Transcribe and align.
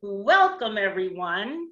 Welcome, 0.00 0.78
everyone, 0.78 1.70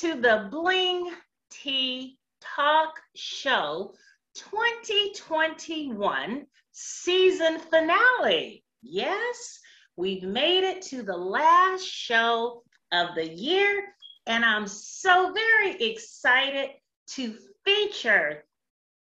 to 0.00 0.20
the 0.20 0.48
Bling 0.50 1.12
Tea 1.48 2.18
Talk 2.40 3.00
Show 3.14 3.94
2021 4.34 6.44
season 6.72 7.60
finale. 7.60 8.64
Yes, 8.82 9.60
we've 9.96 10.24
made 10.24 10.64
it 10.64 10.82
to 10.86 11.04
the 11.04 11.16
last 11.16 11.86
show 11.86 12.64
of 12.90 13.14
the 13.14 13.32
year, 13.32 13.94
and 14.26 14.44
I'm 14.44 14.66
so 14.66 15.32
very 15.32 15.80
excited 15.80 16.70
to 17.10 17.38
feature 17.64 18.44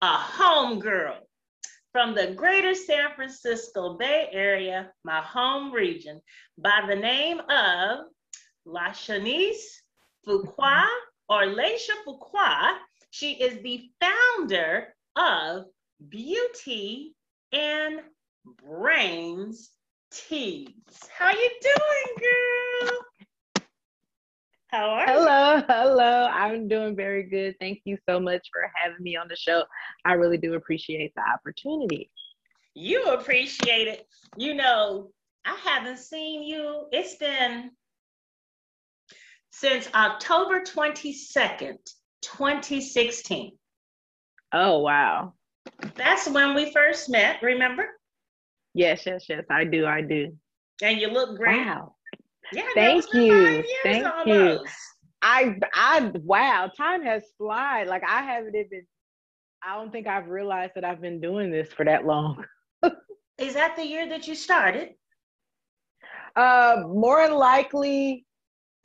a 0.04 0.18
homegirl 0.18 1.18
from 1.92 2.14
the 2.14 2.36
greater 2.36 2.76
San 2.76 3.16
Francisco 3.16 3.98
Bay 3.98 4.30
Area, 4.32 4.92
my 5.04 5.22
home 5.22 5.72
region, 5.72 6.22
by 6.60 6.84
the 6.88 6.96
name 6.96 7.40
of 7.50 8.06
La 8.66 8.90
Shanice 8.90 9.82
Fuqua 10.28 10.86
or 11.30 11.44
Laisha 11.44 11.94
Fuqua. 12.06 12.78
She 13.12 13.34
is 13.34 13.62
the 13.62 13.90
founder 14.02 14.94
of 15.16 15.66
Beauty 16.10 17.16
and 17.52 18.02
Brains 18.66 19.70
Tees. 20.12 20.70
How 21.16 21.32
you 21.32 21.50
doing, 21.62 22.30
girl? 22.90 23.66
How 24.68 24.90
are 24.90 25.08
you? 25.08 25.14
hello, 25.14 25.56
you? 25.58 25.64
Hello, 25.68 26.28
I'm 26.34 26.68
doing 26.68 26.96
very 26.96 27.24
good. 27.24 27.56
Thank 27.60 27.82
you 27.86 27.98
so 28.10 28.20
much 28.20 28.50
for 28.52 28.70
having 28.76 29.02
me 29.02 29.16
on 29.16 29.28
the 29.28 29.36
show. 29.36 29.64
I 30.04 30.14
really 30.14 30.38
do 30.38 30.56
appreciate 30.56 31.14
the 31.16 31.22
opportunity. 31.22 32.10
You 32.74 33.04
appreciate 33.06 33.88
it. 33.88 34.08
You 34.36 34.56
know, 34.56 35.12
I 35.46 35.56
haven't 35.64 36.00
seen 36.00 36.44
you. 36.44 36.88
It's 36.92 37.16
been 37.16 37.72
since 39.58 39.88
October 39.96 40.60
22nd, 40.60 41.78
2016. 42.22 43.52
Oh, 44.52 44.80
wow. 44.80 45.34
That's 45.96 46.28
when 46.28 46.54
we 46.56 46.74
first 46.74 47.10
met, 47.10 47.42
remember? 47.42 47.88
Yes, 48.74 49.06
yes, 49.06 49.24
yes. 49.30 49.46
I 49.50 49.64
do. 49.64 49.86
I 49.86 50.02
do. 50.02 50.36
And 50.84 51.00
you 51.00 51.08
look 51.08 51.38
great. 51.38 51.66
Wow. 51.66 51.96
Yeah, 52.52 52.64
thank 52.76 53.06
you. 53.14 53.64
Thank 53.84 54.06
almost. 54.06 54.28
you. 54.28 54.66
I 55.22 55.56
I 55.74 56.12
wow, 56.22 56.70
time 56.78 57.02
has 57.04 57.24
flied. 57.38 57.88
Like 57.88 58.04
I 58.08 58.22
haven't 58.22 58.56
even 58.56 58.86
I 59.64 59.78
don't 59.78 59.92
think 59.92 60.06
I've 60.06 60.28
realized 60.28 60.74
that 60.76 60.84
I've 60.84 61.02
been 61.02 61.20
doing 61.20 61.50
this 61.50 61.72
for 61.74 61.86
that 61.86 62.06
long. 62.06 62.46
Is 63.40 63.56
that 63.56 63.76
the 63.76 63.86
year 63.86 64.08
that 64.10 64.28
you 64.28 64.36
started? 64.36 64.90
Uh 66.36 66.84
more 66.86 67.30
likely 67.30 68.25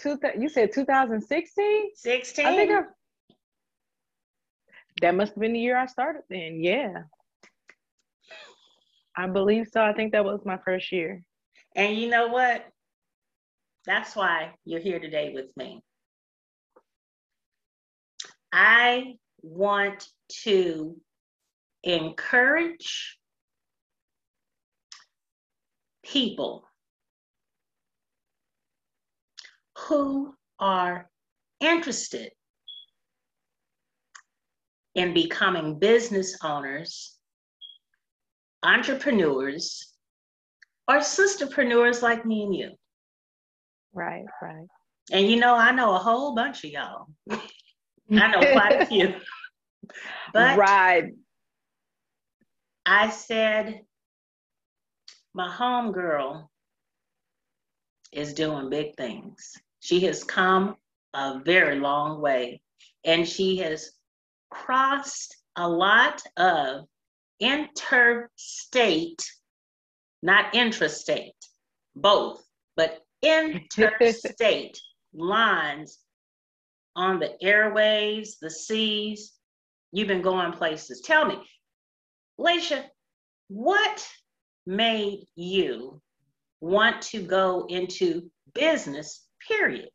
two 0.00 0.18
you 0.38 0.48
said 0.48 0.72
2016? 0.72 1.90
16. 1.94 2.46
I 2.46 2.56
think 2.56 2.70
I, 2.70 2.82
that 5.02 5.14
must 5.14 5.32
have 5.32 5.40
been 5.40 5.52
the 5.52 5.60
year 5.60 5.76
I 5.76 5.86
started 5.86 6.22
then. 6.28 6.62
Yeah. 6.62 7.02
I 9.16 9.26
believe 9.26 9.68
so. 9.72 9.82
I 9.82 9.92
think 9.92 10.12
that 10.12 10.24
was 10.24 10.40
my 10.44 10.58
first 10.64 10.90
year. 10.92 11.22
And 11.74 11.96
you 11.96 12.08
know 12.08 12.28
what? 12.28 12.64
That's 13.86 14.14
why 14.14 14.54
you're 14.64 14.80
here 14.80 15.00
today 15.00 15.32
with 15.34 15.46
me. 15.56 15.82
I 18.52 19.14
want 19.42 20.06
to 20.44 20.96
encourage 21.82 23.18
people 26.04 26.64
who 29.86 30.34
are 30.58 31.08
interested 31.60 32.30
in 34.94 35.14
becoming 35.14 35.78
business 35.78 36.38
owners, 36.42 37.16
entrepreneurs, 38.62 39.94
or 40.88 40.96
sisterpreneurs 40.96 42.02
like 42.02 42.26
me 42.26 42.42
and 42.42 42.54
you. 42.54 42.70
Right, 43.92 44.24
right. 44.42 44.66
And 45.12 45.28
you 45.28 45.36
know, 45.36 45.54
I 45.54 45.72
know 45.72 45.94
a 45.94 45.98
whole 45.98 46.34
bunch 46.34 46.64
of 46.64 46.70
y'all. 46.70 47.06
I 47.30 48.30
know 48.30 48.40
quite 48.52 48.82
a 48.82 48.86
few. 48.86 49.14
But 50.32 50.56
right. 50.56 51.12
I 52.86 53.10
said, 53.10 53.80
my 55.34 55.50
home 55.50 55.90
girl 55.90 56.50
is 58.12 58.34
doing 58.34 58.70
big 58.70 58.96
things. 58.96 59.56
She 59.80 60.00
has 60.00 60.24
come 60.24 60.76
a 61.14 61.40
very 61.44 61.78
long 61.78 62.20
way 62.20 62.60
and 63.04 63.28
she 63.28 63.58
has 63.58 63.90
crossed 64.50 65.36
a 65.56 65.68
lot 65.68 66.22
of 66.36 66.86
interstate, 67.40 69.22
not 70.22 70.52
intrastate, 70.52 71.32
both, 71.96 72.44
but 72.76 73.00
interstate 73.22 74.78
lines 75.14 75.98
on 76.94 77.18
the 77.18 77.42
airways, 77.42 78.38
the 78.40 78.50
seas. 78.50 79.32
You've 79.92 80.08
been 80.08 80.22
going 80.22 80.52
places. 80.52 81.00
Tell 81.00 81.24
me, 81.24 81.38
Laisha, 82.38 82.84
what 83.48 84.08
made 84.66 85.26
you 85.34 86.00
want 86.60 87.02
to 87.02 87.22
go 87.22 87.66
into 87.68 88.30
business, 88.54 89.26
period? 89.46 89.90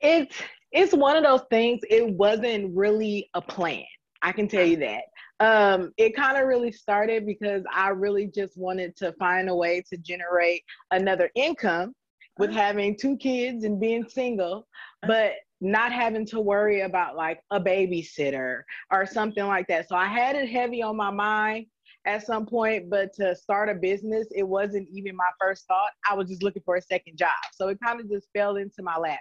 It's 0.00 0.36
it's 0.72 0.94
one 0.94 1.16
of 1.16 1.24
those 1.24 1.42
things, 1.50 1.80
it 1.90 2.08
wasn't 2.08 2.74
really 2.76 3.28
a 3.34 3.42
plan. 3.42 3.84
I 4.22 4.32
can 4.32 4.48
tell 4.48 4.64
you 4.64 4.76
that 4.76 5.02
um, 5.40 5.92
it 5.96 6.14
kind 6.14 6.36
of 6.36 6.46
really 6.46 6.70
started 6.70 7.24
because 7.26 7.62
I 7.74 7.88
really 7.88 8.26
just 8.26 8.56
wanted 8.58 8.94
to 8.96 9.12
find 9.14 9.48
a 9.48 9.54
way 9.54 9.82
to 9.88 9.96
generate 9.96 10.62
another 10.90 11.30
income 11.34 11.94
with 12.38 12.50
uh-huh. 12.50 12.60
having 12.60 12.96
two 12.96 13.16
kids 13.16 13.64
and 13.64 13.80
being 13.80 14.06
single, 14.06 14.68
uh-huh. 15.02 15.08
but 15.08 15.32
not 15.62 15.92
having 15.92 16.26
to 16.26 16.40
worry 16.40 16.82
about 16.82 17.16
like 17.16 17.40
a 17.50 17.60
babysitter 17.60 18.62
or 18.90 19.06
something 19.06 19.46
like 19.46 19.66
that. 19.68 19.88
So 19.88 19.96
I 19.96 20.06
had 20.06 20.36
it 20.36 20.48
heavy 20.48 20.82
on 20.82 20.96
my 20.96 21.10
mind 21.10 21.66
at 22.06 22.26
some 22.26 22.46
point, 22.46 22.88
but 22.88 23.12
to 23.14 23.34
start 23.36 23.68
a 23.68 23.74
business, 23.74 24.26
it 24.34 24.42
wasn't 24.42 24.88
even 24.90 25.16
my 25.16 25.28
first 25.40 25.66
thought. 25.66 25.90
I 26.08 26.14
was 26.14 26.28
just 26.28 26.42
looking 26.42 26.62
for 26.64 26.76
a 26.76 26.82
second 26.82 27.18
job. 27.18 27.28
So 27.54 27.68
it 27.68 27.78
kind 27.84 28.00
of 28.00 28.08
just 28.08 28.28
fell 28.34 28.56
into 28.56 28.82
my 28.82 28.96
lap. 28.96 29.20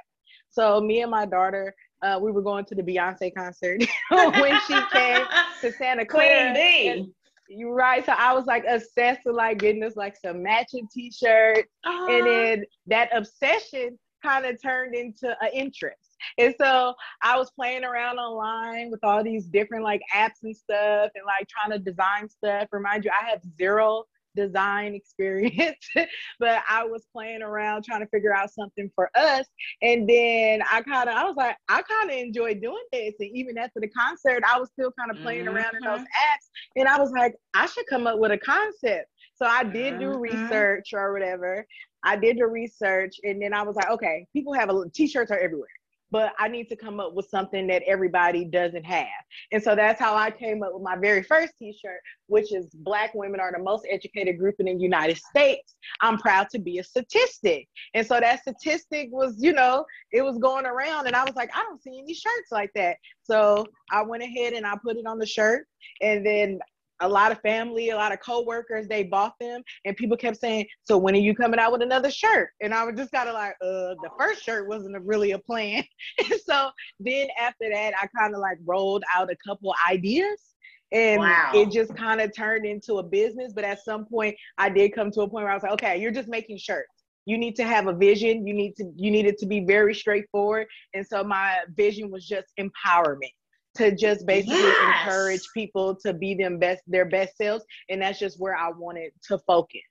So 0.50 0.81
me 0.81 1.01
and 1.01 1.12
my 1.12 1.25
daughter, 1.25 1.73
uh, 2.01 2.19
we 2.22 2.31
were 2.31 2.41
going 2.41 2.66
to 2.66 2.75
the 2.75 2.81
Beyonce 2.81 3.34
concert 3.35 3.84
when 4.09 4.59
she 4.67 4.79
came 4.91 5.25
to 5.62 5.72
Santa 5.78 6.06
Clara. 6.06 6.53
Queen 6.53 7.13
You're 7.50 7.73
right. 7.73 8.06
So 8.06 8.13
I 8.17 8.34
was 8.34 8.45
like 8.45 8.63
obsessed 8.67 9.22
with 9.25 9.35
like 9.35 9.59
getting 9.59 9.84
us 9.84 9.96
like 9.96 10.16
some 10.16 10.41
matching 10.41 10.88
t-shirts. 10.94 11.69
Uh-huh. 11.85 12.11
And 12.11 12.25
then 12.25 12.66
that 12.88 13.09
obsession 13.16 14.00
kind 14.23 14.46
of 14.46 14.61
turned 14.61 14.96
into 14.96 15.35
an 15.41 15.50
interest. 15.53 16.09
And 16.38 16.53
so 16.59 16.94
I 17.22 17.38
was 17.38 17.52
playing 17.52 17.84
around 17.84 18.18
online 18.18 18.91
with 18.91 19.03
all 19.03 19.24
these 19.24 19.46
different 19.46 19.84
like 19.84 20.02
apps 20.16 20.44
and 20.44 20.56
stuff 20.56 21.12
and 21.16 21.25
like 21.25 21.47
trying 21.47 21.72
to 21.72 21.80
design 21.80 22.30
stuff. 22.30 22.68
Remind 22.72 23.06
you, 23.06 23.12
I 23.12 23.30
have 23.30 23.41
zero 23.57 24.06
design 24.35 24.94
experience, 24.94 25.88
but 26.40 26.62
I 26.69 26.84
was 26.84 27.06
playing 27.13 27.41
around 27.41 27.84
trying 27.84 28.02
to 28.02 28.08
figure 28.08 28.34
out 28.34 28.52
something 28.52 28.90
for 28.96 29.09
us. 29.16 29.46
And 29.81 30.09
then 30.09 30.62
I 30.72 30.81
kind 30.81 31.09
of, 31.09 31.16
I 31.16 31.24
was 31.25 31.35
like, 31.35 31.58
I 31.68 31.81
kind 31.81 32.09
of 32.09 32.18
enjoy 32.18 32.56
doing 32.56 32.84
this. 32.91 33.13
And 33.19 33.29
even 33.35 33.58
after 33.58 33.79
the 33.79 33.90
concert, 33.90 34.44
I 34.47 34.59
was 34.59 34.69
still 34.69 34.91
kind 34.97 35.12
of 35.12 35.18
playing 35.24 35.46
mm-hmm. 35.46 35.56
around 35.56 35.75
in 35.75 35.84
those 35.84 36.00
mm-hmm. 36.00 36.03
apps. 36.03 36.50
And 36.75 36.88
I 36.88 37.00
was 37.00 37.12
like, 37.12 37.35
I 37.53 37.66
should 37.66 37.85
come 37.88 38.08
up 38.08 38.19
with 38.19 38.31
a 38.31 38.38
concept. 38.38 39.08
So 39.35 39.46
I 39.46 39.63
did 39.63 40.00
do 40.00 40.12
mm-hmm. 40.12 40.22
research 40.22 40.90
or 40.94 41.13
whatever. 41.13 41.66
I 42.03 42.16
did 42.16 42.38
the 42.38 42.47
research 42.47 43.16
and 43.24 43.41
then 43.41 43.53
I 43.53 43.61
was 43.61 43.76
like, 43.76 43.90
okay, 43.90 44.26
people 44.32 44.53
have 44.53 44.70
a 44.70 44.90
t-shirts 44.93 45.32
are 45.32 45.38
everywhere 45.38 45.67
but 46.11 46.34
I 46.40 46.47
need 46.47 46.70
to 46.70 46.76
come 46.76 47.00
up 47.00 47.14
with 47.14 47.28
something 47.29 47.67
that 47.67 47.84
everybody 47.85 48.46
doesn't 48.46 48.84
have. 48.84 49.08
And 49.52 49.61
so 49.61 49.76
that's 49.76 50.00
how 50.00 50.16
I 50.16 50.32
came 50.32 50.64
up 50.64 50.73
with 50.73 50.84
my 50.84 50.96
very 50.96 51.23
first 51.23 51.53
t-shirt, 51.59 52.00
which 52.28 52.53
is 52.53 52.67
Black 52.73 53.14
women 53.14 53.40
are 53.40 53.52
the 53.52 53.64
most 53.64 53.85
educated 53.90 54.38
group 54.38 54.56
in 54.59 54.66
the 54.66 54.73
United 54.73 55.17
States. 55.17 55.76
I'm 56.02 56.17
proud 56.17 56.50
to 56.52 56.59
be 56.59 56.79
a 56.79 56.84
statistic. 56.84 57.67
And 57.94 58.06
so 58.06 58.20
that 58.20 58.41
statistic 58.41 59.09
was, 59.11 59.35
you 59.38 59.53
know, 59.53 59.85
it 60.11 60.22
was 60.22 60.38
going 60.38 60.66
around 60.66 61.08
and 61.08 61.16
I 61.16 61.23
was 61.23 61.35
like, 61.35 61.50
I 61.56 61.64
don't 61.64 61.82
see 61.82 62.00
any 62.00 62.14
shirts 62.14 62.52
like 62.52 62.72
that. 62.76 62.97
So 63.23 63.66
I 63.91 64.03
went 64.03 64.23
ahead 64.23 64.53
and 64.53 64.66
I 64.66 64.76
put 64.84 64.97
it 64.97 65.05
on 65.05 65.20
the 65.20 65.26
shirt. 65.26 65.67
And 66.02 66.26
then 66.26 66.59
a 67.01 67.07
lot 67.07 67.31
of 67.31 67.40
family, 67.41 67.90
a 67.90 67.96
lot 67.96 68.11
of 68.11 68.19
coworkers, 68.19 68.87
they 68.87 69.03
bought 69.03 69.34
them, 69.40 69.61
and 69.85 69.96
people 69.96 70.17
kept 70.17 70.37
saying, 70.37 70.67
"So 70.84 70.97
when 70.97 71.16
are 71.16 71.19
you 71.19 71.35
coming 71.35 71.59
out 71.59 71.72
with 71.72 71.81
another 71.81 72.11
shirt?" 72.11 72.51
And 72.61 72.73
I 72.73 72.84
was 72.84 72.96
just 72.96 73.11
kind 73.11 73.29
of 73.29 73.35
like, 73.35 73.55
"Uh, 73.61 73.96
the 74.01 74.09
first 74.17 74.43
shirt 74.43 74.67
wasn't 74.67 74.96
a, 74.96 74.99
really 74.99 75.31
a 75.31 75.40
plan." 75.40 75.84
and 76.19 76.40
so 76.41 76.69
then 76.99 77.28
after 77.40 77.69
that, 77.69 77.93
I 78.01 78.07
kind 78.17 78.34
of 78.34 78.41
like 78.41 78.57
rolled 78.66 79.03
out 79.13 79.31
a 79.31 79.35
couple 79.47 79.73
ideas, 79.90 80.55
and 80.91 81.22
wow. 81.22 81.51
it 81.53 81.72
just 81.72 81.96
kind 81.96 82.22
of 82.22 82.35
turned 82.35 82.66
into 82.66 82.96
a 82.96 83.03
business. 83.03 83.53
But 83.53 83.63
at 83.63 83.84
some 83.84 84.05
point, 84.05 84.35
I 84.57 84.69
did 84.69 84.93
come 84.93 85.11
to 85.11 85.22
a 85.22 85.29
point 85.29 85.43
where 85.43 85.52
I 85.52 85.55
was 85.55 85.63
like, 85.63 85.73
"Okay, 85.73 86.02
you're 86.02 86.11
just 86.11 86.29
making 86.29 86.57
shirts." 86.57 86.99
you 87.25 87.37
need 87.37 87.55
to 87.55 87.63
have 87.63 87.87
a 87.87 87.93
vision 87.93 88.47
you 88.47 88.53
need 88.53 88.75
to 88.75 88.91
you 88.95 89.11
need 89.11 89.25
it 89.25 89.37
to 89.37 89.45
be 89.45 89.59
very 89.59 89.93
straightforward 89.93 90.66
and 90.95 91.05
so 91.05 91.23
my 91.23 91.59
vision 91.75 92.09
was 92.09 92.25
just 92.25 92.47
empowerment 92.59 93.34
to 93.79 93.96
just 93.96 94.26
basically 94.26 94.58
yes. 94.58 95.08
encourage 95.08 95.41
people 95.53 95.96
to 95.96 96.14
be 96.14 96.35
them 96.35 96.59
best 96.59 96.81
their 96.87 97.05
best 97.05 97.37
selves 97.37 97.64
and 97.90 98.02
that's 98.02 98.20
just 98.20 98.40
where 98.40 98.55
i 98.55 98.70
wanted 98.70 99.11
to 99.23 99.37
focus 99.47 99.81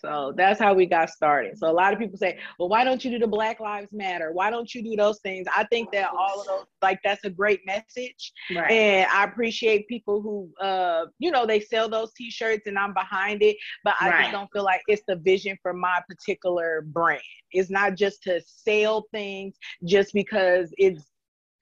so 0.00 0.32
that's 0.36 0.60
how 0.60 0.74
we 0.74 0.86
got 0.86 1.10
started. 1.10 1.58
So 1.58 1.68
a 1.68 1.72
lot 1.72 1.92
of 1.92 1.98
people 1.98 2.18
say, 2.18 2.38
well, 2.58 2.68
why 2.68 2.84
don't 2.84 3.04
you 3.04 3.10
do 3.10 3.18
the 3.18 3.26
Black 3.26 3.60
Lives 3.60 3.88
Matter? 3.92 4.32
Why 4.32 4.50
don't 4.50 4.72
you 4.74 4.82
do 4.82 4.96
those 4.96 5.18
things? 5.20 5.46
I 5.54 5.64
think 5.64 5.90
that 5.92 6.10
all 6.10 6.40
of 6.40 6.46
those, 6.46 6.64
like, 6.82 7.00
that's 7.04 7.24
a 7.24 7.30
great 7.30 7.60
message. 7.66 8.32
Right. 8.54 8.70
And 8.70 9.10
I 9.10 9.24
appreciate 9.24 9.88
people 9.88 10.20
who, 10.20 10.50
uh, 10.64 11.06
you 11.18 11.30
know, 11.30 11.46
they 11.46 11.60
sell 11.60 11.88
those 11.88 12.12
t-shirts 12.12 12.66
and 12.66 12.78
I'm 12.78 12.94
behind 12.94 13.42
it, 13.42 13.56
but 13.84 13.94
I 14.00 14.10
right. 14.10 14.20
just 14.22 14.32
don't 14.32 14.48
feel 14.52 14.64
like 14.64 14.82
it's 14.86 15.02
the 15.08 15.16
vision 15.16 15.58
for 15.62 15.72
my 15.72 16.00
particular 16.08 16.82
brand. 16.86 17.22
It's 17.52 17.70
not 17.70 17.96
just 17.96 18.22
to 18.24 18.40
sell 18.46 19.06
things 19.12 19.56
just 19.84 20.12
because 20.12 20.70
it's, 20.76 21.04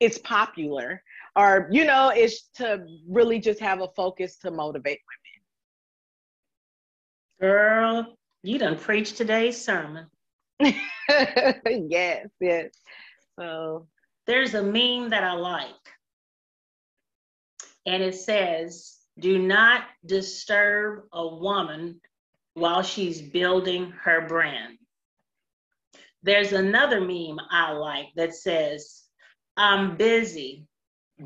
it's 0.05 0.19
popular 0.19 1.03
or, 1.37 1.69
you 1.73 1.85
know, 1.85 2.13
it's 2.15 2.49
to 2.57 2.87
really 3.09 3.39
just 3.41 3.61
have 3.61 3.81
a 3.81 3.89
focus 3.97 4.37
to 4.39 4.51
motivate 4.51 5.01
women. 7.41 7.55
Girl, 7.55 8.17
you 8.43 8.59
done 8.59 8.79
preach 8.79 9.15
today's 9.15 9.61
sermon. 9.61 10.07
yes, 10.61 12.29
yes. 12.41 12.71
So 13.39 13.89
there's 14.27 14.55
a 14.55 14.63
meme 14.63 15.11
that 15.11 15.25
I 15.25 15.33
like. 15.33 15.71
And 17.87 18.03
it 18.03 18.15
says, 18.15 18.97
do 19.19 19.39
not 19.39 19.83
disturb 20.07 21.05
a 21.13 21.27
woman 21.27 22.01
while 22.55 22.83
she's 22.83 23.21
building 23.21 23.93
her 24.03 24.27
brand. 24.27 24.79
There's 26.23 26.53
another 26.53 27.01
meme 27.01 27.39
I 27.51 27.73
like 27.73 28.07
that 28.17 28.35
says, 28.35 29.04
I'm 29.57 29.97
busy 29.97 30.67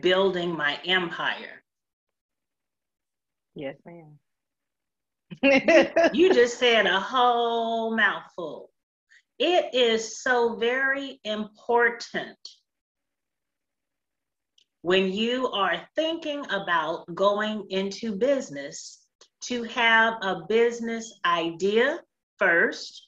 building 0.01 0.57
my 0.57 0.79
empire. 0.85 1.63
Yes, 3.55 3.77
ma'am 3.85 4.19
you 6.13 6.35
just 6.35 6.59
said 6.59 6.87
a 6.87 7.01
whole 7.01 7.95
mouthful. 7.97 8.71
It 9.39 9.75
is 9.75 10.21
so 10.21 10.57
very 10.57 11.21
important 11.25 12.39
when 14.83 15.13
you 15.13 15.49
are 15.49 15.87
thinking 15.95 16.45
about 16.51 17.13
going 17.15 17.67
into 17.71 18.17
business 18.17 19.05
to 19.43 19.63
have 19.65 20.15
a 20.23 20.43
business 20.49 21.21
idea 21.25 22.01
first. 22.39 23.08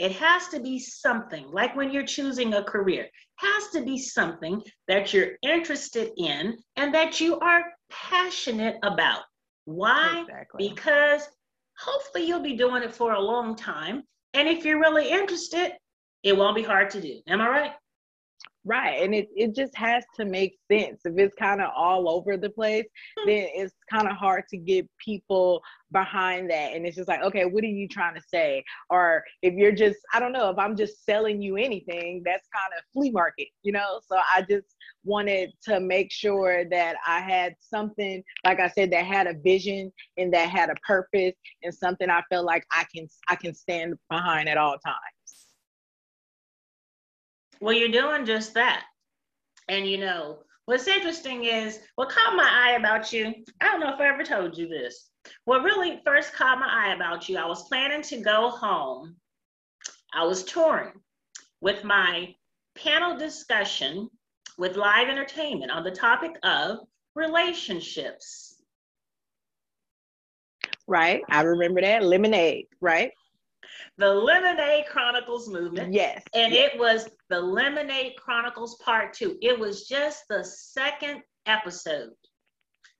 It 0.00 0.12
has 0.12 0.48
to 0.48 0.60
be 0.60 0.78
something 0.78 1.46
like 1.52 1.76
when 1.76 1.92
you're 1.92 2.06
choosing 2.06 2.54
a 2.54 2.64
career, 2.64 3.06
has 3.36 3.68
to 3.74 3.82
be 3.84 3.98
something 3.98 4.62
that 4.88 5.12
you're 5.12 5.32
interested 5.42 6.12
in 6.16 6.56
and 6.76 6.94
that 6.94 7.20
you 7.20 7.38
are 7.40 7.64
passionate 7.90 8.76
about. 8.82 9.20
Why? 9.66 10.22
Exactly. 10.22 10.70
Because 10.70 11.28
hopefully 11.78 12.26
you'll 12.26 12.40
be 12.40 12.56
doing 12.56 12.82
it 12.82 12.94
for 12.94 13.12
a 13.12 13.20
long 13.20 13.54
time. 13.54 14.04
And 14.32 14.48
if 14.48 14.64
you're 14.64 14.80
really 14.80 15.10
interested, 15.10 15.72
it 16.22 16.34
won't 16.34 16.56
be 16.56 16.62
hard 16.62 16.88
to 16.90 17.00
do. 17.02 17.20
Am 17.28 17.42
I 17.42 17.48
right? 17.48 17.72
Right. 18.64 19.02
And 19.02 19.14
it, 19.14 19.28
it 19.34 19.54
just 19.54 19.74
has 19.76 20.04
to 20.16 20.26
make 20.26 20.58
sense. 20.70 21.00
If 21.06 21.16
it's 21.16 21.34
kind 21.34 21.62
of 21.62 21.70
all 21.74 22.10
over 22.10 22.36
the 22.36 22.50
place, 22.50 22.84
mm-hmm. 22.84 23.30
then 23.30 23.48
it's 23.54 23.74
kind 23.90 24.06
of 24.06 24.16
hard 24.16 24.44
to 24.50 24.58
get 24.58 24.86
people 25.02 25.62
behind 25.92 26.50
that. 26.50 26.74
And 26.74 26.86
it's 26.86 26.96
just 26.96 27.08
like, 27.08 27.22
okay, 27.22 27.46
what 27.46 27.64
are 27.64 27.68
you 27.68 27.88
trying 27.88 28.14
to 28.16 28.22
say? 28.28 28.62
Or 28.90 29.24
if 29.40 29.54
you're 29.54 29.72
just, 29.72 29.98
I 30.12 30.20
don't 30.20 30.32
know, 30.32 30.50
if 30.50 30.58
I'm 30.58 30.76
just 30.76 31.06
selling 31.06 31.40
you 31.40 31.56
anything, 31.56 32.22
that's 32.24 32.46
kind 32.54 32.72
of 32.76 32.84
flea 32.92 33.10
market, 33.10 33.48
you 33.62 33.72
know? 33.72 34.00
So 34.06 34.16
I 34.16 34.42
just 34.42 34.76
wanted 35.04 35.52
to 35.64 35.80
make 35.80 36.12
sure 36.12 36.64
that 36.68 36.96
I 37.06 37.20
had 37.20 37.54
something, 37.60 38.22
like 38.44 38.60
I 38.60 38.68
said, 38.68 38.90
that 38.92 39.06
had 39.06 39.26
a 39.26 39.34
vision 39.42 39.90
and 40.18 40.32
that 40.34 40.50
had 40.50 40.68
a 40.68 40.74
purpose 40.86 41.32
and 41.62 41.74
something 41.74 42.10
I 42.10 42.22
felt 42.30 42.44
like 42.44 42.66
I 42.70 42.84
can 42.94 43.08
I 43.28 43.36
can 43.36 43.54
stand 43.54 43.94
behind 44.10 44.50
at 44.50 44.58
all 44.58 44.76
times. 44.84 45.19
Well, 47.60 47.74
you're 47.74 47.88
doing 47.88 48.24
just 48.24 48.54
that. 48.54 48.84
And 49.68 49.86
you 49.86 49.98
know, 49.98 50.38
what's 50.64 50.88
interesting 50.88 51.44
is 51.44 51.78
what 51.94 52.08
caught 52.08 52.36
my 52.36 52.48
eye 52.48 52.76
about 52.78 53.12
you. 53.12 53.34
I 53.60 53.66
don't 53.66 53.80
know 53.80 53.92
if 53.92 54.00
I 54.00 54.08
ever 54.08 54.24
told 54.24 54.56
you 54.56 54.68
this. 54.68 55.10
What 55.44 55.62
really 55.62 56.00
first 56.04 56.32
caught 56.32 56.58
my 56.58 56.68
eye 56.68 56.94
about 56.94 57.28
you, 57.28 57.36
I 57.36 57.46
was 57.46 57.68
planning 57.68 58.02
to 58.02 58.22
go 58.22 58.50
home. 58.50 59.16
I 60.14 60.24
was 60.24 60.44
touring 60.44 60.92
with 61.60 61.84
my 61.84 62.34
panel 62.76 63.16
discussion 63.16 64.08
with 64.58 64.76
live 64.76 65.08
entertainment 65.08 65.70
on 65.70 65.84
the 65.84 65.90
topic 65.90 66.32
of 66.42 66.78
relationships. 67.14 68.54
Right. 70.86 71.22
I 71.28 71.42
remember 71.42 71.80
that. 71.82 72.02
Lemonade, 72.02 72.66
right? 72.80 73.12
The 73.96 74.08
Lemonade 74.08 74.86
Chronicles 74.86 75.48
movement. 75.48 75.92
Yes. 75.92 76.22
And 76.34 76.52
yes. 76.52 76.72
it 76.72 76.78
was 76.78 77.08
the 77.28 77.40
Lemonade 77.40 78.16
Chronicles 78.16 78.76
part 78.76 79.12
two. 79.12 79.36
It 79.42 79.58
was 79.58 79.86
just 79.86 80.24
the 80.28 80.44
second 80.44 81.22
episode. 81.46 82.10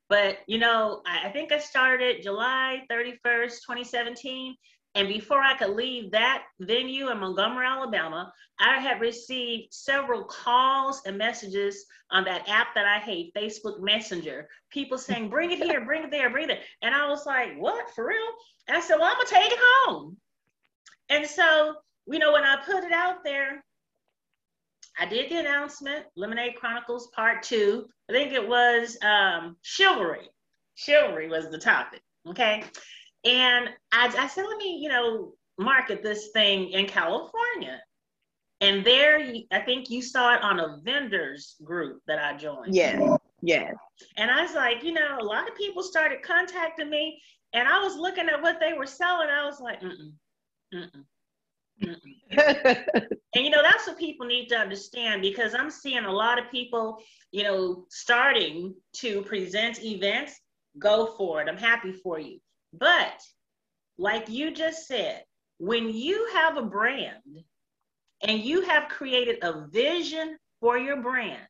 But, 0.09 0.39
you 0.49 0.59
know, 0.59 1.03
I, 1.07 1.29
I 1.29 1.33
think 1.33 1.53
I 1.53 1.59
started 1.59 2.23
July 2.23 2.83
31st, 2.91 3.61
2017. 3.65 4.57
And 4.97 5.07
before 5.07 5.41
I 5.41 5.57
could 5.57 5.71
leave 5.71 6.11
that 6.11 6.43
venue 6.59 7.11
in 7.11 7.19
Montgomery, 7.21 7.65
Alabama, 7.65 8.33
I 8.59 8.81
had 8.81 9.01
received 9.01 9.73
several 9.73 10.25
calls 10.25 11.03
and 11.07 11.17
messages 11.17 11.87
on 12.11 12.25
that 12.25 12.49
app 12.49 12.75
that 12.75 12.87
I 12.87 12.99
hate, 12.99 13.33
Facebook 13.35 13.81
Messenger. 13.81 14.49
People 14.71 14.99
saying, 14.99 15.31
bring 15.31 15.53
it 15.53 15.63
here, 15.63 15.85
bring 15.85 16.03
it 16.03 16.11
there, 16.11 16.29
bring 16.29 16.45
it 16.45 16.55
there. 16.55 16.63
And 16.83 16.93
I 16.93 17.09
was 17.09 17.25
like, 17.25 17.57
what, 17.57 17.95
for 17.95 18.09
real? 18.09 18.19
And 18.67 18.77
I 18.77 18.81
said, 18.81 18.97
well, 18.97 19.07
I'm 19.07 19.15
going 19.15 19.27
to 19.29 19.35
take 19.35 19.53
it 19.53 19.59
home. 19.61 20.17
And 21.11 21.27
so, 21.27 21.75
you 22.07 22.19
know, 22.19 22.33
when 22.33 22.45
I 22.45 22.57
put 22.65 22.85
it 22.85 22.93
out 22.93 23.25
there, 23.25 23.63
I 24.99 25.07
did 25.07 25.31
the 25.31 25.39
announcement, 25.39 26.07
Lemonade 26.17 26.57
Chronicles 26.57 27.09
Part 27.09 27.43
Two. 27.43 27.87
I 28.09 28.13
think 28.13 28.33
it 28.33 28.47
was 28.47 28.97
um, 29.03 29.57
chivalry. 29.63 30.29
Chivalry 30.77 31.29
was 31.29 31.51
the 31.51 31.59
topic. 31.59 32.01
Okay. 32.29 32.65
And 33.25 33.69
I, 33.93 34.13
I 34.19 34.27
said, 34.29 34.45
let 34.47 34.57
me, 34.57 34.79
you 34.81 34.89
know, 34.89 35.35
market 35.59 36.03
this 36.03 36.29
thing 36.33 36.71
in 36.71 36.87
California. 36.87 37.81
And 38.61 38.85
there, 38.85 39.19
I 39.51 39.61
think 39.61 39.91
you 39.91 40.03
saw 40.03 40.35
it 40.35 40.43
on 40.43 40.61
a 40.61 40.79
vendors 40.83 41.57
group 41.65 42.03
that 42.07 42.19
I 42.19 42.37
joined. 42.37 42.75
Yes, 42.75 43.19
yes. 43.43 43.75
And 44.17 44.31
I 44.31 44.43
was 44.43 44.55
like, 44.55 44.83
you 44.85 44.93
know, 44.93 45.19
a 45.19 45.25
lot 45.25 45.49
of 45.49 45.57
people 45.57 45.83
started 45.83 46.23
contacting 46.23 46.91
me, 46.91 47.23
and 47.55 47.67
I 47.67 47.83
was 47.83 47.97
looking 47.97 48.29
at 48.29 48.43
what 48.43 48.61
they 48.61 48.75
were 48.75 48.87
selling. 48.87 49.29
I 49.29 49.47
was 49.47 49.61
like, 49.61 49.81
mm 49.81 50.13
Mm-mm. 50.75 51.05
Mm-mm. 51.83 53.17
and 53.35 53.45
you 53.45 53.51
know 53.51 53.63
that's 53.63 53.87
what 53.87 53.99
people 53.99 54.27
need 54.27 54.49
to 54.49 54.57
understand 54.57 55.23
because 55.23 55.55
i'm 55.55 55.71
seeing 55.71 56.05
a 56.05 56.13
lot 56.13 56.39
of 56.39 56.51
people 56.51 56.99
you 57.33 57.43
know 57.43 57.87
starting 57.89 58.75
to 58.93 59.23
present 59.23 59.83
events 59.83 60.39
go 60.79 61.07
for 61.17 61.41
it 61.41 61.49
i'm 61.49 61.57
happy 61.57 61.93
for 61.93 62.19
you 62.19 62.39
but 62.75 63.21
like 63.99 64.29
you 64.29 64.53
just 64.53 64.87
said 64.87 65.25
when 65.59 65.89
you 65.89 66.29
have 66.35 66.57
a 66.57 66.63
brand 66.63 67.45
and 68.23 68.41
you 68.41 68.61
have 68.63 68.89
created 68.89 69.39
a 69.43 69.67
vision 69.69 70.37
for 70.61 70.77
your 70.77 71.01
brand 71.01 71.47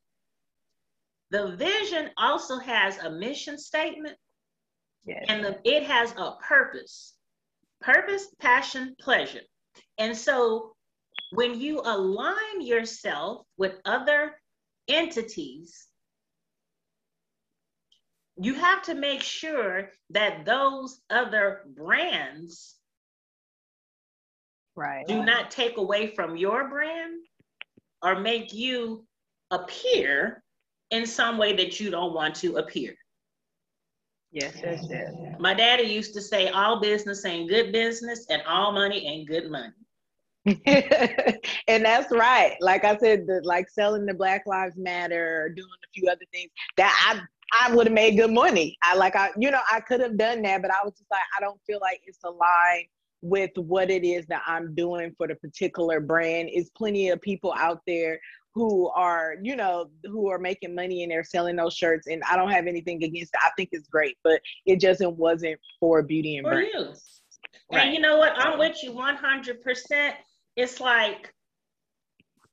the 1.30 1.56
vision 1.56 2.10
also 2.16 2.58
has 2.58 2.98
a 2.98 3.10
mission 3.10 3.58
statement 3.58 4.16
yes. 5.04 5.24
and 5.28 5.44
the, 5.44 5.58
it 5.64 5.84
has 5.84 6.12
a 6.16 6.32
purpose 6.46 7.14
purpose, 7.80 8.28
passion, 8.38 8.94
pleasure. 9.00 9.40
And 9.98 10.16
so 10.16 10.74
when 11.32 11.60
you 11.60 11.80
align 11.84 12.60
yourself 12.60 13.46
with 13.56 13.74
other 13.84 14.36
entities, 14.88 15.86
you 18.36 18.54
have 18.54 18.82
to 18.82 18.94
make 18.94 19.22
sure 19.22 19.90
that 20.10 20.44
those 20.44 21.00
other 21.10 21.62
brands 21.76 22.76
right. 24.74 25.06
do 25.06 25.22
not 25.22 25.50
take 25.50 25.76
away 25.76 26.08
from 26.08 26.36
your 26.36 26.68
brand 26.68 27.22
or 28.02 28.18
make 28.18 28.52
you 28.52 29.06
appear 29.50 30.42
in 30.90 31.06
some 31.06 31.38
way 31.38 31.54
that 31.54 31.78
you 31.78 31.90
don't 31.90 32.14
want 32.14 32.34
to 32.36 32.56
appear. 32.56 32.94
Yes, 34.32 34.60
yes, 34.62 34.86
yes. 34.88 35.12
My 35.38 35.54
daddy 35.54 35.84
used 35.84 36.14
to 36.14 36.22
say, 36.22 36.48
all 36.48 36.80
business 36.80 37.24
ain't 37.24 37.48
good 37.48 37.72
business 37.72 38.26
and 38.30 38.42
all 38.46 38.72
money 38.72 39.06
ain't 39.06 39.28
good 39.28 39.50
money. 39.50 39.72
and 40.66 41.84
that's 41.84 42.10
right. 42.12 42.56
Like 42.60 42.84
I 42.84 42.96
said, 42.96 43.26
the, 43.26 43.40
like 43.44 43.68
selling 43.68 44.06
the 44.06 44.14
Black 44.14 44.42
Lives 44.46 44.76
Matter 44.76 45.42
or 45.42 45.48
doing 45.50 45.68
a 45.68 45.88
few 45.94 46.08
other 46.08 46.24
things 46.32 46.50
that 46.76 46.94
I 47.08 47.20
I 47.52 47.74
would 47.74 47.88
have 47.88 47.94
made 47.94 48.16
good 48.16 48.30
money. 48.30 48.78
I 48.82 48.94
like 48.94 49.16
I 49.16 49.30
you 49.38 49.50
know 49.50 49.60
I 49.70 49.80
could 49.80 50.00
have 50.00 50.16
done 50.16 50.42
that, 50.42 50.62
but 50.62 50.70
I 50.70 50.82
was 50.82 50.94
just 50.94 51.10
like 51.10 51.20
I 51.36 51.40
don't 51.40 51.60
feel 51.66 51.78
like 51.80 52.00
it's 52.06 52.24
aligned 52.24 52.86
with 53.22 53.50
what 53.56 53.90
it 53.90 54.02
is 54.02 54.24
that 54.26 54.42
I'm 54.46 54.74
doing 54.74 55.14
for 55.18 55.28
the 55.28 55.34
particular 55.34 56.00
brand. 56.00 56.48
Is 56.54 56.70
plenty 56.70 57.10
of 57.10 57.20
people 57.20 57.52
out 57.56 57.82
there 57.86 58.18
who 58.54 58.88
are, 58.90 59.36
you 59.42 59.56
know, 59.56 59.90
who 60.04 60.28
are 60.28 60.38
making 60.38 60.74
money 60.74 61.02
and 61.02 61.12
they're 61.12 61.24
selling 61.24 61.56
those 61.56 61.74
shirts. 61.74 62.06
And 62.08 62.22
I 62.28 62.36
don't 62.36 62.50
have 62.50 62.66
anything 62.66 63.02
against 63.02 63.34
it. 63.34 63.40
I 63.44 63.50
think 63.56 63.70
it's 63.72 63.88
great, 63.88 64.16
but 64.24 64.40
it 64.66 64.80
just 64.80 65.00
wasn't 65.06 65.58
for 65.78 66.02
beauty 66.02 66.36
and 66.36 66.46
for 66.46 66.60
you. 66.60 66.94
Right. 67.72 67.86
And 67.86 67.94
you 67.94 68.00
know 68.00 68.18
what? 68.18 68.32
I'm 68.36 68.58
with 68.58 68.82
you 68.82 68.92
100%. 68.92 70.12
It's 70.56 70.80
like 70.80 71.32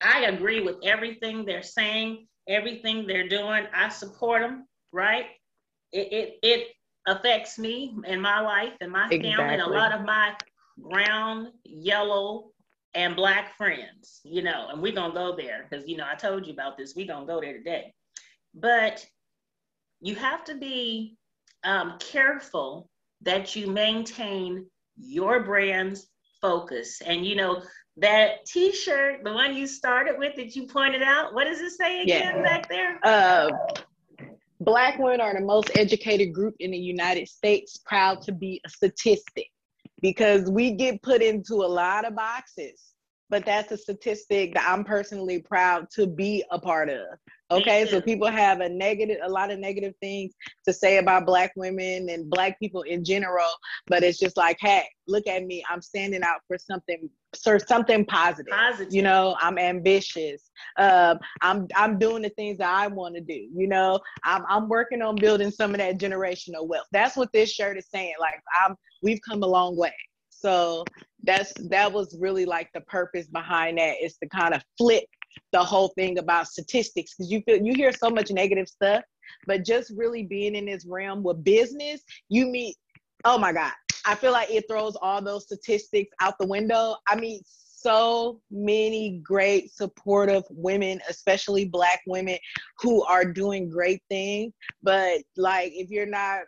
I 0.02 0.26
agree 0.26 0.62
with 0.62 0.78
everything 0.84 1.46
they're 1.46 1.64
saying, 1.64 2.28
everything 2.48 3.08
they're 3.08 3.28
doing. 3.28 3.66
I 3.74 3.90
support 3.90 4.42
them, 4.42 4.68
right? 4.92 5.26
It 5.92 6.14
it, 6.14 6.40
it 6.44 6.68
affects 7.08 7.58
me 7.58 7.96
and 8.06 8.22
my 8.22 8.40
life 8.42 8.74
and 8.82 8.92
my 8.92 9.06
exactly. 9.06 9.34
family 9.34 9.54
and 9.54 9.62
a 9.62 9.70
lot 9.70 9.94
of 9.94 10.06
my 10.06 10.36
brown, 10.78 11.52
yellow, 11.64 12.52
and 12.98 13.16
black 13.16 13.56
friends, 13.56 14.22
you 14.24 14.42
know, 14.42 14.70
and 14.72 14.82
we're 14.82 14.92
gonna 14.92 15.14
go 15.14 15.36
there 15.36 15.68
because 15.70 15.88
you 15.88 15.96
know 15.98 16.06
I 16.12 16.16
told 16.16 16.48
you 16.48 16.52
about 16.52 16.78
this. 16.78 16.96
We're 16.96 17.08
gonna 17.08 17.28
go 17.28 17.40
there 17.40 17.54
today. 17.54 17.94
But 18.56 19.06
you 20.02 20.16
have 20.16 20.44
to 20.46 20.56
be 20.56 21.16
um, 21.64 22.00
careful 22.00 22.90
that 23.22 23.56
you 23.56 23.68
maintain 23.68 24.66
your 24.98 25.44
brand's 25.44 26.08
focus. 26.42 27.00
And 27.06 27.24
you 27.24 27.36
know, 27.36 27.62
that 27.98 28.46
t-shirt, 28.48 29.24
the 29.24 29.32
one 29.32 29.56
you 29.56 29.68
started 29.68 30.16
with 30.18 30.36
that 30.36 30.56
you 30.56 30.66
pointed 30.66 31.04
out, 31.04 31.36
what 31.36 31.46
does 31.46 31.62
it 31.62 31.74
say 31.74 32.02
again 32.02 32.38
yeah. 32.38 32.42
back 32.42 32.68
there? 32.68 33.00
Uh, 33.04 33.52
Black 34.60 34.98
women 34.98 35.22
are 35.22 35.36
the 35.36 35.46
most 35.46 35.70
educated 35.78 36.34
group 36.34 36.56
in 36.60 36.72
the 36.72 36.78
United 36.78 37.30
States, 37.30 37.78
proud 37.86 38.24
to 38.24 38.32
be 38.32 38.60
a 38.66 38.70
statistic 38.70 39.52
because 40.02 40.50
we 40.50 40.72
get 40.72 41.02
put 41.02 41.22
into 41.22 41.56
a 41.56 41.68
lot 41.68 42.06
of 42.06 42.16
boxes 42.16 42.94
but 43.30 43.46
that's 43.46 43.72
a 43.72 43.78
statistic 43.78 44.54
that 44.54 44.66
I'm 44.68 44.84
personally 44.84 45.40
proud 45.40 45.90
to 45.92 46.08
be 46.08 46.44
a 46.52 46.60
part 46.60 46.90
of. 46.90 47.06
Okay, 47.50 47.86
so 47.86 47.98
mm-hmm. 47.98 48.06
people 48.06 48.28
have 48.28 48.60
a 48.60 48.68
negative, 48.68 49.18
a 49.24 49.30
lot 49.30 49.52
of 49.52 49.60
negative 49.60 49.94
things 50.02 50.34
to 50.66 50.74
say 50.74 50.98
about 50.98 51.26
Black 51.26 51.54
women 51.56 52.10
and 52.10 52.30
Black 52.30 52.60
people 52.60 52.82
in 52.82 53.06
general, 53.06 53.48
but 53.88 54.04
it's 54.04 54.20
just 54.20 54.36
like, 54.36 54.58
hey, 54.60 54.84
look 55.08 55.28
at 55.28 55.46
me, 55.46 55.64
I'm 55.70 55.82
standing 55.82 56.24
out 56.24 56.42
for 56.48 56.58
something, 56.58 57.10
for 57.44 57.60
something 57.60 58.06
positive. 58.06 58.52
Positive. 58.52 58.94
You 58.94 59.02
know, 59.02 59.36
I'm 59.40 59.58
ambitious. 59.58 60.50
Um, 60.78 61.20
I'm 61.42 61.68
I'm 61.76 62.00
doing 62.00 62.22
the 62.22 62.30
things 62.30 62.58
that 62.60 62.74
I 62.74 62.88
want 62.88 63.16
to 63.16 63.22
do. 63.22 63.48
You 63.54 63.68
know, 63.68 64.00
I'm 64.24 64.44
I'm 64.48 64.70
working 64.70 65.02
on 65.02 65.16
building 65.16 65.52
some 65.52 65.72
of 65.72 65.78
that 65.78 65.98
generational 65.98 66.68
wealth. 66.68 66.88
That's 66.92 67.16
what 67.18 67.32
this 67.34 67.52
shirt 67.52 67.78
is 67.78 67.88
saying. 67.94 68.16
Like, 68.20 68.42
I'm 68.64 68.76
we've 69.04 69.20
come 69.28 69.44
a 69.44 69.48
long 69.48 69.78
way. 69.78 69.94
So 70.30 70.86
that's 71.24 71.54
that 71.70 71.92
was 71.92 72.16
really 72.20 72.46
like 72.46 72.70
the 72.74 72.82
purpose 72.82 73.28
behind 73.28 73.78
that 73.80 73.96
is 74.02 74.18
to 74.18 74.30
kind 74.30 74.54
of 74.54 74.62
flip 74.78 75.04
the 75.52 75.60
whole 75.60 75.90
thing 75.90 76.20
about 76.20 76.48
statistics 76.48 77.14
because 77.14 77.32
you 77.32 77.42
feel 77.42 77.58
you 77.58 77.74
hear 77.74 77.92
so 77.92 78.10
much 78.10 78.32
negative 78.32 78.68
stuff, 78.68 79.04
but 79.46 79.66
just 79.66 79.92
really 79.96 80.24
being 80.24 80.56
in 80.56 80.66
this 80.66 80.86
realm 80.86 81.24
with 81.24 81.44
business, 81.44 82.02
you 82.30 82.48
meet. 82.48 82.76
Oh 83.26 83.38
my 83.38 83.52
God, 83.54 83.74
I 84.06 84.16
feel 84.16 84.32
like 84.32 84.50
it 84.52 84.66
throws 84.70 84.96
all 85.02 85.22
those 85.22 85.44
statistics 85.44 86.16
out 86.20 86.38
the 86.40 86.48
window. 86.48 86.96
I 87.08 87.16
mean, 87.16 87.42
so 87.46 88.42
many 88.50 89.22
great 89.24 89.72
supportive 89.72 90.44
women 90.50 91.00
especially 91.10 91.66
black 91.66 92.02
women 92.08 92.38
who 92.80 93.04
are 93.04 93.24
doing 93.24 93.70
great 93.70 94.02
things 94.10 94.52
but 94.82 95.22
like 95.38 95.72
if 95.76 95.92
you're 95.92 96.08
not 96.08 96.40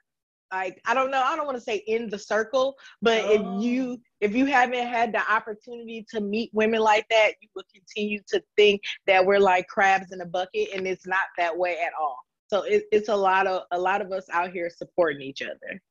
like 0.52 0.82
I 0.86 0.94
don't 0.94 1.12
know, 1.12 1.22
I 1.22 1.36
don't 1.36 1.46
want 1.46 1.58
to 1.58 1.64
say 1.64 1.84
in 1.88 2.10
the 2.10 2.18
circle, 2.18 2.76
but 3.02 3.22
oh. 3.24 3.58
if 3.58 3.64
you 3.64 3.98
if 4.20 4.36
you 4.36 4.46
haven't 4.46 4.88
had 4.88 5.14
the 5.14 5.32
opportunity 5.32 6.06
to 6.10 6.22
meet 6.22 6.50
women 6.54 6.80
like 6.80 7.06
that, 7.10 7.34
you 7.42 7.50
will 7.56 7.64
continue 7.74 8.20
to 8.30 8.42
think 8.58 8.82
that 9.08 9.26
we're 9.26 9.40
like 9.40 9.68
crabs 9.68 10.12
in 10.12 10.22
a 10.22 10.26
bucket, 10.26 10.70
and 10.74 10.88
it's 10.88 11.06
not 11.06 11.26
that 11.38 11.56
way 11.56 11.78
at 11.80 11.92
all. 12.00 12.18
So 12.48 12.64
it, 12.64 12.84
it's 12.92 13.10
a 13.10 13.16
lot 13.16 13.48
of 13.48 13.64
a 13.72 13.80
lot 13.80 14.02
of 14.02 14.12
us 14.12 14.26
out 14.32 14.52
here 14.52 14.70
supporting 14.70 15.22
each 15.22 15.42
other. 15.42 15.82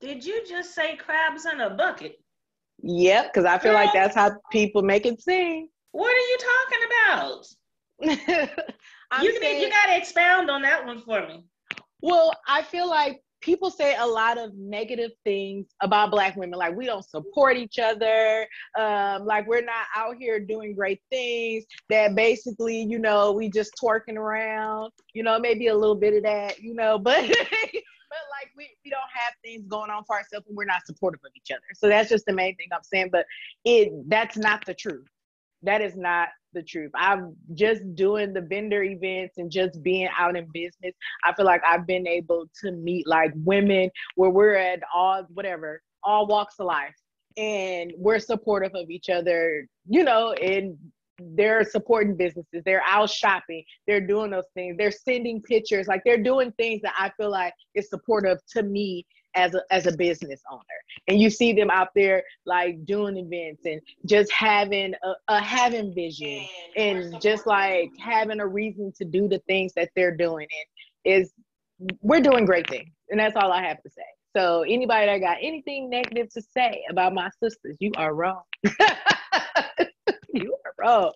Did 0.00 0.24
you 0.24 0.44
just 0.46 0.74
say 0.74 0.96
crabs 0.96 1.46
in 1.46 1.60
a 1.60 1.70
bucket? 1.70 2.20
Yep, 2.82 3.32
because 3.32 3.46
I 3.46 3.58
feel 3.58 3.72
like 3.72 3.92
that's 3.92 4.14
how 4.14 4.32
people 4.52 4.82
make 4.82 5.06
it 5.06 5.20
seem. 5.22 5.68
What 5.92 6.14
are 6.14 6.18
you 6.18 6.38
talking 6.38 6.78
about? 6.90 7.46
you, 9.22 9.40
saying, 9.40 9.62
you 9.62 9.70
got 9.70 9.86
to 9.86 9.96
expound 9.96 10.50
on 10.50 10.60
that 10.62 10.84
one 10.84 11.00
for 11.00 11.26
me. 11.26 11.44
Well, 12.02 12.32
I 12.46 12.62
feel 12.62 12.88
like 12.88 13.22
people 13.40 13.70
say 13.70 13.96
a 13.96 14.06
lot 14.06 14.38
of 14.38 14.54
negative 14.54 15.12
things 15.24 15.66
about 15.82 16.10
black 16.10 16.36
women 16.36 16.58
like 16.58 16.74
we 16.74 16.86
don't 16.86 17.08
support 17.08 17.56
each 17.56 17.78
other 17.78 18.46
um, 18.78 19.24
like 19.24 19.46
we're 19.46 19.64
not 19.64 19.86
out 19.94 20.16
here 20.18 20.40
doing 20.40 20.74
great 20.74 21.00
things 21.10 21.64
that 21.88 22.14
basically 22.14 22.82
you 22.82 22.98
know 22.98 23.32
we 23.32 23.50
just 23.50 23.72
twerking 23.80 24.16
around 24.16 24.90
you 25.12 25.22
know 25.22 25.38
maybe 25.38 25.68
a 25.68 25.76
little 25.76 25.94
bit 25.94 26.14
of 26.14 26.22
that 26.22 26.58
you 26.58 26.74
know 26.74 26.98
but 26.98 27.24
but 27.28 28.24
like 28.30 28.50
we, 28.56 28.68
we 28.84 28.90
don't 28.90 29.02
have 29.26 29.34
things 29.44 29.64
going 29.68 29.90
on 29.90 30.04
for 30.04 30.16
ourselves 30.16 30.46
and 30.48 30.56
we're 30.56 30.64
not 30.64 30.84
supportive 30.86 31.20
of 31.24 31.30
each 31.36 31.50
other 31.50 31.62
so 31.74 31.88
that's 31.88 32.08
just 32.08 32.24
the 32.26 32.32
main 32.32 32.54
thing 32.56 32.68
i'm 32.72 32.82
saying 32.82 33.08
but 33.10 33.26
it 33.64 33.92
that's 34.08 34.36
not 34.36 34.64
the 34.66 34.74
truth 34.74 35.06
that 35.62 35.80
is 35.80 35.96
not 35.96 36.28
the 36.56 36.62
truth. 36.62 36.90
I'm 36.94 37.36
just 37.54 37.82
doing 37.94 38.32
the 38.32 38.40
vendor 38.40 38.82
events 38.82 39.38
and 39.38 39.50
just 39.50 39.82
being 39.82 40.08
out 40.18 40.36
in 40.36 40.46
business. 40.52 40.94
I 41.24 41.32
feel 41.34 41.46
like 41.46 41.62
I've 41.64 41.86
been 41.86 42.06
able 42.06 42.46
to 42.62 42.72
meet 42.72 43.06
like 43.06 43.32
women 43.36 43.90
where 44.16 44.30
we're 44.30 44.56
at 44.56 44.80
all 44.94 45.24
whatever, 45.34 45.82
all 46.02 46.26
walks 46.26 46.56
of 46.58 46.66
life. 46.66 46.94
And 47.36 47.92
we're 47.98 48.18
supportive 48.18 48.74
of 48.74 48.88
each 48.88 49.10
other, 49.10 49.68
you 49.86 50.02
know, 50.02 50.32
and 50.32 50.76
they're 51.18 51.64
supporting 51.64 52.16
businesses. 52.16 52.62
They're 52.64 52.82
out 52.86 53.10
shopping. 53.10 53.62
They're 53.86 54.00
doing 54.00 54.30
those 54.30 54.48
things. 54.54 54.76
They're 54.78 54.90
sending 54.90 55.42
pictures. 55.42 55.86
Like 55.86 56.02
they're 56.04 56.22
doing 56.22 56.52
things 56.52 56.80
that 56.82 56.94
I 56.98 57.10
feel 57.18 57.30
like 57.30 57.52
is 57.74 57.90
supportive 57.90 58.38
to 58.52 58.62
me 58.62 59.06
as 59.36 59.54
a, 59.54 59.62
as 59.70 59.86
a 59.86 59.96
business 59.96 60.42
owner. 60.50 60.62
And 61.08 61.20
you 61.20 61.30
see 61.30 61.52
them 61.52 61.70
out 61.70 61.88
there 61.94 62.22
like 62.44 62.84
doing 62.84 63.16
events 63.16 63.62
and 63.64 63.80
just 64.06 64.32
having 64.32 64.94
a, 65.04 65.12
a 65.28 65.40
having 65.40 65.94
vision 65.94 66.44
and 66.76 67.20
just 67.20 67.46
like 67.46 67.90
having 67.98 68.40
a 68.40 68.46
reason 68.46 68.92
to 68.98 69.04
do 69.04 69.28
the 69.28 69.38
things 69.46 69.72
that 69.74 69.90
they're 69.94 70.16
doing. 70.16 70.48
And 70.50 71.14
is 71.20 71.32
we're 72.00 72.20
doing 72.20 72.44
great 72.44 72.68
things. 72.68 72.90
And 73.10 73.20
that's 73.20 73.36
all 73.36 73.52
i 73.52 73.62
have 73.62 73.82
to 73.82 73.90
say. 73.90 74.02
So 74.36 74.62
anybody 74.62 75.06
that 75.06 75.18
got 75.18 75.38
anything 75.40 75.88
negative 75.88 76.28
to 76.34 76.42
say 76.42 76.82
about 76.90 77.14
my 77.14 77.30
sisters 77.40 77.76
you 77.78 77.92
are 77.96 78.14
wrong. 78.14 78.42
You 80.36 80.54
are 80.66 80.74
wrong. 80.78 81.12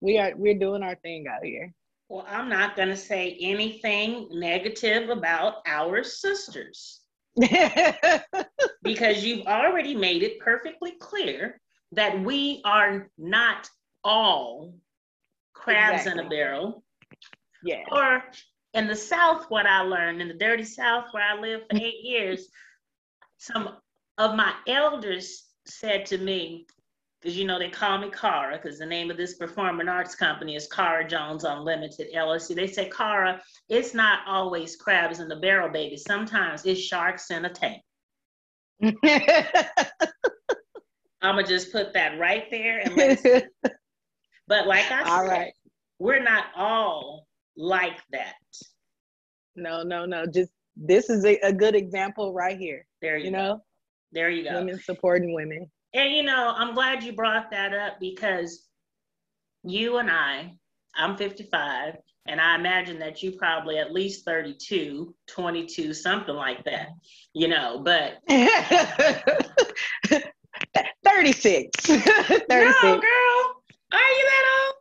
We 0.00 0.18
are 0.18 0.32
we're 0.36 0.58
doing 0.58 0.82
our 0.82 0.96
thing 0.96 1.26
out 1.28 1.44
here. 1.44 1.72
Well, 2.08 2.26
I'm 2.28 2.48
not 2.48 2.74
going 2.74 2.88
to 2.88 2.96
say 2.96 3.36
anything 3.40 4.28
negative 4.32 5.08
about 5.10 5.58
our 5.66 6.02
sisters. 6.02 7.02
because 8.82 9.24
you've 9.24 9.46
already 9.46 9.94
made 9.94 10.22
it 10.22 10.38
perfectly 10.40 10.92
clear 11.00 11.60
that 11.92 12.20
we 12.20 12.60
are 12.64 13.10
not 13.18 13.68
all 14.04 14.74
crabs 15.52 16.02
exactly. 16.02 16.20
in 16.20 16.26
a 16.26 16.28
barrel. 16.28 16.84
Yeah. 17.62 17.82
Or 17.90 18.24
in 18.74 18.86
the 18.86 18.96
South, 18.96 19.46
what 19.48 19.66
I 19.66 19.82
learned 19.82 20.22
in 20.22 20.28
the 20.28 20.34
dirty 20.34 20.64
South 20.64 21.06
where 21.12 21.24
I 21.24 21.38
lived 21.38 21.64
for 21.70 21.76
eight 21.76 22.02
years, 22.02 22.48
some 23.38 23.76
of 24.18 24.34
my 24.34 24.52
elders 24.66 25.44
said 25.66 26.06
to 26.06 26.18
me, 26.18 26.66
because 27.20 27.36
you 27.36 27.44
know 27.44 27.58
they 27.58 27.68
call 27.68 27.98
me 27.98 28.10
Cara, 28.10 28.58
because 28.60 28.78
the 28.78 28.86
name 28.86 29.10
of 29.10 29.16
this 29.16 29.34
performing 29.34 29.88
arts 29.88 30.14
company 30.14 30.56
is 30.56 30.66
Cara 30.66 31.06
Jones 31.06 31.44
Unlimited 31.44 32.08
LLC. 32.14 32.54
They 32.54 32.66
say, 32.66 32.88
Cara, 32.88 33.40
it's 33.68 33.92
not 33.94 34.20
always 34.26 34.76
crabs 34.76 35.20
in 35.20 35.28
the 35.28 35.36
barrel, 35.36 35.68
baby. 35.68 35.96
Sometimes 35.96 36.64
it's 36.64 36.80
sharks 36.80 37.30
in 37.30 37.44
a 37.44 37.50
tank. 37.50 37.82
I'm 41.22 41.34
gonna 41.34 41.46
just 41.46 41.70
put 41.70 41.92
that 41.92 42.18
right 42.18 42.44
there 42.50 42.80
and 42.80 42.96
let's 42.96 43.22
But 44.48 44.66
like 44.66 44.90
I 44.90 45.02
all 45.02 45.26
said, 45.26 45.30
right. 45.30 45.52
we're 45.98 46.22
not 46.22 46.46
all 46.56 47.26
like 47.56 48.00
that. 48.10 48.34
No, 49.54 49.82
no, 49.82 50.06
no. 50.06 50.24
Just 50.26 50.50
this 50.74 51.10
is 51.10 51.24
a, 51.24 51.38
a 51.42 51.52
good 51.52 51.76
example 51.76 52.32
right 52.32 52.58
here. 52.58 52.86
There 53.02 53.18
you, 53.18 53.26
you 53.26 53.30
go. 53.30 53.36
know. 53.36 53.62
There 54.12 54.30
you 54.30 54.42
go. 54.42 54.54
Women 54.54 54.80
supporting 54.80 55.34
women. 55.34 55.70
And 55.92 56.14
you 56.14 56.22
know, 56.22 56.54
I'm 56.56 56.74
glad 56.74 57.02
you 57.02 57.12
brought 57.12 57.50
that 57.50 57.74
up 57.74 57.98
because 58.00 58.66
you 59.64 59.98
and 59.98 60.10
I, 60.10 60.54
I'm 60.94 61.16
55, 61.16 61.96
and 62.26 62.40
I 62.40 62.54
imagine 62.54 62.98
that 63.00 63.22
you 63.22 63.32
probably 63.32 63.78
at 63.78 63.92
least 63.92 64.24
32, 64.24 65.14
22, 65.26 65.94
something 65.94 66.34
like 66.34 66.64
that, 66.64 66.88
you 67.32 67.48
know, 67.48 67.80
but 67.84 68.18
36. 71.04 71.86
36. 71.86 72.48
No, 72.48 73.00
girl. 73.00 73.62
Are 73.92 73.98
you 73.98 74.24
that 74.24 74.44
old? 74.64 74.74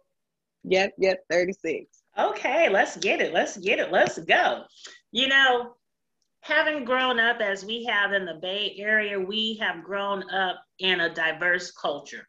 Yep, 0.66 0.94
yep, 1.00 1.24
36. 1.32 1.88
Okay, 2.18 2.70
let's 2.70 2.98
get 2.98 3.22
it. 3.22 3.34
Let's 3.34 3.58
get 3.58 3.80
it. 3.80 3.92
Let's 3.92 4.20
go. 4.20 4.64
You 5.12 5.28
know, 5.28 5.74
having 6.42 6.86
grown 6.86 7.20
up 7.20 7.42
as 7.42 7.66
we 7.66 7.84
have 7.86 8.14
in 8.14 8.26
the 8.26 8.40
Bay 8.42 8.76
Area, 8.78 9.20
we 9.20 9.58
have 9.62 9.84
grown 9.84 10.30
up 10.32 10.64
in 10.80 11.02
a 11.02 11.14
diverse 11.14 11.72
culture. 11.72 12.28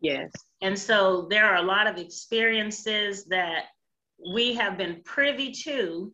Yes. 0.00 0.30
And 0.60 0.78
so 0.78 1.26
there 1.30 1.44
are 1.44 1.56
a 1.56 1.66
lot 1.66 1.86
of 1.86 1.96
experiences 1.96 3.24
that 3.26 3.66
we 4.32 4.54
have 4.54 4.78
been 4.78 5.02
privy 5.04 5.52
to 5.52 6.12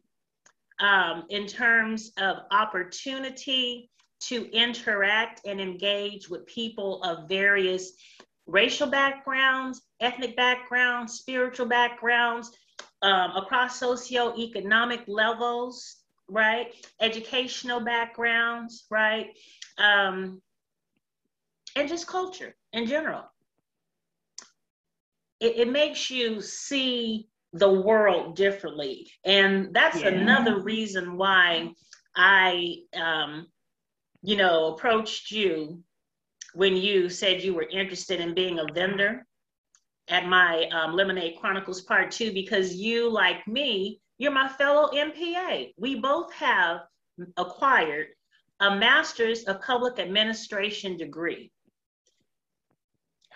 um, 0.80 1.24
in 1.28 1.46
terms 1.46 2.12
of 2.18 2.38
opportunity 2.50 3.90
to 4.20 4.50
interact 4.52 5.42
and 5.46 5.60
engage 5.60 6.28
with 6.28 6.46
people 6.46 7.02
of 7.02 7.28
various 7.28 7.92
racial 8.46 8.88
backgrounds, 8.88 9.82
ethnic 10.00 10.36
backgrounds, 10.36 11.14
spiritual 11.14 11.66
backgrounds, 11.66 12.50
um, 13.02 13.30
across 13.36 13.80
socioeconomic 13.80 15.04
levels, 15.06 15.97
right? 16.28 16.74
Educational 17.00 17.80
backgrounds, 17.80 18.84
right? 18.90 19.36
Um, 19.78 20.40
and 21.76 21.88
just 21.88 22.06
culture 22.06 22.54
in 22.72 22.86
general. 22.86 23.24
It, 25.40 25.56
it 25.56 25.70
makes 25.70 26.10
you 26.10 26.40
see 26.40 27.28
the 27.52 27.70
world 27.70 28.36
differently. 28.36 29.10
And 29.24 29.72
that's 29.72 30.00
yeah. 30.00 30.08
another 30.08 30.60
reason 30.60 31.16
why 31.16 31.72
I, 32.14 32.76
um, 32.94 33.46
you 34.22 34.36
know, 34.36 34.74
approached 34.74 35.30
you 35.30 35.82
when 36.54 36.76
you 36.76 37.08
said 37.08 37.42
you 37.42 37.54
were 37.54 37.68
interested 37.70 38.20
in 38.20 38.34
being 38.34 38.58
a 38.58 38.72
vendor 38.72 39.26
at 40.08 40.26
my 40.26 40.68
um, 40.72 40.94
Lemonade 40.94 41.36
Chronicles 41.40 41.82
Part 41.82 42.10
Two, 42.10 42.32
because 42.32 42.74
you, 42.74 43.10
like 43.10 43.46
me, 43.46 44.00
you're 44.18 44.32
my 44.32 44.48
fellow 44.48 44.90
MPA. 44.92 45.74
We 45.78 45.96
both 45.96 46.32
have 46.34 46.80
acquired 47.36 48.08
a 48.60 48.76
master's 48.76 49.44
of 49.44 49.62
public 49.62 49.98
administration 49.98 50.96
degree 50.96 51.52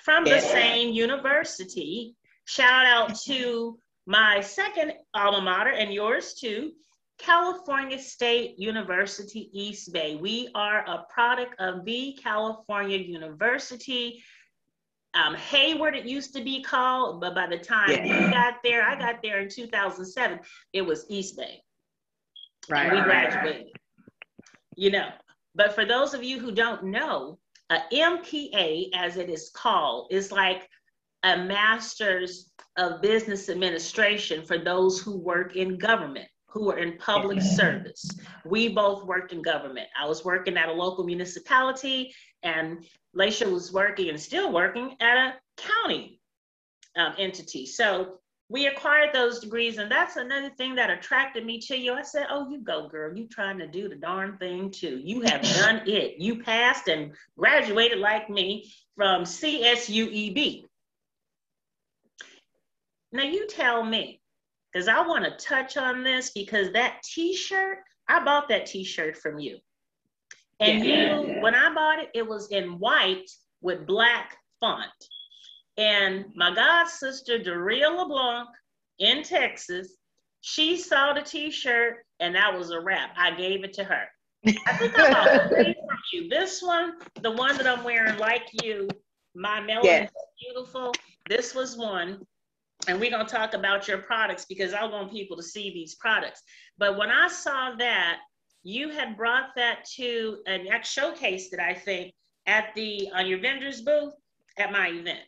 from 0.03 0.25
the 0.25 0.41
same 0.41 0.93
university. 0.93 2.17
Shout 2.45 2.85
out 2.85 3.15
to 3.27 3.79
my 4.07 4.41
second 4.41 4.95
alma 5.15 5.41
mater 5.41 5.71
and 5.71 5.95
yours 5.95 6.35
too, 6.35 6.73
California 7.19 8.01
State 8.01 8.59
University 8.59 9.49
East 9.53 9.93
Bay. 9.93 10.17
We 10.17 10.49
are 10.57 10.85
a 10.89 11.05
product 11.09 11.55
of 11.61 11.85
the 11.85 12.19
California 12.21 12.99
University. 12.99 14.25
Um, 15.15 15.35
Hayward, 15.35 15.95
it 15.95 16.07
used 16.07 16.35
to 16.35 16.43
be 16.43 16.63
called, 16.63 17.21
but 17.21 17.35
by 17.35 17.47
the 17.47 17.59
time 17.59 17.91
yeah. 17.91 18.27
we 18.27 18.33
got 18.33 18.55
there, 18.65 18.83
I 18.83 18.99
got 18.99 19.23
there 19.23 19.41
in 19.41 19.49
2007, 19.49 20.41
it 20.73 20.83
was 20.83 21.05
East 21.09 21.37
Bay. 21.37 21.63
Right. 22.69 22.87
And 22.87 22.97
we 22.97 23.03
graduated. 23.03 23.73
You 24.77 24.91
know, 24.91 25.09
but 25.55 25.75
for 25.75 25.85
those 25.85 26.15
of 26.15 26.23
you 26.23 26.39
who 26.39 26.53
don't 26.53 26.85
know, 26.85 27.39
a 27.71 27.79
MPA, 27.93 28.89
as 28.95 29.17
it 29.17 29.29
is 29.29 29.51
called, 29.55 30.09
is 30.11 30.33
like 30.33 30.69
a 31.23 31.37
master's 31.37 32.51
of 32.77 33.03
business 33.03 33.49
administration 33.49 34.45
for 34.45 34.59
those 34.59 35.01
who 35.01 35.19
work 35.19 35.57
in 35.57 35.79
government, 35.79 36.29
who 36.49 36.71
are 36.71 36.79
in 36.79 36.97
public 36.99 37.41
service. 37.41 38.09
We 38.45 38.69
both 38.69 39.05
worked 39.05 39.33
in 39.33 39.43
government. 39.43 39.89
I 39.99 40.07
was 40.07 40.25
working 40.25 40.57
at 40.57 40.69
a 40.69 40.73
local 40.73 41.05
municipality, 41.05 42.15
and 42.43 42.85
Laisha 43.17 43.51
was 43.51 43.73
working 43.73 44.09
and 44.09 44.21
still 44.21 44.53
working 44.53 44.97
at 45.01 45.17
a 45.17 45.35
county 45.57 46.21
um, 46.97 47.15
entity. 47.19 47.67
So 47.67 48.19
we 48.49 48.67
acquired 48.67 49.15
those 49.15 49.41
degrees, 49.41 49.79
and 49.79 49.91
that's 49.91 50.17
another 50.17 50.51
thing 50.51 50.75
that 50.75 50.91
attracted 50.91 51.47
me 51.47 51.59
to 51.61 51.77
you. 51.77 51.95
I 51.95 52.03
said, 52.03 52.27
"Oh, 52.31 52.51
you 52.51 52.59
go, 52.59 52.89
girl. 52.89 53.17
You 53.17 53.27
trying 53.27 53.59
to 53.59 53.67
do 53.67 53.89
the 53.89 53.97
darn 53.97 54.37
thing 54.39 54.71
too. 54.71 55.01
You 55.03 55.23
have 55.23 55.43
done 55.61 55.83
it. 55.87 56.19
You 56.19 56.43
passed 56.43 56.89
and 56.89 57.13
graduated 57.37 57.99
like 57.99 58.29
me 58.29 58.71
from 58.97 59.23
CSUEB." 59.25 60.65
Now 63.13 63.25
you 63.25 63.47
tell 63.47 63.85
me, 63.85 64.21
because 64.73 64.89
I 64.89 65.07
want 65.07 65.25
to 65.25 65.47
touch 65.47 65.77
on 65.77 66.03
this 66.03 66.31
because 66.31 66.73
that 66.73 67.03
t-shirt, 67.03 67.79
I 68.09 68.25
bought 68.25 68.49
that 68.49 68.67
t-shirt 68.67 69.19
from 69.19 69.39
you. 69.39 69.59
And 70.61 70.85
yeah, 70.85 71.21
you, 71.21 71.41
when 71.41 71.55
I 71.55 71.73
bought 71.75 71.99
it, 71.99 72.11
it 72.15 72.27
was 72.27 72.51
in 72.51 72.79
white 72.79 73.31
with 73.61 73.87
black 73.87 74.37
font. 74.61 74.91
And 75.77 76.27
my 76.35 76.55
god 76.55 76.89
sister, 76.89 77.39
Daria 77.39 77.89
LeBlanc 77.91 78.49
in 78.99 79.23
Texas, 79.23 79.97
she 80.41 80.77
saw 80.77 81.13
the 81.13 81.23
t-shirt 81.23 82.05
and 82.21 82.35
that 82.35 82.57
was 82.57 82.71
a 82.71 82.81
wrap. 82.81 83.15
I 83.17 83.35
gave 83.35 83.65
it 83.65 83.73
to 83.75 83.85
her. 83.85 84.05
I 84.67 84.77
think 84.77 84.99
I 84.99 85.13
bought 85.13 85.49
three 85.49 85.75
from 85.75 85.99
you. 86.13 86.29
This 86.29 86.63
one, 86.63 86.95
the 87.23 87.31
one 87.31 87.57
that 87.57 87.67
I'm 87.67 87.85
wearing 87.85 88.19
like 88.19 88.49
you, 88.63 88.89
my 89.35 89.61
melon 89.61 89.85
yes. 89.85 90.11
beautiful. 90.41 90.93
This 91.29 91.55
was 91.55 91.77
one 91.77 92.27
and 92.89 92.99
we're 92.99 93.11
going 93.11 93.25
to 93.25 93.33
talk 93.33 93.55
about 93.55 93.87
your 93.87 93.99
products 93.99 94.45
because 94.45 94.75
I 94.75 94.85
want 94.85 95.13
people 95.13 95.37
to 95.37 95.43
see 95.43 95.73
these 95.73 95.95
products. 95.95 96.43
But 96.79 96.99
when 96.99 97.11
I 97.11 97.29
saw 97.29 97.75
that, 97.77 98.19
you 98.63 98.91
had 98.91 99.17
brought 99.17 99.55
that 99.57 99.85
to 99.97 100.39
and 100.47 100.69
showcased 100.69 101.53
it, 101.53 101.61
I 101.61 101.75
think, 101.75 102.15
at 102.47 102.75
the 102.75 103.09
on 103.15 103.27
your 103.27 103.41
vendor's 103.41 103.81
booth 103.83 104.15
at 104.59 104.73
my 104.73 104.89
event. 104.89 105.21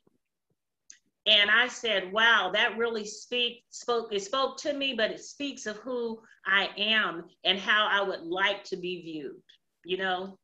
And 1.27 1.51
I 1.51 1.69
said, 1.69 2.13
wow, 2.13 2.51
that 2.53 2.77
really 2.77 3.07
speak 3.07 3.65
spoke, 3.71 4.13
it 4.13 4.23
spoke 4.23 4.59
to 4.59 4.75
me, 4.75 4.93
but 4.95 5.11
it 5.11 5.25
speaks 5.25 5.65
of 5.65 5.77
who 5.79 6.21
I 6.47 6.69
am 6.77 7.25
and 7.45 7.59
how 7.59 7.89
I 7.91 8.03
would 8.07 8.21
like 8.21 8.63
to 8.65 8.77
be 8.77 9.01
viewed, 9.01 9.41
you 9.85 9.97
know? 9.97 10.39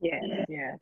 Yeah, 0.00 0.44
yeah. 0.48 0.76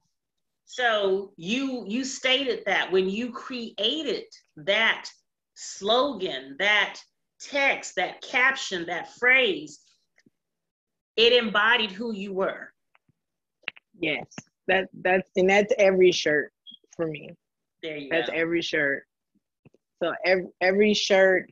So 0.67 1.33
you 1.37 1.85
you 1.89 2.05
stated 2.05 2.63
that 2.67 2.93
when 2.93 3.11
you 3.11 3.33
created 3.33 4.25
that 4.57 5.11
slogan, 5.55 6.55
that 6.61 7.01
text, 7.41 7.97
that 7.97 8.23
caption, 8.23 8.87
that 8.87 9.13
phrase, 9.15 9.81
it 11.17 11.33
embodied 11.33 11.91
who 11.91 12.13
you 12.13 12.33
were. 12.33 12.73
Yes, 14.01 14.27
that 14.69 14.89
that's 15.03 15.29
and 15.37 15.49
that's 15.51 15.73
every 15.79 16.13
shirt 16.13 16.53
for 16.97 17.07
me. 17.07 17.31
There 17.83 17.97
you 17.97 18.09
that's 18.11 18.31
go. 18.31 18.37
every 18.37 18.63
shirt. 18.63 19.05
So 20.03 20.13
every 20.25 20.47
every 20.61 20.95
shirt, 20.95 21.51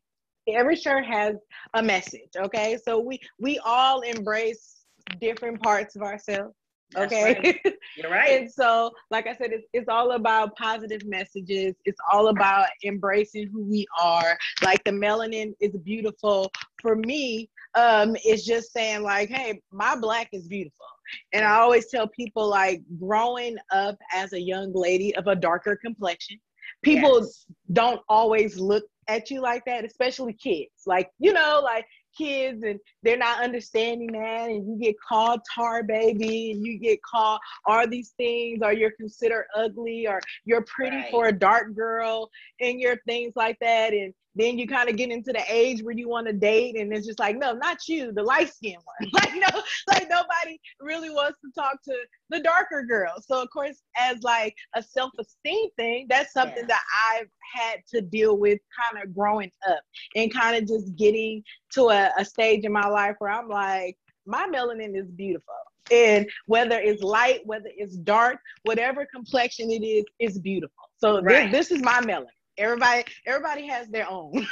every 0.49 0.77
shirt 0.77 1.05
has 1.05 1.37
a 1.75 1.83
message. 1.83 2.31
Okay, 2.37 2.79
so 2.83 2.99
we 2.99 3.21
we 3.39 3.59
all 3.65 4.01
embrace 4.01 4.85
different 5.21 5.63
parts 5.63 5.97
of 5.97 6.03
ourselves. 6.03 6.55
Okay. 6.97 7.35
Right. 7.35 7.61
You're 7.97 8.11
right. 8.11 8.41
and 8.41 8.51
so, 8.51 8.93
like 9.11 9.27
I 9.27 9.35
said, 9.35 9.53
it's, 9.53 9.67
it's 9.73 9.89
all 9.89 10.13
about 10.13 10.57
positive 10.57 11.05
messages. 11.05 11.75
It's 11.85 11.99
all 12.11 12.29
about 12.29 12.69
embracing 12.85 13.49
who 13.49 13.63
we 13.63 13.87
are. 14.01 14.39
Like 14.63 14.83
the 14.85 14.93
melanin 14.93 15.53
is 15.61 15.77
beautiful. 15.77 16.51
For 16.81 16.97
me, 16.97 17.51
um, 17.75 18.17
it's 18.25 18.45
just 18.45 18.73
saying, 18.73 19.03
like, 19.03 19.29
hey, 19.29 19.61
my 19.73 19.97
black 19.97 20.29
is 20.33 20.49
beautiful. 20.49 20.87
And 21.33 21.45
I 21.45 21.57
always 21.57 21.89
tell 21.89 22.09
people, 22.09 22.49
like, 22.49 22.83
growing 22.99 23.57
up 23.73 23.97
as 24.13 24.33
a 24.33 24.41
young 24.41 24.73
lady 24.75 25.15
of 25.17 25.27
a 25.27 25.35
darker 25.35 25.77
complexion, 25.77 26.39
people 26.83 27.21
yes. 27.21 27.47
don't 27.73 28.01
always 28.09 28.59
look 28.59 28.85
at 29.09 29.31
you 29.31 29.41
like 29.41 29.65
that, 29.65 29.85
especially 29.85 30.35
kids. 30.35 30.71
Like, 30.87 31.11
you 31.19 31.33
know, 31.33 31.61
like 31.65 31.87
kids 32.17 32.63
and 32.65 32.79
they're 33.03 33.17
not 33.17 33.43
understanding 33.43 34.11
that 34.13 34.51
and 34.51 34.67
you 34.67 34.77
get 34.81 34.97
called 35.01 35.41
tar 35.55 35.83
baby 35.83 36.51
and 36.51 36.67
you 36.67 36.79
get 36.79 36.99
called 37.03 37.39
are 37.67 37.87
these 37.87 38.13
things 38.17 38.61
or 38.63 38.73
you're 38.73 38.93
considered 38.93 39.47
ugly 39.55 40.07
or 40.07 40.21
you're 40.45 40.65
pretty 40.65 40.97
right. 40.97 41.11
for 41.11 41.27
a 41.27 41.33
dark 41.33 41.75
girl 41.75 42.29
and 42.61 42.81
your 42.81 42.97
things 43.07 43.35
like 43.37 43.57
that 43.61 43.93
and 43.93 44.13
then 44.39 44.59
you 44.59 44.67
kind 44.67 44.89
of 44.89 44.97
get 44.97 45.11
into 45.11 45.33
the 45.33 45.43
age 45.49 45.83
where 45.83 45.95
you 45.95 46.09
want 46.09 46.27
to 46.27 46.33
date 46.33 46.77
and 46.77 46.93
it's 46.93 47.07
just 47.07 47.19
like 47.19 47.37
no 47.37 47.53
not 47.53 47.77
you 47.89 48.13
the 48.13 48.23
light 48.23 48.53
skinned 48.53 48.83
one. 48.85 49.11
Like 49.19 49.35
no 49.35 49.63
like 49.89 50.09
nobody 50.09 50.61
really 50.81 51.11
wants 51.11 51.39
to 51.41 51.51
talk 51.61 51.83
to 51.85 51.95
the 52.31 52.41
darker 52.41 52.83
girl 52.83 53.15
so 53.21 53.43
of 53.43 53.51
course 53.51 53.83
as 53.99 54.23
like 54.23 54.55
a 54.75 54.83
self-esteem 54.83 55.71
thing 55.77 56.07
that's 56.09 56.33
something 56.33 56.65
yeah. 56.69 56.77
that 56.77 56.83
i've 57.13 57.29
had 57.55 57.81
to 57.93 58.01
deal 58.01 58.39
with 58.39 58.59
kind 58.79 59.03
of 59.03 59.15
growing 59.15 59.51
up 59.69 59.81
and 60.15 60.33
kind 60.33 60.57
of 60.57 60.69
just 60.69 60.95
getting 60.97 61.43
to 61.73 61.89
a, 61.89 62.11
a 62.19 62.25
stage 62.25 62.65
in 62.65 62.73
my 62.73 62.87
life 62.87 63.17
where 63.19 63.31
i'm 63.31 63.49
like 63.49 63.97
my 64.29 64.47
melanin 64.47 64.95
is 64.95 65.11
beautiful. 65.11 65.55
And 65.91 66.29
whether 66.47 66.79
it's 66.79 67.03
light 67.03 67.41
whether 67.47 67.71
it's 67.75 67.97
dark 67.97 68.39
whatever 68.65 69.07
complexion 69.07 69.71
it 69.71 69.83
is 69.83 70.05
it's 70.19 70.39
beautiful. 70.39 70.77
So 70.99 71.23
right. 71.23 71.51
this, 71.51 71.69
this 71.69 71.79
is 71.79 71.83
my 71.83 72.01
melanin 72.01 72.27
everybody 72.59 73.05
everybody 73.27 73.67
has 73.67 73.89
their 73.89 74.09
own 74.11 74.33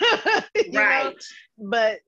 right 0.73 1.05
know? 1.05 1.13
but 1.71 1.99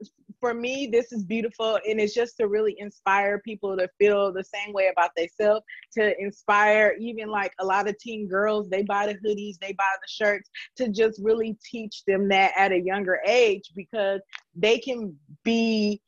for 0.41 0.55
me 0.55 0.89
this 0.91 1.13
is 1.13 1.25
beautiful 1.25 1.79
and 1.89 2.01
it's 2.01 2.15
just 2.15 2.37
to 2.37 2.47
really 2.47 2.77
inspire 2.79 3.41
people 3.41 3.77
to 3.77 3.89
feel 3.99 4.33
the 4.33 4.45
same 4.45 4.73
way 4.73 4.89
about 4.93 5.11
themselves 5.17 5.65
to 5.93 6.15
inspire 6.21 6.95
even 7.01 7.29
like 7.29 7.53
a 7.59 7.65
lot 7.65 7.89
of 7.89 7.99
teen 7.99 8.27
girls 8.29 8.69
they 8.71 8.83
buy 8.83 9.07
the 9.07 9.15
hoodies 9.15 9.59
they 9.61 9.73
buy 9.73 9.85
the 10.01 10.09
shirts 10.09 10.49
to 10.77 10.89
just 10.89 11.21
really 11.23 11.59
teach 11.65 12.05
them 12.07 12.29
that 12.29 12.53
at 12.57 12.73
a 12.73 12.81
younger 12.81 13.21
age 13.27 13.73
because 13.75 14.21
they 14.55 14.79
can 14.79 15.15
be 15.45 16.01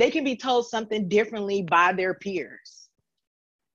they 0.00 0.10
can 0.10 0.24
be 0.24 0.34
told 0.34 0.66
something 0.66 1.08
differently 1.08 1.62
by 1.62 1.92
their 1.92 2.14
peers. 2.14 2.88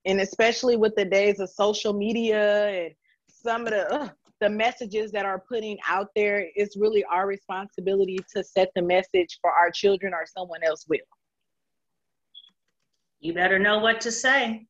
And 0.06 0.20
especially 0.20 0.76
with 0.76 0.96
the 0.96 1.06
days 1.06 1.40
of 1.40 1.52
social 1.52 1.94
media 1.94 2.68
and 2.68 2.94
some 3.30 3.68
of 3.68 3.70
the 3.70 3.94
uh, 3.94 4.10
the 4.42 4.50
messages 4.50 5.12
that 5.12 5.26
are 5.26 5.40
putting 5.40 5.78
out 5.88 6.10
there, 6.16 6.48
it's 6.56 6.76
really 6.76 7.04
our 7.06 7.28
responsibility 7.28 8.20
to 8.36 8.44
set 8.44 8.70
the 8.76 8.82
message 8.82 9.40
for 9.42 9.52
our 9.52 9.72
children 9.72 10.14
or 10.14 10.26
someone 10.26 10.64
else 10.64 10.86
will. 10.90 11.00
You 13.20 13.34
better 13.34 13.58
know 13.58 13.80
what 13.80 14.02
to 14.02 14.12
say. 14.12 14.68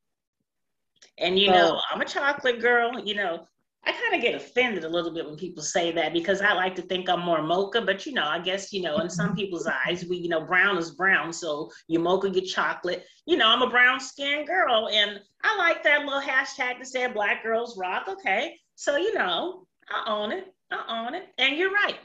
And 1.18 1.40
you 1.40 1.50
know, 1.50 1.80
I'm 1.92 2.02
a 2.02 2.06
chocolate 2.06 2.62
girl, 2.62 3.00
you 3.00 3.16
know, 3.16 3.46
I 3.88 3.92
kind 3.92 4.16
of 4.16 4.22
get 4.22 4.34
offended 4.34 4.84
a 4.84 4.90
little 4.90 5.14
bit 5.14 5.26
when 5.26 5.36
people 5.36 5.62
say 5.62 5.92
that 5.92 6.12
because 6.12 6.42
I 6.42 6.54
like 6.54 6.74
to 6.76 6.82
think 6.82 7.08
I'm 7.08 7.20
more 7.20 7.44
mocha, 7.44 7.82
but 7.82 8.06
you 8.06 8.14
know, 8.14 8.26
I 8.26 8.40
guess, 8.40 8.74
you 8.74 8.82
know, 8.82 8.98
in 8.98 9.10
some 9.10 9.36
people's 9.36 9.68
eyes, 9.68 10.06
we, 10.06 10.18
you 10.18 10.30
know, 10.30 10.42
brown 10.42 10.78
is 10.78 10.92
brown. 10.92 11.32
So 11.32 11.70
you 11.88 12.00
mocha, 12.00 12.32
get 12.32 12.46
chocolate. 12.46 13.06
You 13.28 13.38
know, 13.38 13.48
I'm 13.48 13.62
a 13.62 13.70
brown 13.70 14.00
skinned 14.00 14.48
girl 14.48 14.90
and 14.92 15.20
I 15.44 15.58
like 15.58 15.84
that 15.84 16.06
little 16.06 16.22
hashtag 16.22 16.80
that 16.80 16.88
said 16.88 17.14
black 17.14 17.44
girls 17.44 17.78
rock. 17.78 18.08
Okay. 18.08 18.58
So, 18.76 18.98
you 18.98 19.14
know, 19.14 19.68
I 19.90 20.12
own 20.12 20.32
it. 20.32 20.54
I 20.72 21.06
own 21.06 21.16
it. 21.16 21.28
And 21.38 21.58
you're 21.58 21.72
right. 21.72 21.98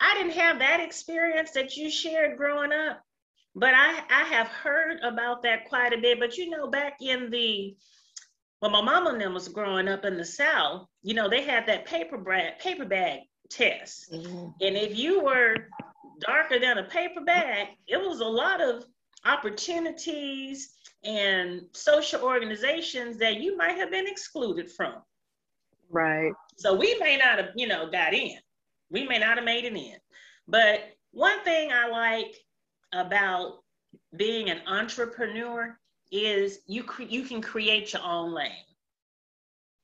I 0.00 0.14
didn't 0.14 0.38
have 0.38 0.58
that 0.58 0.80
experience 0.80 1.52
that 1.52 1.76
you 1.76 1.90
shared 1.90 2.36
growing 2.36 2.72
up, 2.72 3.00
but 3.54 3.74
I, 3.74 4.02
I 4.10 4.24
have 4.24 4.48
heard 4.48 4.98
about 5.02 5.42
that 5.42 5.68
quite 5.68 5.92
a 5.92 5.98
bit. 5.98 6.20
But 6.20 6.36
you 6.36 6.50
know, 6.50 6.68
back 6.68 6.98
in 7.00 7.30
the 7.30 7.76
when 8.60 8.72
my 8.72 8.80
mama 8.80 9.10
and 9.10 9.20
them 9.20 9.34
was 9.34 9.48
growing 9.48 9.88
up 9.88 10.04
in 10.04 10.16
the 10.16 10.24
South, 10.24 10.86
you 11.02 11.14
know, 11.14 11.28
they 11.28 11.42
had 11.42 11.66
that 11.66 11.86
paper 11.86 12.16
bag, 12.16 12.58
paper 12.58 12.84
bag 12.84 13.20
test. 13.50 14.10
Mm-hmm. 14.12 14.46
And 14.60 14.76
if 14.76 14.96
you 14.98 15.22
were 15.22 15.68
darker 16.20 16.58
than 16.58 16.78
a 16.78 16.84
paper 16.84 17.20
bag, 17.20 17.68
it 17.86 17.98
was 17.98 18.20
a 18.20 18.24
lot 18.24 18.60
of 18.60 18.84
opportunities 19.24 20.72
and 21.02 21.62
social 21.72 22.22
organizations 22.22 23.18
that 23.18 23.40
you 23.40 23.56
might 23.56 23.76
have 23.76 23.90
been 23.90 24.06
excluded 24.06 24.70
from. 24.70 24.94
Right. 25.94 26.32
So 26.56 26.74
we 26.74 26.98
may 26.98 27.16
not 27.16 27.38
have, 27.38 27.50
you 27.54 27.68
know, 27.68 27.88
got 27.88 28.12
in. 28.12 28.36
We 28.90 29.06
may 29.06 29.18
not 29.18 29.36
have 29.36 29.44
made 29.44 29.64
it 29.64 29.74
in. 29.74 29.96
But 30.48 30.80
one 31.12 31.42
thing 31.44 31.70
I 31.72 31.88
like 31.88 32.34
about 32.92 33.60
being 34.16 34.50
an 34.50 34.60
entrepreneur 34.66 35.78
is 36.10 36.58
you 36.66 36.82
cre- 36.82 37.02
you 37.02 37.22
can 37.22 37.40
create 37.40 37.92
your 37.92 38.02
own 38.02 38.34
lane. 38.34 38.50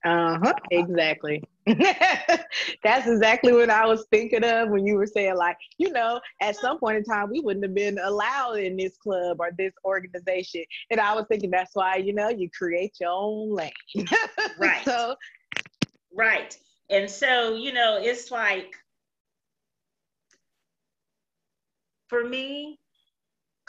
Uh-huh. 0.04 0.52
Exactly. 0.70 1.42
That's 1.66 3.06
exactly 3.06 3.52
what 3.52 3.68
I 3.68 3.86
was 3.86 4.06
thinking 4.10 4.44
of 4.44 4.70
when 4.70 4.86
you 4.86 4.94
were 4.94 5.06
saying, 5.06 5.36
like, 5.36 5.56
you 5.78 5.92
know, 5.92 6.20
at 6.40 6.56
some 6.56 6.78
point 6.78 6.96
in 6.96 7.04
time, 7.04 7.28
we 7.30 7.40
wouldn't 7.40 7.64
have 7.64 7.74
been 7.74 7.98
allowed 8.02 8.54
in 8.54 8.76
this 8.76 8.96
club 8.96 9.36
or 9.40 9.50
this 9.58 9.74
organization. 9.84 10.64
And 10.90 11.00
I 11.00 11.14
was 11.14 11.26
thinking 11.28 11.50
that's 11.50 11.74
why, 11.74 11.96
you 11.96 12.14
know, 12.14 12.30
you 12.30 12.48
create 12.50 12.94
your 12.98 13.10
own 13.10 13.54
lane. 13.54 13.70
right. 14.58 14.84
So, 14.84 15.14
right. 16.14 16.56
And 16.90 17.08
so, 17.08 17.54
you 17.54 17.72
know, 17.72 17.98
it's 18.00 18.30
like, 18.30 18.74
for 22.08 22.24
me, 22.24 22.78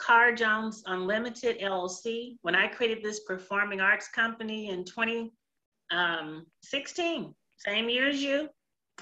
Cara 0.04 0.34
Jones 0.34 0.82
Unlimited 0.86 1.60
LLC. 1.60 2.36
When 2.42 2.56
I 2.56 2.66
created 2.66 3.02
this 3.02 3.20
performing 3.20 3.80
arts 3.80 4.08
company 4.08 4.68
in 4.70 4.84
2016, 4.84 7.16
um, 7.16 7.34
same 7.58 7.88
year 7.88 8.08
as 8.08 8.20
you, 8.20 8.48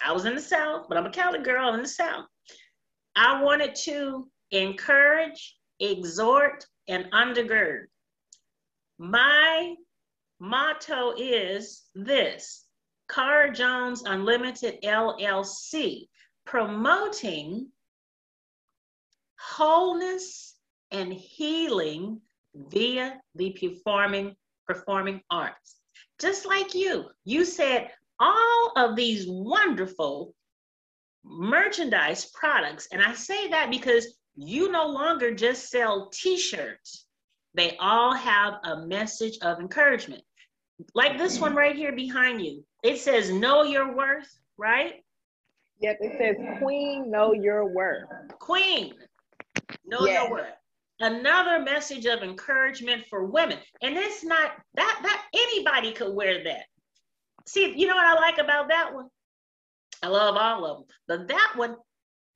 I 0.04 0.12
was 0.12 0.26
in 0.26 0.34
the 0.34 0.40
South, 0.40 0.86
but 0.88 0.98
I'm 0.98 1.06
a 1.06 1.10
Cali 1.10 1.40
girl 1.40 1.74
in 1.74 1.82
the 1.82 1.88
South. 1.88 2.26
I 3.16 3.42
wanted 3.42 3.74
to 3.86 4.28
encourage, 4.50 5.56
exhort, 5.80 6.66
and 6.88 7.06
undergird. 7.12 7.86
My 8.98 9.74
motto 10.38 11.14
is 11.16 11.84
this 11.94 12.66
Cara 13.10 13.52
Jones 13.52 14.02
Unlimited 14.06 14.80
LLC, 14.82 16.06
promoting 16.44 17.68
wholeness 19.38 20.54
and 20.90 21.12
healing 21.12 22.20
via 22.54 23.20
the 23.34 23.50
performing 23.50 24.36
performing 24.66 25.20
arts. 25.30 25.76
Just 26.20 26.46
like 26.46 26.74
you, 26.74 27.06
you 27.24 27.44
said 27.44 27.90
all 28.20 28.72
of 28.76 28.94
these 28.94 29.26
wonderful 29.26 30.34
merchandise 31.24 32.30
products, 32.32 32.88
and 32.92 33.02
I 33.02 33.14
say 33.14 33.48
that 33.48 33.70
because 33.70 34.18
you 34.36 34.70
no 34.70 34.86
longer 34.86 35.34
just 35.34 35.70
sell 35.70 36.10
t-shirts. 36.10 37.06
They 37.54 37.76
all 37.78 38.14
have 38.14 38.54
a 38.62 38.86
message 38.86 39.38
of 39.42 39.58
encouragement. 39.58 40.22
Like 40.94 41.18
this 41.18 41.38
one 41.38 41.54
right 41.54 41.76
here 41.76 41.92
behind 41.92 42.44
you. 42.44 42.64
It 42.82 42.98
says 42.98 43.30
know 43.30 43.62
your 43.62 43.94
worth, 43.94 44.30
right? 44.56 45.04
Yep, 45.80 45.98
it 46.00 46.18
says 46.18 46.58
queen 46.58 47.10
know 47.10 47.32
your 47.32 47.66
worth. 47.66 48.08
Queen 48.38 48.94
know 49.86 50.06
yes. 50.06 50.22
your 50.22 50.30
worth 50.30 50.54
another 51.00 51.60
message 51.60 52.04
of 52.06 52.22
encouragement 52.22 53.04
for 53.08 53.24
women. 53.24 53.58
And 53.82 53.96
it's 53.96 54.22
not 54.22 54.52
that 54.74 55.00
that 55.02 55.26
anybody 55.34 55.92
could 55.92 56.14
wear 56.14 56.44
that. 56.44 56.64
See, 57.46 57.74
you 57.76 57.86
know 57.86 57.96
what 57.96 58.04
I 58.04 58.14
like 58.14 58.38
about 58.38 58.68
that 58.68 58.94
one? 58.94 59.08
I 60.02 60.08
love 60.08 60.36
all 60.36 60.66
of 60.66 60.78
them, 60.78 60.86
but 61.08 61.28
that 61.28 61.52
one 61.56 61.76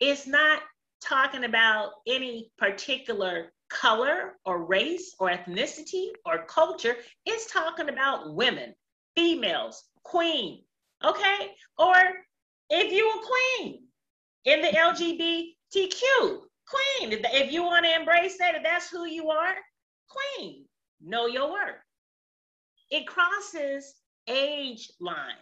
is 0.00 0.26
not 0.26 0.60
talking 1.02 1.44
about 1.44 1.90
any 2.06 2.50
particular 2.58 3.52
color 3.74 4.34
or 4.44 4.64
race 4.64 5.14
or 5.18 5.30
ethnicity 5.30 6.08
or 6.24 6.46
culture. 6.46 6.96
It's 7.26 7.52
talking 7.52 7.88
about 7.88 8.34
women, 8.34 8.74
females, 9.16 9.84
queen, 10.02 10.62
okay? 11.02 11.52
Or 11.78 11.94
if 12.70 12.92
you 12.92 13.10
a 13.10 13.58
queen 13.60 13.84
in 14.44 14.62
the 14.62 14.68
LGBTQ 14.68 16.40
queen. 16.66 17.12
If, 17.12 17.20
if 17.24 17.52
you 17.52 17.62
want 17.62 17.84
to 17.84 17.94
embrace 17.94 18.38
that, 18.38 18.54
if 18.54 18.62
that's 18.62 18.88
who 18.88 19.06
you 19.06 19.30
are, 19.30 19.54
queen. 20.08 20.64
Know 21.02 21.26
your 21.26 21.50
worth. 21.50 21.76
It 22.90 23.06
crosses 23.06 23.94
age 24.28 24.90
lines. 25.00 25.36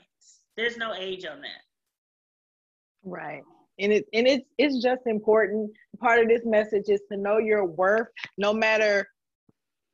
There's 0.57 0.77
no 0.77 0.95
age 0.95 1.25
on 1.25 1.41
that. 1.43 1.63
Right. 3.05 3.43
And 3.79 3.93
it 3.93 4.05
and 4.13 4.27
it's 4.27 4.49
it's 4.59 4.83
just 4.83 5.03
important. 5.07 5.71
Part 5.99 6.21
of 6.21 6.29
this 6.29 6.43
message 6.45 6.89
is 6.89 7.01
to 7.11 7.17
know 7.17 7.39
your 7.39 7.65
worth 7.65 8.09
no 8.39 8.53
matter 8.53 9.07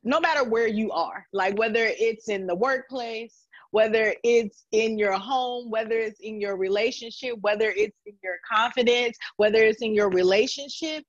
no 0.03 0.19
matter 0.19 0.43
where 0.43 0.67
you 0.67 0.91
are. 0.91 1.25
Like 1.33 1.57
whether 1.57 1.85
it's 1.85 2.29
in 2.29 2.47
the 2.47 2.55
workplace, 2.55 3.47
whether 3.71 4.13
it's 4.23 4.65
in 4.71 4.97
your 4.97 5.13
home, 5.13 5.69
whether 5.69 5.97
it's 5.97 6.19
in 6.21 6.39
your 6.39 6.57
relationship, 6.57 7.35
whether 7.41 7.69
it's 7.69 7.97
in 8.05 8.15
your 8.23 8.37
confidence, 8.49 9.17
whether 9.37 9.59
it's 9.59 9.81
in 9.81 9.93
your 9.93 10.09
relationship, 10.09 11.03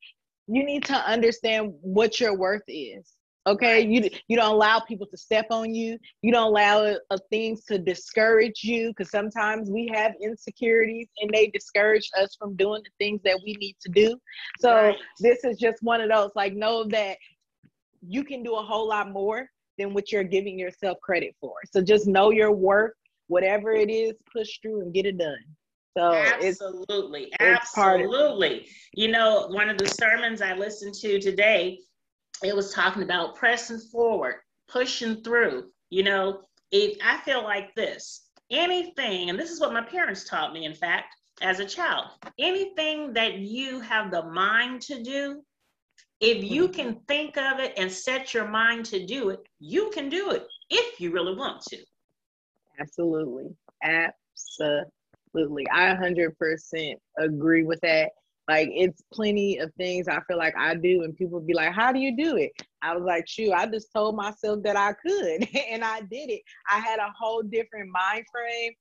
you 0.47 0.65
need 0.65 0.85
to 0.87 0.95
understand 0.95 1.73
what 1.81 2.21
your 2.21 2.37
worth 2.37 2.63
is. 2.67 3.15
Okay, 3.47 3.81
you 3.81 4.11
you 4.29 4.37
don't 4.37 4.53
allow 4.53 4.81
people 4.81 5.07
to 5.07 5.17
step 5.17 5.47
on 5.51 5.75
you. 5.75 5.99
You 6.21 6.31
don't 6.31 6.49
allow 6.49 6.95
uh, 7.11 7.19
things 7.31 7.65
to 7.67 7.79
discourage 7.79 8.63
you 8.63 8.89
because 8.89 9.11
sometimes 9.11 9.71
we 9.71 9.91
have 9.95 10.13
insecurities 10.23 11.09
and 11.21 11.31
they 11.33 11.47
discourage 11.47 12.11
us 12.21 12.37
from 12.39 12.55
doing 12.55 12.83
the 12.85 13.05
things 13.05 13.23
that 13.25 13.41
we 13.43 13.55
need 13.55 13.77
to 13.81 13.91
do. 13.91 14.21
So 14.59 14.75
right. 14.75 14.97
this 15.21 15.43
is 15.45 15.59
just 15.59 15.83
one 15.83 16.03
of 16.03 16.11
those. 16.11 16.31
Like 16.35 16.55
know 16.55 16.85
that 16.89 17.17
you 18.07 18.25
can 18.25 18.43
do 18.43 18.57
a 18.57 18.63
whole 18.63 18.89
lot 18.89 19.11
more 19.11 19.49
than 19.79 19.95
what 19.95 20.13
you're 20.13 20.23
giving 20.23 20.59
yourself 20.59 20.99
credit 21.03 21.35
for. 21.41 21.55
So 21.73 21.81
just 21.81 22.07
know 22.07 22.31
your 22.31 22.53
worth, 22.53 22.93
whatever 23.29 23.73
it 23.73 23.91
is, 23.91 24.13
push 24.31 24.59
through 24.61 24.83
and 24.83 24.93
get 24.93 25.07
it 25.07 25.17
done. 25.17 25.39
So 25.97 26.13
absolutely, 26.13 27.33
it's, 27.41 27.77
absolutely. 27.77 28.69
you 28.95 29.09
know, 29.09 29.49
one 29.49 29.69
of 29.69 29.77
the 29.77 29.89
sermons 29.89 30.41
I 30.41 30.55
listened 30.55 30.95
to 30.97 31.19
today, 31.19 31.81
it 32.43 32.57
was 32.57 32.73
talking 32.73 33.03
about 33.03 33.37
pressing 33.37 33.79
forward, 33.79 34.37
pushing 34.69 35.23
through. 35.23 35.71
You 35.91 36.05
know, 36.05 36.43
if 36.73 36.99
I 37.05 37.19
feel 37.19 37.43
like 37.43 37.75
this, 37.75 38.29
anything, 38.51 39.31
and 39.31 39.39
this 39.39 39.51
is 39.51 39.61
what 39.61 39.73
my 39.73 39.83
parents 39.83 40.25
taught 40.25 40.53
me, 40.53 40.65
in 40.65 40.75
fact, 40.75 41.15
as 41.43 41.61
a 41.61 41.65
child, 41.65 42.09
anything 42.39 43.13
that 43.15 43.39
you 43.39 43.81
have 43.81 44.11
the 44.11 44.23
mind 44.25 44.83
to 44.83 45.03
do, 45.03 45.43
if 46.21 46.45
you 46.45 46.65
mm-hmm. 46.65 46.75
can 46.75 47.01
think 47.09 47.37
of 47.39 47.59
it 47.59 47.73
and 47.79 47.91
set 47.91 48.35
your 48.35 48.47
mind 48.47 48.85
to 48.87 49.07
do 49.07 49.31
it, 49.31 49.41
you 49.59 49.91
can 49.91 50.09
do 50.09 50.31
it 50.31 50.47
if 50.69 51.01
you 51.01 51.13
really 51.13 51.35
want 51.35 51.63
to. 51.63 51.79
Absolutely. 52.79 53.55
Absolutely. 53.83 55.67
I 55.73 55.95
100% 55.95 56.95
agree 57.19 57.63
with 57.63 57.81
that. 57.81 58.11
Like, 58.49 58.69
it's 58.73 59.03
plenty 59.13 59.59
of 59.59 59.73
things 59.75 60.09
I 60.09 60.21
feel 60.27 60.39
like 60.39 60.57
I 60.57 60.75
do, 60.75 61.03
and 61.03 61.17
people 61.17 61.41
be 61.41 61.55
like, 61.55 61.73
How 61.73 61.93
do 61.93 61.99
you 61.99 62.17
do 62.17 62.37
it? 62.37 62.53
I 62.83 62.95
was 62.95 63.05
like, 63.05 63.29
Shoot, 63.29 63.53
I 63.53 63.67
just 63.67 63.93
told 63.93 64.17
myself 64.17 64.63
that 64.65 64.77
I 64.77 64.93
could, 64.93 65.49
and 65.71 65.85
I 65.85 66.01
did 66.01 66.31
it. 66.31 66.43
I 66.71 66.79
had 66.79 66.99
a 66.99 67.13
whole 67.17 67.43
different 67.43 67.91
mind 67.91 68.25
frame 68.33 68.73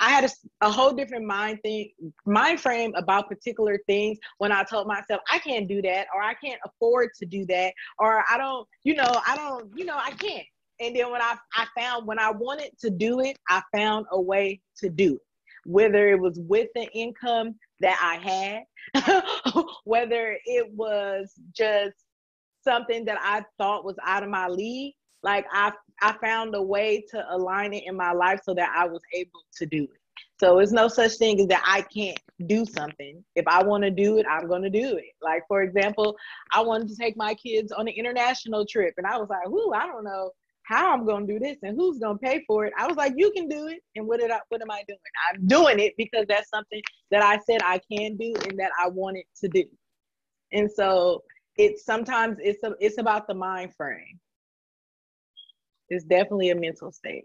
I 0.00 0.10
had 0.10 0.24
a, 0.24 0.30
a, 0.66 0.70
whole 0.70 0.92
different 0.92 1.24
mind 1.24 1.60
thing, 1.62 1.90
mind 2.26 2.60
frame 2.60 2.92
about 2.96 3.28
particular 3.28 3.78
things 3.86 4.18
when 4.38 4.50
I 4.50 4.64
told 4.64 4.88
myself 4.88 5.20
I 5.30 5.38
can't 5.38 5.68
do 5.68 5.80
that, 5.82 6.08
or 6.14 6.22
I 6.22 6.34
can't 6.34 6.60
afford 6.64 7.10
to 7.20 7.26
do 7.26 7.46
that, 7.46 7.72
or 7.98 8.24
I 8.28 8.36
don't, 8.36 8.66
you 8.82 8.94
know, 8.94 9.20
I 9.26 9.36
don't, 9.36 9.70
you 9.76 9.84
know, 9.84 9.96
I 9.96 10.10
can't. 10.12 10.46
And 10.80 10.96
then 10.96 11.12
when 11.12 11.22
I 11.22 11.36
I 11.54 11.66
found 11.78 12.06
when 12.06 12.18
I 12.18 12.32
wanted 12.32 12.70
to 12.80 12.90
do 12.90 13.20
it, 13.20 13.38
I 13.48 13.62
found 13.72 14.06
a 14.10 14.20
way 14.20 14.60
to 14.78 14.88
do 14.88 15.14
it. 15.14 15.22
Whether 15.64 16.10
it 16.10 16.18
was 16.18 16.38
with 16.40 16.68
the 16.74 16.88
income 16.92 17.54
that 17.80 17.98
I 18.02 18.62
had, 18.94 19.64
whether 19.84 20.36
it 20.44 20.70
was 20.72 21.32
just 21.54 21.96
something 22.62 23.04
that 23.04 23.18
I 23.20 23.44
thought 23.58 23.84
was 23.84 23.96
out 24.04 24.22
of 24.22 24.30
my 24.30 24.48
league, 24.48 24.94
like 25.22 25.46
I 25.52 25.72
I 26.00 26.14
found 26.20 26.54
a 26.54 26.62
way 26.62 27.04
to 27.10 27.24
align 27.30 27.72
it 27.72 27.84
in 27.86 27.96
my 27.96 28.12
life 28.12 28.40
so 28.44 28.54
that 28.54 28.70
I 28.76 28.86
was 28.86 29.00
able 29.14 29.40
to 29.56 29.66
do 29.66 29.84
it. 29.84 30.00
So 30.40 30.58
it's 30.58 30.72
no 30.72 30.88
such 30.88 31.12
thing 31.12 31.40
as 31.40 31.46
that 31.46 31.62
I 31.64 31.82
can't 31.82 32.18
do 32.46 32.66
something. 32.66 33.24
If 33.36 33.46
I 33.46 33.62
want 33.62 33.84
to 33.84 33.90
do 33.90 34.18
it, 34.18 34.26
I'm 34.28 34.48
going 34.48 34.62
to 34.62 34.70
do 34.70 34.96
it. 34.96 35.12
Like 35.22 35.42
for 35.48 35.62
example, 35.62 36.16
I 36.52 36.60
wanted 36.60 36.88
to 36.88 36.96
take 36.96 37.16
my 37.16 37.34
kids 37.34 37.72
on 37.72 37.88
an 37.88 37.94
international 37.94 38.66
trip, 38.66 38.94
and 38.98 39.06
I 39.06 39.16
was 39.18 39.28
like, 39.30 39.48
"Whoo, 39.48 39.72
I 39.72 39.86
don't 39.86 40.04
know 40.04 40.30
how 40.64 40.92
I'm 40.92 41.06
going 41.06 41.26
to 41.26 41.32
do 41.32 41.38
this 41.38 41.58
and 41.62 41.76
who's 41.76 41.98
going 41.98 42.18
to 42.18 42.24
pay 42.24 42.42
for 42.46 42.66
it." 42.66 42.72
I 42.78 42.86
was 42.86 42.96
like, 42.96 43.14
"You 43.16 43.30
can 43.32 43.48
do 43.48 43.68
it." 43.68 43.80
And 43.96 44.06
what 44.06 44.20
did 44.20 44.30
I? 44.30 44.40
What 44.48 44.62
am 44.62 44.70
I 44.70 44.82
doing? 44.88 44.98
I'm 45.30 45.46
doing 45.46 45.78
it 45.78 45.94
because 45.96 46.26
that's 46.28 46.50
something 46.50 46.82
that 47.10 47.22
I 47.22 47.38
said 47.46 47.62
I 47.62 47.80
can 47.90 48.16
do 48.16 48.34
and 48.48 48.58
that 48.58 48.70
I 48.78 48.88
wanted 48.88 49.24
to 49.40 49.48
do. 49.48 49.64
And 50.52 50.70
so 50.70 51.22
it's 51.56 51.84
sometimes 51.84 52.38
it's 52.40 52.62
a, 52.64 52.74
it's 52.80 52.98
about 52.98 53.26
the 53.26 53.34
mind 53.34 53.74
frame 53.76 54.18
it's 55.88 56.04
definitely 56.04 56.50
a 56.50 56.54
mental 56.54 56.92
state. 56.92 57.24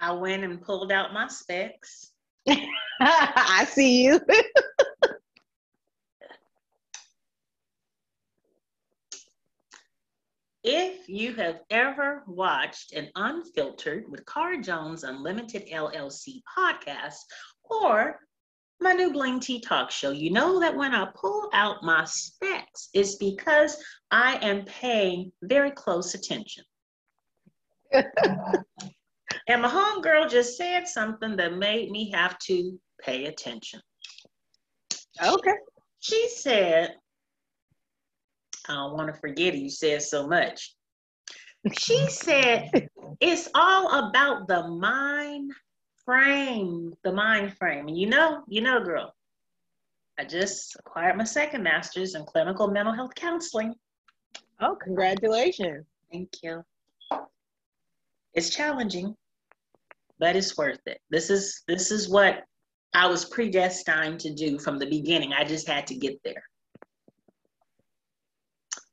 I 0.00 0.12
went 0.12 0.44
and 0.44 0.60
pulled 0.60 0.92
out 0.92 1.12
my 1.12 1.28
specs. 1.28 2.12
I 3.00 3.66
see 3.68 4.04
you. 4.04 4.20
if 10.64 11.08
you 11.08 11.34
have 11.34 11.60
ever 11.70 12.24
watched 12.26 12.92
an 12.92 13.08
unfiltered 13.14 14.08
with 14.08 14.26
Cara 14.26 14.60
Jones 14.60 15.04
Unlimited 15.04 15.68
LLC 15.68 16.40
podcast 16.56 17.16
or 17.64 18.18
my 18.80 18.92
new 18.92 19.12
Bling 19.12 19.40
Tea 19.40 19.60
Talk 19.60 19.90
show, 19.90 20.10
you 20.10 20.30
know 20.30 20.60
that 20.60 20.76
when 20.76 20.94
I 20.94 21.08
pull 21.14 21.50
out 21.52 21.82
my 21.82 22.04
specs, 22.04 22.88
it's 22.94 23.16
because 23.16 23.76
I 24.10 24.36
am 24.36 24.64
paying 24.64 25.32
very 25.42 25.70
close 25.70 26.14
attention 26.14 26.64
and 27.92 29.62
my 29.62 29.68
homegirl 29.68 30.30
just 30.30 30.56
said 30.56 30.86
something 30.86 31.36
that 31.36 31.56
made 31.56 31.90
me 31.90 32.10
have 32.10 32.38
to 32.38 32.78
pay 33.00 33.26
attention. 33.26 33.80
Okay. 35.24 35.54
She 36.00 36.28
said, 36.28 36.94
I 38.68 38.74
don't 38.74 38.96
want 38.96 39.12
to 39.12 39.20
forget 39.20 39.54
it, 39.54 39.58
you 39.58 39.70
said 39.70 40.02
so 40.02 40.26
much. 40.26 40.74
She 41.72 41.94
mm-hmm. 41.94 42.08
said, 42.08 42.88
it's 43.20 43.48
all 43.54 44.08
about 44.08 44.46
the 44.46 44.68
mind 44.68 45.52
frame, 46.04 46.94
the 47.02 47.12
mind 47.12 47.56
frame. 47.56 47.88
And 47.88 47.98
you 47.98 48.06
know, 48.06 48.42
you 48.48 48.60
know, 48.60 48.82
girl, 48.82 49.14
I 50.18 50.24
just 50.24 50.76
acquired 50.78 51.16
my 51.16 51.24
second 51.24 51.62
master's 51.62 52.14
in 52.14 52.24
clinical 52.24 52.68
mental 52.68 52.94
health 52.94 53.14
counseling. 53.14 53.74
Oh, 54.60 54.76
congratulations. 54.76 55.86
Thank 56.10 56.30
you. 56.42 56.64
It's 58.34 58.50
challenging, 58.50 59.16
but 60.18 60.36
it's 60.36 60.56
worth 60.56 60.80
it. 60.86 61.00
This 61.10 61.30
is 61.30 61.62
this 61.68 61.90
is 61.90 62.08
what 62.08 62.44
I 62.94 63.06
was 63.06 63.24
predestined 63.24 64.20
to 64.20 64.34
do 64.34 64.58
from 64.58 64.78
the 64.78 64.86
beginning. 64.86 65.32
I 65.32 65.44
just 65.44 65.68
had 65.68 65.86
to 65.88 65.94
get 65.94 66.20
there. 66.24 66.42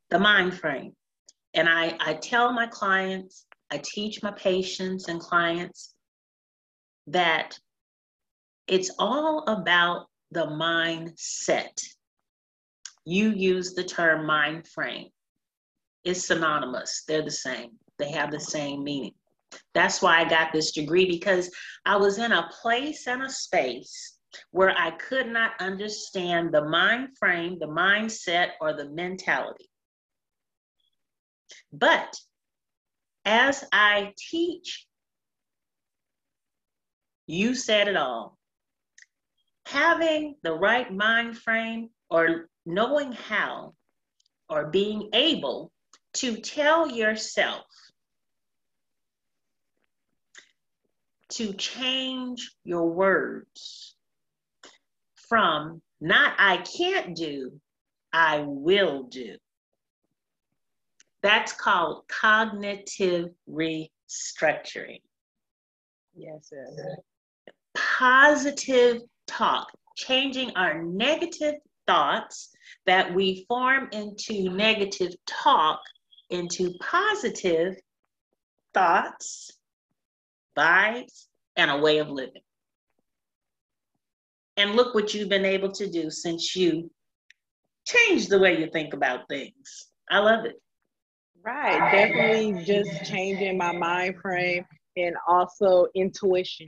The 0.10 0.20
mind 0.20 0.58
frame. 0.58 0.94
And 1.54 1.70
I, 1.70 1.98
I 2.00 2.14
tell 2.16 2.52
my 2.52 2.68
clients, 2.68 3.46
I 3.72 3.82
teach 3.84 4.22
my 4.22 4.32
patients 4.32 5.08
and 5.08 5.20
clients 5.20 5.94
that 7.08 7.58
it's 8.68 8.92
all 9.00 9.44
about 9.48 10.08
the 10.32 10.48
mindset. 10.48 11.82
You 13.06 13.30
use 13.30 13.74
the 13.74 13.84
term 13.84 14.26
mind 14.26 14.68
frame. 14.68 15.10
It's 16.04 16.28
synonymous. 16.28 17.04
They're 17.08 17.24
the 17.24 17.32
same. 17.32 17.72
They 17.98 18.12
have 18.12 18.32
the 18.32 18.40
same 18.40 18.84
meaning. 18.84 19.14
That's 19.74 20.02
why 20.02 20.20
I 20.20 20.30
got 20.30 20.52
this 20.52 20.72
degree 20.72 21.06
because 21.06 21.50
I 21.86 21.96
was 21.96 22.18
in 22.18 22.32
a 22.32 22.50
place 22.62 23.08
and 23.08 23.24
a 23.24 23.30
space 23.30 24.18
where 24.52 24.76
I 24.78 24.92
could 24.92 25.28
not 25.28 25.52
understand 25.60 26.54
the 26.54 26.66
mind 26.66 27.18
frame, 27.18 27.58
the 27.60 27.68
mindset, 27.68 28.50
or 28.60 28.74
the 28.74 28.90
mentality. 28.90 29.70
But 31.72 32.16
as 33.26 33.64
I 33.72 34.14
teach, 34.18 34.86
you 37.28 37.56
said 37.56 37.88
it 37.88 37.98
all. 37.98 38.38
Having 39.66 40.36
the 40.44 40.54
right 40.54 40.92
mind 40.94 41.38
frame 41.38 41.90
or 42.10 42.50
knowing 42.66 43.12
how 43.12 43.74
or 44.48 44.68
being 44.68 45.10
able 45.14 45.72
to 46.14 46.38
tell 46.38 46.90
yourself 46.90 47.66
to 51.30 51.54
change 51.54 52.52
your 52.64 52.90
words 52.90 53.96
from 55.28 55.82
not 56.00 56.36
I 56.38 56.58
can't 56.58 57.16
do, 57.16 57.60
I 58.14 58.44
will 58.46 59.04
do. 59.04 59.38
That's 61.26 61.54
called 61.54 62.04
cognitive 62.08 63.30
restructuring. 63.50 65.02
Yes, 66.16 66.52
Positive 67.76 69.02
talk, 69.26 69.72
changing 69.98 70.52
our 70.56 70.84
negative 70.84 71.56
thoughts 71.88 72.52
that 72.86 73.12
we 73.12 73.44
form 73.48 73.90
into 73.92 74.52
negative 74.52 75.16
talk 75.26 75.80
into 76.30 76.76
positive 76.80 77.76
thoughts 78.76 79.52
vibes, 80.56 81.26
and 81.56 81.72
a 81.72 81.78
way 81.78 81.98
of 81.98 82.10
living. 82.10 82.44
And 84.58 84.76
look 84.76 84.94
what 84.94 85.16
you've 85.16 85.30
been 85.30 85.44
able 85.44 85.72
to 85.72 85.90
do 85.90 86.12
since 86.12 86.56
you 86.56 86.92
changed 87.84 88.30
the 88.30 88.38
way 88.38 88.60
you 88.60 88.70
think 88.72 88.94
about 88.94 89.28
things. 89.28 89.88
I 90.08 90.20
love 90.20 90.46
it. 90.46 90.62
Right. 91.46 91.92
Definitely 91.92 92.64
just 92.64 93.06
changing 93.06 93.58
my 93.58 93.72
mind 93.72 94.16
frame 94.22 94.66
and 94.98 95.16
also 95.28 95.88
intuition. 95.96 96.68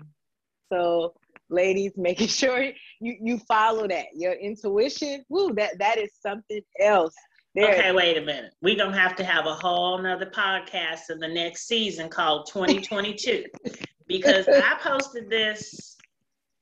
So 0.71 1.13
ladies, 1.49 1.93
making 1.95 2.27
sure 2.27 2.63
you, 2.99 3.17
you 3.21 3.37
follow 3.39 3.87
that. 3.87 4.07
Your 4.13 4.33
intuition, 4.33 5.23
woo, 5.29 5.53
that 5.55 5.79
that 5.79 5.97
is 5.97 6.11
something 6.21 6.61
else. 6.79 7.13
There. 7.55 7.73
Okay, 7.73 7.91
wait 7.91 8.17
a 8.17 8.21
minute. 8.21 8.53
We're 8.61 8.75
gonna 8.75 8.99
have 8.99 9.15
to 9.15 9.23
have 9.23 9.47
a 9.47 9.55
whole 9.55 9.97
nother 9.97 10.27
podcast 10.27 11.09
in 11.09 11.17
the 11.17 11.27
next 11.27 11.67
season 11.67 12.07
called 12.07 12.47
2022 12.47 13.45
because 14.07 14.47
I 14.47 14.77
posted 14.79 15.27
this 15.27 15.97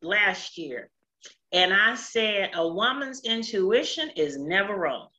last 0.02 0.58
year 0.58 0.90
and 1.52 1.74
I 1.74 1.96
said 1.96 2.52
a 2.54 2.66
woman's 2.66 3.26
intuition 3.26 4.10
is 4.16 4.38
never 4.38 4.78
wrong. 4.78 5.10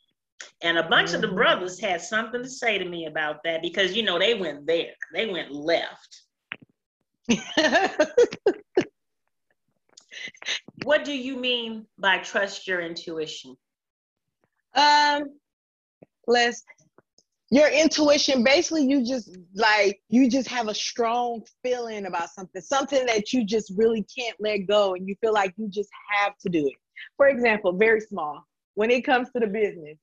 And 0.63 0.79
a 0.79 0.89
bunch 0.89 1.09
mm-hmm. 1.09 1.17
of 1.17 1.21
the 1.23 1.27
mm-hmm. 1.29 1.37
brothers 1.37 1.79
had 1.81 2.01
something 2.01 2.43
to 2.43 2.49
say 2.49 2.79
to 2.79 2.85
me 2.85 3.07
about 3.07 3.43
that 3.45 3.63
because 3.63 3.95
you 3.95 4.03
know 4.03 4.19
they 4.19 4.35
went 4.35 4.67
there, 4.67 4.95
they 5.15 5.27
went 5.27 5.53
left. 5.53 6.23
what 10.85 11.05
do 11.05 11.13
you 11.13 11.37
mean 11.37 11.87
by 11.99 12.19
trust 12.19 12.67
your 12.67 12.81
intuition? 12.81 13.57
Um, 14.75 15.25
let's 16.27 16.63
your 17.51 17.69
intuition 17.69 18.43
basically 18.43 18.85
you 18.85 19.07
just 19.07 19.37
like 19.55 20.01
you 20.09 20.29
just 20.29 20.49
have 20.49 20.67
a 20.67 20.75
strong 20.75 21.41
feeling 21.63 22.07
about 22.07 22.29
something 22.29 22.61
something 22.61 23.07
that 23.07 23.33
you 23.33 23.45
just 23.45 23.73
really 23.77 24.05
can't 24.17 24.37
let 24.41 24.59
go 24.67 24.95
and 24.95 25.07
you 25.07 25.15
feel 25.21 25.33
like 25.33 25.55
you 25.57 25.69
just 25.69 25.89
have 26.11 26.37
to 26.39 26.49
do 26.49 26.67
it 26.67 26.75
for 27.17 27.29
example 27.29 27.73
very 27.73 28.01
small 28.01 28.45
when 28.75 28.91
it 28.91 29.03
comes 29.03 29.31
to 29.31 29.39
the 29.39 29.47
business 29.47 29.97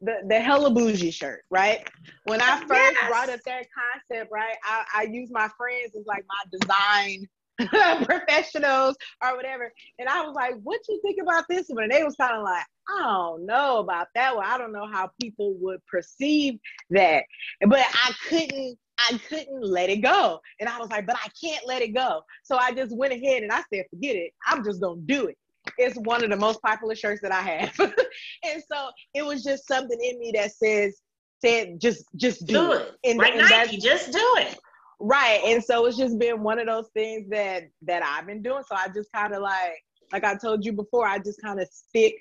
the, 0.00 0.16
the 0.26 0.40
hella 0.40 0.70
bougie 0.70 1.10
shirt, 1.10 1.42
right? 1.50 1.86
When 2.24 2.40
I 2.40 2.60
first 2.60 2.70
yes. 2.70 3.08
brought 3.08 3.28
up 3.28 3.40
that 3.44 3.66
concept, 4.08 4.30
right, 4.32 4.56
I, 4.64 4.84
I 4.94 5.02
use 5.04 5.30
my 5.30 5.48
friends 5.56 5.92
as 5.98 6.06
like 6.06 6.24
my 6.28 6.58
design 6.58 7.28
professionals 8.04 8.96
or 9.22 9.36
whatever. 9.36 9.72
And 9.98 10.08
I 10.08 10.22
was 10.22 10.34
like, 10.34 10.54
what 10.62 10.80
you 10.88 11.00
think 11.02 11.18
about 11.22 11.44
this 11.48 11.66
one? 11.68 11.84
And 11.84 11.92
they 11.92 12.02
was 12.02 12.16
kind 12.16 12.36
of 12.36 12.42
like, 12.42 12.64
I 12.88 13.02
don't 13.02 13.46
know 13.46 13.78
about 13.78 14.08
that 14.14 14.34
one. 14.34 14.46
I 14.46 14.58
don't 14.58 14.72
know 14.72 14.86
how 14.90 15.10
people 15.20 15.54
would 15.60 15.84
perceive 15.86 16.58
that. 16.90 17.24
But 17.66 17.80
I 17.80 18.12
couldn't, 18.28 18.78
I 18.98 19.18
couldn't 19.28 19.62
let 19.62 19.90
it 19.90 19.98
go. 19.98 20.40
And 20.58 20.68
I 20.68 20.78
was 20.78 20.90
like, 20.90 21.06
but 21.06 21.16
I 21.16 21.28
can't 21.40 21.66
let 21.66 21.82
it 21.82 21.94
go. 21.94 22.22
So 22.42 22.56
I 22.56 22.72
just 22.72 22.96
went 22.96 23.12
ahead 23.12 23.42
and 23.42 23.52
I 23.52 23.62
said, 23.72 23.84
forget 23.90 24.16
it. 24.16 24.32
I'm 24.46 24.64
just 24.64 24.80
gonna 24.80 25.00
do 25.04 25.26
it. 25.26 25.36
It's 25.78 25.96
one 25.98 26.24
of 26.24 26.30
the 26.30 26.36
most 26.36 26.60
popular 26.62 26.94
shirts 26.94 27.20
that 27.22 27.32
I 27.32 27.40
have. 27.40 27.78
and 28.44 28.62
so 28.70 28.90
it 29.14 29.24
was 29.24 29.42
just 29.42 29.66
something 29.66 29.98
in 30.00 30.18
me 30.18 30.32
that 30.34 30.52
says, 30.52 31.00
said 31.44 31.80
just 31.80 32.04
just 32.16 32.46
do, 32.46 32.54
do 32.54 32.72
it. 32.72 32.82
it. 32.82 33.10
And, 33.10 33.18
like 33.18 33.34
and 33.34 33.48
Nike, 33.48 33.78
just 33.78 34.12
do 34.12 34.34
it. 34.38 34.58
Right. 34.98 35.40
And 35.46 35.64
so 35.64 35.86
it's 35.86 35.96
just 35.96 36.18
been 36.18 36.42
one 36.42 36.58
of 36.58 36.66
those 36.66 36.88
things 36.94 37.28
that 37.30 37.64
that 37.82 38.02
I've 38.02 38.26
been 38.26 38.42
doing. 38.42 38.62
So 38.68 38.76
I 38.76 38.88
just 38.88 39.10
kind 39.12 39.34
of 39.34 39.42
like 39.42 39.82
like 40.12 40.24
I 40.24 40.34
told 40.36 40.64
you 40.64 40.72
before, 40.72 41.06
I 41.06 41.18
just 41.18 41.40
kind 41.40 41.60
of 41.60 41.68
stick 41.68 42.14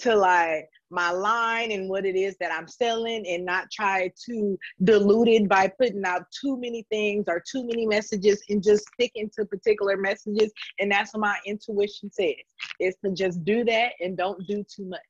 to 0.00 0.14
like 0.14 0.68
my 0.90 1.10
line 1.10 1.72
and 1.72 1.88
what 1.88 2.06
it 2.06 2.16
is 2.16 2.36
that 2.40 2.52
I'm 2.52 2.68
selling 2.68 3.26
and 3.26 3.44
not 3.44 3.70
try 3.70 4.10
to 4.26 4.58
dilute 4.84 5.28
it 5.28 5.48
by 5.48 5.68
putting 5.68 6.04
out 6.04 6.22
too 6.30 6.58
many 6.58 6.86
things 6.90 7.24
or 7.28 7.42
too 7.50 7.66
many 7.66 7.86
messages 7.86 8.42
and 8.48 8.62
just 8.62 8.84
sticking 8.94 9.30
to 9.38 9.44
particular 9.44 9.96
messages. 9.96 10.50
And 10.78 10.90
that's 10.90 11.12
what 11.12 11.20
my 11.20 11.36
intuition 11.46 12.10
says 12.10 12.34
is 12.80 12.94
to 13.04 13.12
just 13.12 13.44
do 13.44 13.64
that 13.64 13.92
and 14.00 14.16
don't 14.16 14.46
do 14.46 14.64
too 14.64 14.86
much, 14.86 15.00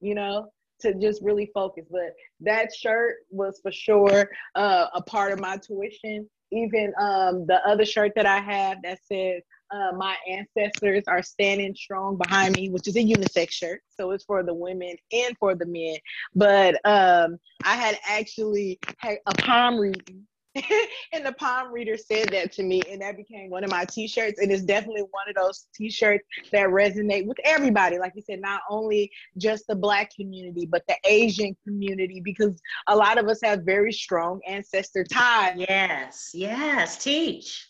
you 0.00 0.14
know, 0.14 0.50
to 0.80 0.94
just 0.94 1.22
really 1.22 1.50
focus. 1.54 1.84
But 1.90 2.14
that 2.40 2.74
shirt 2.74 3.16
was 3.30 3.60
for 3.62 3.70
sure 3.70 4.28
uh, 4.54 4.86
a 4.94 5.02
part 5.02 5.32
of 5.32 5.40
my 5.40 5.58
tuition. 5.58 6.28
Even 6.52 6.92
um, 7.00 7.46
the 7.46 7.60
other 7.66 7.84
shirt 7.84 8.12
that 8.16 8.26
I 8.26 8.38
have 8.40 8.82
that 8.82 8.98
says 9.04 9.42
uh, 9.70 9.92
my 9.96 10.16
ancestors 10.28 11.04
are 11.06 11.22
standing 11.22 11.74
strong 11.74 12.16
behind 12.16 12.56
me, 12.56 12.70
which 12.70 12.88
is 12.88 12.96
a 12.96 13.04
unisex 13.04 13.50
shirt. 13.50 13.82
So 13.88 14.10
it's 14.10 14.24
for 14.24 14.42
the 14.42 14.54
women 14.54 14.96
and 15.12 15.36
for 15.38 15.54
the 15.54 15.66
men. 15.66 15.96
But 16.34 16.74
um, 16.84 17.38
I 17.64 17.74
had 17.74 17.98
actually 18.04 18.78
had 18.98 19.18
a 19.26 19.34
palm 19.34 19.78
reading. 19.78 20.26
and 21.12 21.24
the 21.24 21.32
palm 21.32 21.72
reader 21.72 21.96
said 21.96 22.28
that 22.30 22.52
to 22.52 22.62
me, 22.62 22.82
and 22.90 23.00
that 23.00 23.16
became 23.16 23.50
one 23.50 23.62
of 23.62 23.70
my 23.70 23.84
t-shirts. 23.84 24.40
And 24.40 24.50
it's 24.50 24.62
definitely 24.62 25.02
one 25.02 25.28
of 25.28 25.36
those 25.36 25.66
t-shirts 25.74 26.24
that 26.50 26.68
resonate 26.68 27.26
with 27.26 27.38
everybody. 27.44 27.98
Like 27.98 28.12
you 28.16 28.22
said, 28.22 28.40
not 28.40 28.62
only 28.68 29.10
just 29.38 29.66
the 29.68 29.76
black 29.76 30.10
community, 30.14 30.66
but 30.66 30.82
the 30.88 30.96
Asian 31.04 31.56
community, 31.64 32.20
because 32.24 32.60
a 32.88 32.96
lot 32.96 33.18
of 33.18 33.28
us 33.28 33.40
have 33.44 33.60
very 33.62 33.92
strong 33.92 34.40
ancestor 34.46 35.04
ties. 35.04 35.54
Yes, 35.56 36.30
yes, 36.34 37.02
teach. 37.02 37.68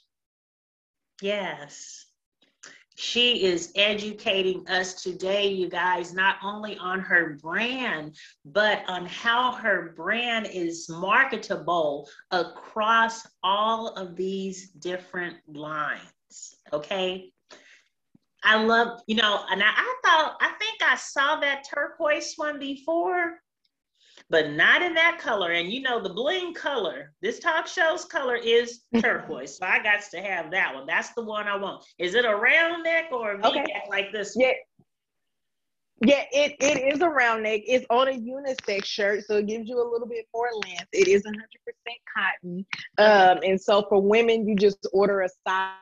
Yes. 1.20 2.06
She 3.00 3.44
is 3.44 3.72
educating 3.76 4.68
us 4.68 5.02
today, 5.02 5.48
you 5.48 5.70
guys, 5.70 6.12
not 6.12 6.36
only 6.44 6.76
on 6.76 7.00
her 7.00 7.38
brand, 7.40 8.14
but 8.44 8.84
on 8.88 9.06
how 9.06 9.52
her 9.52 9.94
brand 9.96 10.46
is 10.52 10.86
marketable 10.86 12.10
across 12.30 13.26
all 13.42 13.88
of 13.94 14.16
these 14.16 14.68
different 14.68 15.38
lines. 15.48 16.56
Okay. 16.74 17.32
I 18.44 18.62
love, 18.62 19.00
you 19.06 19.16
know, 19.16 19.46
and 19.50 19.62
I, 19.62 19.70
I 19.74 19.94
thought, 20.04 20.36
I 20.42 20.52
think 20.58 20.82
I 20.82 20.96
saw 20.96 21.40
that 21.40 21.64
turquoise 21.74 22.34
one 22.36 22.58
before, 22.58 23.40
but 24.30 24.52
not 24.52 24.80
in 24.80 24.94
that 24.94 25.18
color. 25.18 25.50
And 25.50 25.70
you 25.70 25.82
know, 25.82 26.00
the 26.00 26.14
bling 26.14 26.54
color, 26.54 27.12
this 27.20 27.40
talk 27.40 27.66
show's 27.66 28.04
color 28.04 28.36
is 28.36 28.82
turquoise. 29.00 29.58
so 29.58 29.66
I 29.66 29.82
got 29.82 30.02
to 30.12 30.20
have 30.20 30.50
that 30.52 30.74
one. 30.74 30.86
That's 30.86 31.12
the 31.14 31.24
one 31.24 31.48
I 31.48 31.56
want. 31.56 31.84
Is 31.98 32.14
it 32.14 32.24
a 32.24 32.34
round 32.34 32.84
neck 32.84 33.06
or 33.12 33.32
a 33.32 33.38
V 33.38 33.48
okay. 33.48 33.60
neck 33.60 33.84
like 33.90 34.12
this? 34.12 34.34
Yeah. 34.38 34.52
Yeah, 36.02 36.24
it, 36.32 36.56
it 36.60 36.94
is 36.94 37.02
a 37.02 37.08
round 37.10 37.42
neck. 37.42 37.60
It's 37.66 37.84
on 37.90 38.08
a 38.08 38.12
unisex 38.12 38.86
shirt, 38.86 39.22
so 39.26 39.36
it 39.36 39.46
gives 39.46 39.68
you 39.68 39.76
a 39.76 39.84
little 39.86 40.08
bit 40.08 40.24
more 40.32 40.48
length. 40.64 40.86
It 40.92 41.08
is 41.08 41.24
100% 41.24 41.34
cotton. 42.16 42.66
Um, 42.96 43.40
and 43.44 43.60
so 43.60 43.84
for 43.86 44.00
women, 44.00 44.48
you 44.48 44.56
just 44.56 44.86
order 44.94 45.20
a 45.20 45.28
size 45.46 45.74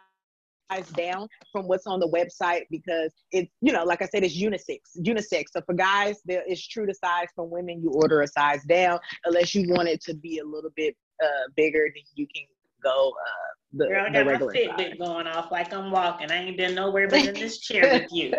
down 0.95 1.27
from 1.51 1.67
what's 1.67 1.87
on 1.87 1.99
the 1.99 2.09
website 2.09 2.63
because 2.71 3.13
it's 3.33 3.51
you 3.61 3.73
know 3.73 3.85
like 3.85 4.03
i 4.03 4.07
said 4.07 4.23
it's 4.23 4.39
unisex 4.39 4.79
unisex 4.99 5.45
so 5.51 5.61
for 5.65 5.75
guys 5.75 6.21
there 6.27 6.43
is 6.47 6.67
true 6.67 6.87
to 6.87 6.95
size 6.95 7.29
for 7.35 7.49
women 7.49 7.81
you 7.83 7.91
order 7.91 8.21
a 8.21 8.27
size 8.27 8.63
down 8.65 8.99
unless 9.25 9.55
you 9.55 9.67
want 9.71 9.89
it 9.89 10.01
to 10.03 10.15
be 10.15 10.39
a 10.39 10.45
little 10.45 10.71
bit 10.77 10.95
uh, 11.23 11.49
bigger 11.57 11.87
then 11.95 12.03
you 12.15 12.27
can 12.35 12.45
go 12.83 13.09
uh, 13.11 13.49
the, 13.73 13.87
Girl, 13.87 14.07
I 14.07 14.11
got 14.11 14.27
my 14.27 14.33
Fitbit 14.35 14.99
going 14.99 15.27
off 15.27 15.51
like 15.51 15.75
I'm 15.75 15.91
walking. 15.91 16.31
I 16.31 16.45
ain't 16.45 16.57
been 16.57 16.75
nowhere 16.75 17.07
but 17.07 17.27
in 17.27 17.35
this 17.35 17.59
chair 17.59 17.83
with 17.93 18.11
you. 18.11 18.33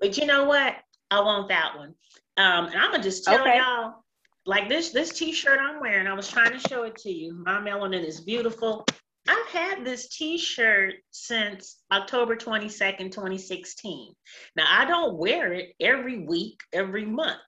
But 0.00 0.16
you 0.16 0.24
know 0.24 0.44
what? 0.44 0.76
I 1.10 1.20
want 1.20 1.48
that 1.48 1.76
one. 1.76 1.94
Um, 2.38 2.66
and 2.66 2.76
I'm 2.76 2.92
gonna 2.92 3.02
just 3.02 3.24
tell 3.24 3.40
okay. 3.40 3.58
y'all, 3.58 4.04
like 4.46 4.68
this 4.68 4.90
this 4.90 5.10
T-shirt 5.12 5.58
I'm 5.60 5.80
wearing. 5.80 6.06
I 6.06 6.14
was 6.14 6.28
trying 6.28 6.52
to 6.52 6.68
show 6.68 6.84
it 6.84 6.96
to 6.98 7.10
you. 7.10 7.34
My 7.44 7.58
melanin 7.58 8.06
is 8.06 8.20
beautiful. 8.20 8.86
I've 9.30 9.46
had 9.46 9.84
this 9.84 10.08
t-shirt 10.08 10.94
since 11.12 11.78
October 11.92 12.34
22nd, 12.34 13.12
2016. 13.12 14.12
Now 14.56 14.64
I 14.68 14.84
don't 14.84 15.18
wear 15.18 15.52
it 15.52 15.72
every 15.78 16.18
week, 16.18 16.58
every 16.72 17.06
month, 17.06 17.38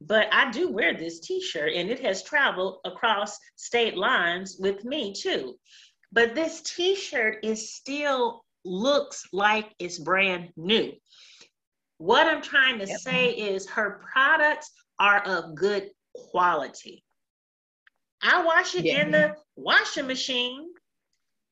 but 0.00 0.28
I 0.32 0.50
do 0.50 0.70
wear 0.70 0.94
this 0.94 1.20
t-shirt 1.20 1.74
and 1.74 1.90
it 1.90 2.00
has 2.00 2.22
traveled 2.22 2.78
across 2.86 3.36
state 3.56 3.98
lines 3.98 4.56
with 4.58 4.82
me 4.86 5.12
too. 5.12 5.56
But 6.10 6.34
this 6.34 6.62
t-shirt 6.62 7.44
is 7.44 7.74
still 7.74 8.42
looks 8.64 9.24
like 9.30 9.74
it's 9.78 9.98
brand 9.98 10.48
new. 10.56 10.92
What 11.98 12.26
I'm 12.26 12.40
trying 12.40 12.78
to 12.78 12.86
yep. 12.86 12.98
say 13.00 13.30
is 13.32 13.68
her 13.68 14.00
products 14.10 14.70
are 14.98 15.20
of 15.20 15.54
good 15.54 15.90
quality. 16.14 17.04
I 18.22 18.42
wash 18.42 18.74
it 18.74 18.86
yeah. 18.86 19.02
in 19.02 19.10
the 19.10 19.36
washing 19.56 20.06
machine 20.06 20.70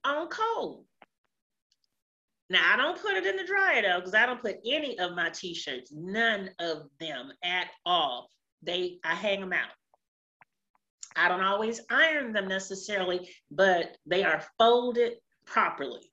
on 0.05 0.29
cold. 0.29 0.85
Now 2.51 2.61
I 2.73 2.77
don't 2.77 3.01
put 3.01 3.15
it 3.15 3.27
in 3.27 3.37
the 3.37 3.45
dryer 3.45 3.83
though, 3.83 4.01
because 4.01 4.15
I 4.15 4.27
don't 4.27 4.43
put 4.43 4.59
any 4.67 4.99
of 4.99 5.15
my 5.15 5.31
t-shirts, 5.31 5.93
none 5.93 6.51
of 6.59 6.89
them 7.01 7.33
at 7.43 7.69
all. 7.87 8.31
They 8.63 8.99
I 9.05 9.15
hang 9.15 9.41
them 9.41 9.53
out. 9.53 9.71
I 11.17 11.29
don't 11.29 11.43
always 11.43 11.81
iron 11.91 12.33
them 12.33 12.49
necessarily, 12.49 13.31
but 13.51 13.97
they 14.05 14.25
are 14.25 14.43
folded 14.59 15.15
properly. 15.47 16.11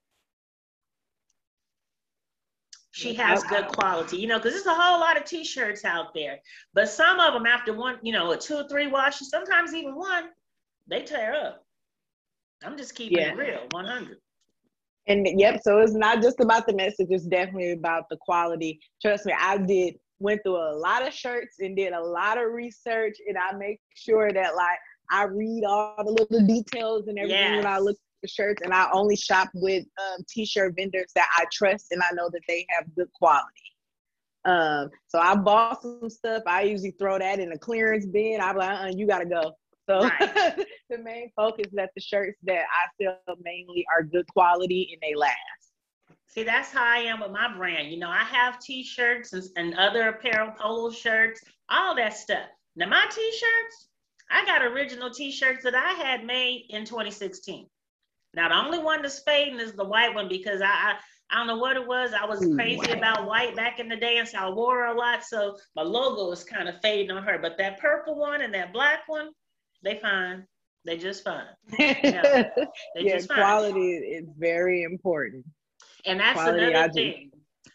She 2.94 3.14
has 3.16 3.44
good 3.44 3.68
quality, 3.68 4.18
you 4.18 4.28
know, 4.28 4.38
because 4.38 4.52
there's 4.52 4.66
a 4.66 4.80
whole 4.80 5.00
lot 5.00 5.18
of 5.18 5.24
t-shirts 5.24 5.86
out 5.86 6.14
there. 6.14 6.40
But 6.74 6.90
some 6.90 7.20
of 7.20 7.34
them, 7.34 7.46
after 7.46 7.74
one, 7.74 7.98
you 8.04 8.12
know, 8.12 8.32
a 8.32 8.38
two 8.38 8.56
or 8.56 8.68
three 8.68 8.88
washes, 8.88 9.30
sometimes 9.30 9.74
even 9.74 9.96
one, 9.96 10.26
they 10.88 11.02
tear 11.02 11.34
up. 11.34 11.66
I'm 12.64 12.78
just 12.78 12.96
keeping 12.96 13.18
yeah. 13.18 13.32
it 13.32 13.38
real, 13.38 13.68
100. 13.72 14.18
And 15.08 15.28
yep, 15.40 15.62
so 15.64 15.80
it's 15.80 15.94
not 15.94 16.22
just 16.22 16.40
about 16.40 16.68
the 16.68 16.76
message, 16.76 17.08
it's 17.10 17.26
definitely 17.26 17.72
about 17.72 18.06
the 18.10 18.18
quality. 18.18 18.80
Trust 19.02 19.26
me, 19.26 19.34
I 19.38 19.58
did 19.58 19.96
went 20.22 20.42
through 20.44 20.58
a 20.58 20.78
lot 20.78 21.06
of 21.06 21.14
shirts 21.14 21.58
and 21.60 21.76
did 21.76 21.94
a 21.94 22.00
lot 22.00 22.38
of 22.38 22.52
research 22.52 23.18
and 23.28 23.38
I 23.38 23.58
make 23.58 23.80
sure 23.96 24.32
that 24.32 24.56
like 24.56 24.78
I 25.10 25.24
read 25.24 25.64
all 25.66 25.96
the 25.98 26.12
little 26.12 26.46
details 26.48 27.08
and 27.08 27.18
everything 27.18 27.56
yes. 27.56 27.58
when 27.58 27.66
I 27.66 27.80
look 27.80 27.98
for 28.22 28.28
shirts 28.28 28.62
and 28.64 28.74
I 28.74 28.90
only 28.94 29.16
shop 29.16 29.50
with 29.56 29.84
um, 30.00 30.24
t-shirt 30.30 30.76
vendors 30.78 31.12
that 31.16 31.28
I 31.38 31.46
trust 31.52 31.88
and 31.92 32.02
I 32.02 32.14
know 32.14 32.30
that 32.32 32.42
they 32.48 32.66
have 32.70 32.86
good 32.96 33.12
quality. 33.14 33.48
Um, 34.46 34.90
so 35.08 35.20
I 35.20 35.36
bought 35.36 35.82
some 35.82 36.10
stuff. 36.10 36.44
I 36.48 36.64
usually 36.64 36.96
throw 37.00 37.20
that 37.20 37.40
in 37.40 37.52
a 37.52 37.58
clearance 37.58 38.06
bin. 38.06 38.40
I'm 38.42 38.56
like, 38.56 38.70
uh-uh, 38.70 38.92
you 38.96 39.06
gotta 39.08 39.26
go. 39.26 39.54
So 39.92 40.08
right. 40.08 40.56
the 40.90 40.98
main 41.00 41.32
focus 41.36 41.68
that 41.74 41.90
the 41.96 42.02
shirts 42.02 42.40
that 42.44 42.62
I 42.62 43.04
sell 43.04 43.36
mainly 43.44 43.86
are 43.94 44.04
good 44.04 44.26
quality 44.28 44.90
and 44.94 45.02
they 45.02 45.16
last. 45.16 45.36
See, 46.28 46.44
that's 46.44 46.72
how 46.72 46.86
I 46.86 47.00
am 47.00 47.20
with 47.20 47.32
my 47.32 47.54
brand. 47.54 47.92
You 47.92 48.00
know, 48.00 48.10
I 48.10 48.24
have 48.24 48.58
t-shirts 48.60 49.34
and, 49.34 49.44
and 49.58 49.76
other 49.76 50.08
apparel, 50.08 50.54
polo 50.58 50.92
shirts, 50.92 51.42
all 51.68 51.94
that 51.96 52.14
stuff. 52.14 52.48
Now 52.78 52.88
my 52.88 53.06
t-shirts, 53.12 53.90
I 54.30 54.46
got 54.46 54.64
original 54.64 55.10
t-shirts 55.10 55.64
that 55.66 55.76
I 55.76 55.92
had 55.92 56.26
made 56.26 56.68
in 56.70 56.86
2016. 56.86 57.68
Now 58.34 58.48
the 58.48 58.56
only 58.56 58.80
one 58.80 59.02
that's 59.02 59.20
fading 59.20 59.60
is 59.60 59.74
the 59.74 59.84
white 59.84 60.16
one 60.16 60.30
because 60.30 60.62
I, 60.62 60.68
I 60.68 60.96
I 61.32 61.38
don't 61.38 61.48
know 61.48 61.58
what 61.58 61.78
it 61.78 61.88
was. 61.88 62.12
I 62.14 62.26
was 62.26 62.46
crazy 62.56 62.92
about 62.92 63.26
white 63.26 63.56
back 63.56 63.80
in 63.80 63.88
the 63.88 63.96
day, 63.96 64.18
and 64.18 64.28
so 64.28 64.38
I 64.38 64.50
wore 64.50 64.88
a 64.88 64.94
lot. 64.94 65.24
So 65.24 65.58
my 65.78 65.82
logo 65.82 66.30
is 66.32 66.44
kind 66.44 66.68
of 66.68 66.82
fading 66.82 67.10
on 67.10 67.24
her. 67.24 67.40
But 67.42 67.58
that 67.58 67.80
purple 67.80 68.16
one 68.16 68.42
and 68.42 68.54
that 68.54 68.74
black 68.74 69.04
one, 69.08 69.30
they 69.84 70.00
fine. 70.00 70.46
They 70.86 70.98
just 70.98 71.24
fine. 71.24 71.46
yeah, 71.80 72.50
just 73.00 73.28
fine. 73.28 73.38
quality 73.38 73.92
is 73.92 74.26
very 74.38 74.84
important. 74.84 75.46
And 76.06 76.20
that's 76.20 76.34
quality, 76.34 76.66
another 76.66 76.86
I 76.86 76.90
thing. 76.90 77.32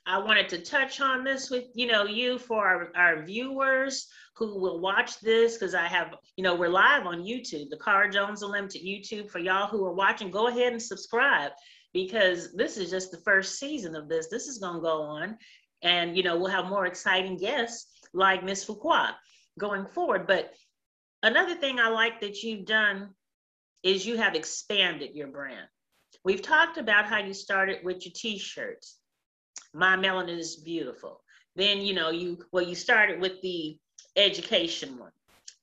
I 0.07 0.19
wanted 0.19 0.49
to 0.51 0.59
touch 0.59 1.01
on 1.01 1.25
this 1.25 1.51
with 1.51 1.65
you 1.75 1.87
know 1.87 2.05
you 2.05 2.39
for 2.39 2.67
our, 2.67 2.93
our 2.97 3.23
viewers 3.23 4.09
who 4.37 4.61
will 4.61 4.81
watch 4.81 5.21
this 5.21 5.55
because 5.57 5.75
I 5.75 5.87
have 5.87 6.15
you 6.37 6.45
know 6.45 6.55
we're 6.55 6.69
live 6.69 7.07
on 7.07 7.23
YouTube, 7.23 7.71
the 7.71 7.79
Cara 7.79 8.11
Jones 8.11 8.43
Unlimited 8.43 8.83
YouTube. 8.83 9.31
For 9.31 9.39
y'all 9.39 9.67
who 9.67 9.85
are 9.85 9.95
watching, 9.95 10.31
go 10.31 10.49
ahead 10.49 10.73
and 10.73 10.83
subscribe 10.83 11.53
because 11.93 12.53
this 12.55 12.77
is 12.77 12.91
just 12.91 13.11
the 13.11 13.19
first 13.19 13.59
season 13.59 13.95
of 13.97 14.09
this. 14.09 14.29
This 14.29 14.47
is 14.47 14.59
gonna 14.59 14.81
go 14.81 15.03
on, 15.03 15.37
and 15.83 16.17
you 16.17 16.23
know 16.23 16.37
we'll 16.37 16.51
have 16.51 16.67
more 16.67 16.87
exciting 16.87 17.37
guests 17.37 17.89
like 18.13 18.45
Miss 18.45 18.65
Fuqua 18.65 19.15
going 19.59 19.87
forward. 19.87 20.27
But 20.27 20.53
another 21.23 21.55
thing 21.55 21.79
I 21.79 21.89
like 21.89 22.21
that 22.21 22.43
you've 22.43 22.65
done 22.67 23.11
is 23.83 24.07
you 24.07 24.17
have 24.17 24.35
expanded 24.35 25.15
your 25.15 25.29
brand. 25.29 25.69
We've 26.25 26.43
talked 26.43 26.79
about 26.79 27.07
how 27.07 27.19
you 27.19 27.35
started 27.35 27.85
with 27.85 28.05
your 28.05 28.13
t-shirts. 28.15 28.99
My 29.73 29.97
melanin 29.97 30.39
is 30.39 30.57
beautiful. 30.57 31.23
Then, 31.55 31.81
you 31.81 31.95
know, 31.95 32.11
you 32.11 32.39
well, 32.53 32.65
you 32.65 32.75
started 32.75 33.21
with 33.21 33.41
the 33.43 33.79
education 34.17 34.99
one. 34.99 35.13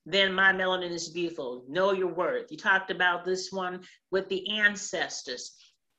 Then 0.06 0.32
my 0.32 0.52
melanin 0.52 0.90
is 0.90 1.08
beautiful. 1.08 1.64
Know 1.68 1.92
your 1.92 2.12
worth. 2.12 2.50
You 2.50 2.56
talked 2.56 2.90
about 2.90 3.24
this 3.24 3.50
one 3.52 3.80
with 4.10 4.28
the 4.28 4.58
ancestors. 4.58 5.54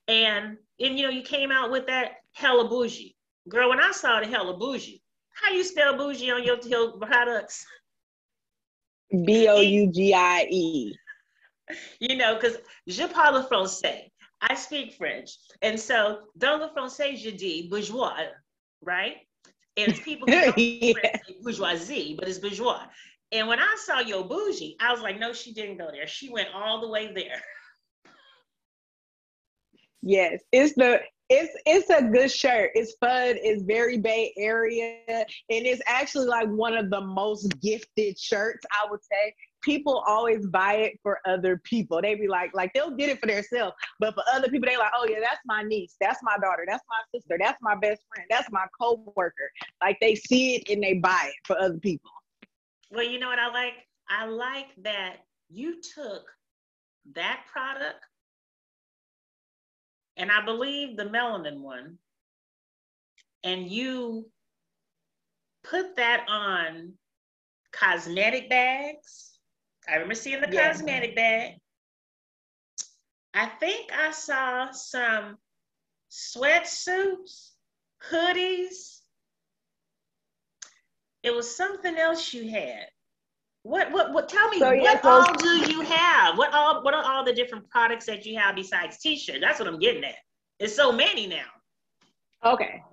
And 0.08 0.58
and 0.80 1.00
you 1.00 1.04
know, 1.04 1.10
you 1.10 1.24
came 1.24 1.52
out 1.52 1.72
with 1.72 1.88
that 1.88 2.18
hella 2.34 2.68
bougie. 2.68 3.16
Girl, 3.50 3.70
when 3.70 3.80
I 3.80 3.92
saw 3.92 4.20
the 4.20 4.28
hella 4.28 4.58
bougie, 4.58 5.02
how 5.34 5.52
you 5.52 5.64
spell 5.64 5.98
bougie 5.98 6.32
on 6.32 6.44
your, 6.44 6.58
your 6.66 6.94
products? 6.98 7.66
B 9.12 9.48
O 9.48 9.60
U 9.60 9.92
G 9.92 10.14
I 10.14 10.48
E. 10.50 10.96
You 12.00 12.16
know, 12.16 12.36
because 12.36 12.58
je 12.88 13.08
parle 13.08 13.44
français. 13.44 14.12
I 14.42 14.56
speak 14.56 14.94
French. 14.94 15.32
And 15.62 15.80
so, 15.80 16.20
dans 16.38 16.60
le 16.60 16.70
français, 16.70 17.18
je 17.18 17.32
dis 17.32 17.68
bourgeois, 17.70 18.28
right? 18.82 19.18
And 19.78 19.88
it's 19.90 20.00
people 20.02 20.28
who 20.28 20.40
don't 20.40 20.58
yeah. 20.58 20.94
say 21.26 21.36
bourgeoisie, 21.42 22.16
but 22.18 22.28
it's 22.28 22.40
bourgeois. 22.40 22.84
And 23.32 23.48
when 23.48 23.60
I 23.60 23.76
saw 23.80 24.00
your 24.00 24.24
bougie, 24.24 24.76
I 24.80 24.92
was 24.92 25.02
like, 25.02 25.20
no, 25.20 25.34
she 25.34 25.54
didn't 25.54 25.78
go 25.78 25.90
there. 25.92 26.08
She 26.08 26.30
went 26.30 26.50
all 26.54 26.82
the 26.82 26.88
way 26.88 27.12
there. 27.14 27.42
Yes, 30.02 30.42
it's 30.52 30.76
the 30.76 31.02
it's 31.30 31.54
it's 31.66 31.90
a 31.90 32.04
good 32.04 32.32
shirt. 32.32 32.72
It's 32.76 32.96
fun. 33.00 33.36
It's 33.42 33.64
very 33.64 33.98
Bay 33.98 34.34
Area, 34.38 35.00
and 35.08 35.26
it's 35.50 35.82
actually 35.88 36.28
like 36.28 36.48
one 36.50 36.78
of 36.78 36.90
the 36.90 37.02
most 37.02 37.60
gifted 37.62 38.20
shirts. 38.20 38.66
I 38.72 38.90
would 38.90 39.02
say 39.04 39.34
people 39.66 40.04
always 40.08 40.46
buy 40.46 40.76
it 40.76 41.00
for 41.02 41.20
other 41.26 41.60
people. 41.64 42.00
They 42.02 42.14
be 42.14 42.28
like, 42.28 42.52
like 42.54 42.72
they'll 42.74 42.96
get 42.96 43.10
it 43.10 43.20
for 43.20 43.26
themselves, 43.26 43.76
but 44.00 44.14
for 44.14 44.24
other 44.32 44.48
people, 44.48 44.70
they 44.70 44.78
like, 44.78 44.92
oh 44.96 45.08
yeah, 45.10 45.20
that's 45.20 45.42
my 45.46 45.64
niece, 45.64 45.96
that's 46.00 46.20
my 46.22 46.36
daughter, 46.36 46.66
that's 46.68 46.84
my 46.88 47.18
sister, 47.20 47.38
that's 47.40 47.58
my 47.62 47.76
best 47.76 48.04
friend, 48.14 48.28
that's 48.30 48.52
my 48.52 48.66
co-worker. 48.80 49.50
Like 49.82 49.98
they 50.00 50.14
see 50.14 50.58
it 50.58 50.70
and 50.70 50.84
they 50.84 50.94
buy 50.94 51.30
it 51.30 51.36
for 51.46 51.60
other 51.60 51.80
people. 51.80 52.12
Well, 52.92 53.06
you 53.06 53.18
know 53.18 53.28
what 53.28 53.40
I 53.40 53.52
like? 53.52 53.74
I 54.08 54.28
like 54.28 54.68
that 54.84 55.18
you 55.50 55.82
took 55.82 56.30
that 57.16 57.42
product 57.52 58.06
and 60.18 60.32
I 60.32 60.44
believe 60.44 60.98
the 60.98 61.06
melanin 61.06 61.60
one, 61.60 61.98
and 63.44 63.70
you 63.70 64.30
put 65.64 65.96
that 65.98 66.26
on 66.28 66.94
cosmetic 67.72 68.50
bags. 68.50 69.38
I 69.88 69.94
remember 69.94 70.16
seeing 70.16 70.42
the 70.42 70.50
yeah. 70.52 70.72
cosmetic 70.72 71.16
bag. 71.16 71.54
I 73.34 73.48
think 73.48 73.92
I 73.94 74.12
saw 74.12 74.72
some 74.72 75.38
sweatsuits, 76.10 77.52
hoodies. 78.10 79.02
It 81.22 81.36
was 81.36 81.56
something 81.56 81.98
else 81.98 82.34
you 82.34 82.50
had. 82.50 82.88
What 83.66 83.92
what 83.92 84.14
what 84.14 84.30
tell 84.30 84.48
me 84.50 84.60
so, 84.60 84.68
what 84.68 84.84
yeah, 84.84 85.02
so, 85.02 85.10
all 85.10 85.34
do 85.34 85.74
you 85.74 85.82
have? 85.82 86.38
What 86.38 86.54
all 86.54 86.84
what 86.84 86.94
are 86.94 87.04
all 87.04 87.26
the 87.26 87.34
different 87.34 87.68
products 87.72 88.06
that 88.06 88.24
you 88.24 88.38
have 88.38 88.56
besides 88.56 89.00
t-shirt? 89.00 89.38
That's 89.42 89.58
what 89.58 89.68
I'm 89.68 89.80
getting 89.80 90.04
at. 90.04 90.14
It's 90.60 90.76
so 90.76 90.92
many 90.92 91.26
now. 91.26 91.48
Okay. 92.46 92.84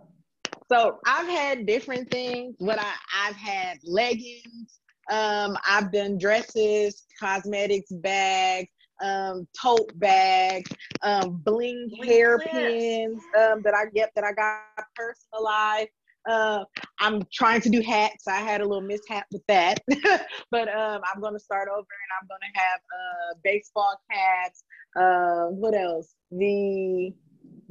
So 0.71 0.99
I've 1.07 1.29
had 1.29 1.67
different 1.67 2.09
things. 2.09 2.55
What 2.57 2.79
I, 2.79 2.91
I've 3.15 3.37
had 3.37 3.81
leggings, 3.85 4.81
um, 5.11 5.59
I've 5.69 5.93
done 5.93 6.17
dresses, 6.17 7.05
cosmetics, 7.21 7.93
bags, 7.93 8.71
um, 9.03 9.47
tote 9.61 9.91
bags, 9.97 10.71
um, 11.03 11.43
bling, 11.45 11.91
bling 11.99 12.09
hairpins 12.09 13.23
um, 13.39 13.61
that 13.61 13.75
I 13.75 13.91
get 13.95 14.11
that 14.15 14.25
I 14.25 14.33
got 14.33 14.87
personalized. 14.97 15.91
Uh, 16.29 16.65
I'm 17.01 17.23
trying 17.33 17.61
to 17.63 17.69
do 17.71 17.81
hats. 17.83 18.29
I 18.29 18.41
had 18.41 18.61
a 18.61 18.65
little 18.65 18.83
mishap 18.83 19.27
with 19.33 19.43
that, 19.49 19.81
but 20.51 20.69
um, 20.69 21.01
I'm 21.13 21.21
going 21.21 21.35
to 21.35 21.41
start 21.41 21.69
over 21.69 21.79
and 21.81 22.11
I'm 22.21 22.29
going 22.29 22.41
to 22.41 22.61
have 22.61 22.81
uh, 22.81 23.35
baseball 23.43 23.99
caps. 24.11 24.65
Uh, 24.95 25.47
what 25.49 25.75
else? 25.75 26.15
The 26.31 27.13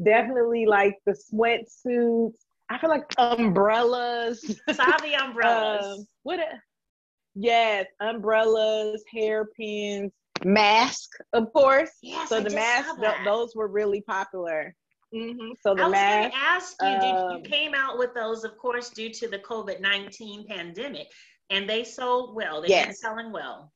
definitely 0.04 0.66
like 0.66 0.97
the 1.06 1.14
sweatsuits. 1.14 2.34
I 2.70 2.78
feel 2.78 2.89
like 2.89 3.06
umbrellas. 3.18 4.60
Savvy 4.72 5.14
umbrellas. 5.22 5.99
um, 5.99 6.08
what? 6.24 6.39
A, 6.39 6.62
yes, 7.36 7.88
umbrellas, 7.99 9.04
hairpins, 9.14 10.12
mask, 10.43 11.12
of 11.34 11.52
course. 11.54 11.91
Yes, 12.02 12.30
so 12.30 12.38
I 12.38 12.41
the 12.41 12.49
mask, 12.49 12.99
th- 12.99 13.26
those 13.26 13.56
were 13.56 13.68
really 13.68 14.02
popular. 14.02 14.76
Mm-hmm. 15.14 15.51
So 15.62 15.76
the 15.76 15.84
I 15.84 15.88
was 15.88 15.99
going 15.99 16.32
to 16.32 16.38
ask 16.38 16.76
you, 16.82 16.88
um, 16.88 16.99
did 16.99 17.38
you 17.38 17.49
came 17.49 17.74
out 17.74 17.97
with 17.97 18.14
those, 18.14 18.43
of 18.43 18.57
course, 18.57 18.89
due 18.89 19.09
to 19.09 19.28
the 19.28 19.39
COVID 19.39 19.82
nineteen 19.82 20.47
pandemic, 20.47 21.07
and 21.49 21.70
they 21.70 21.84
sold 21.84 22.36
well. 22.36 22.62
They've 22.62 22.70
yes. 22.70 22.86
been 22.88 22.95
selling 22.95 23.32
well. 23.32 23.72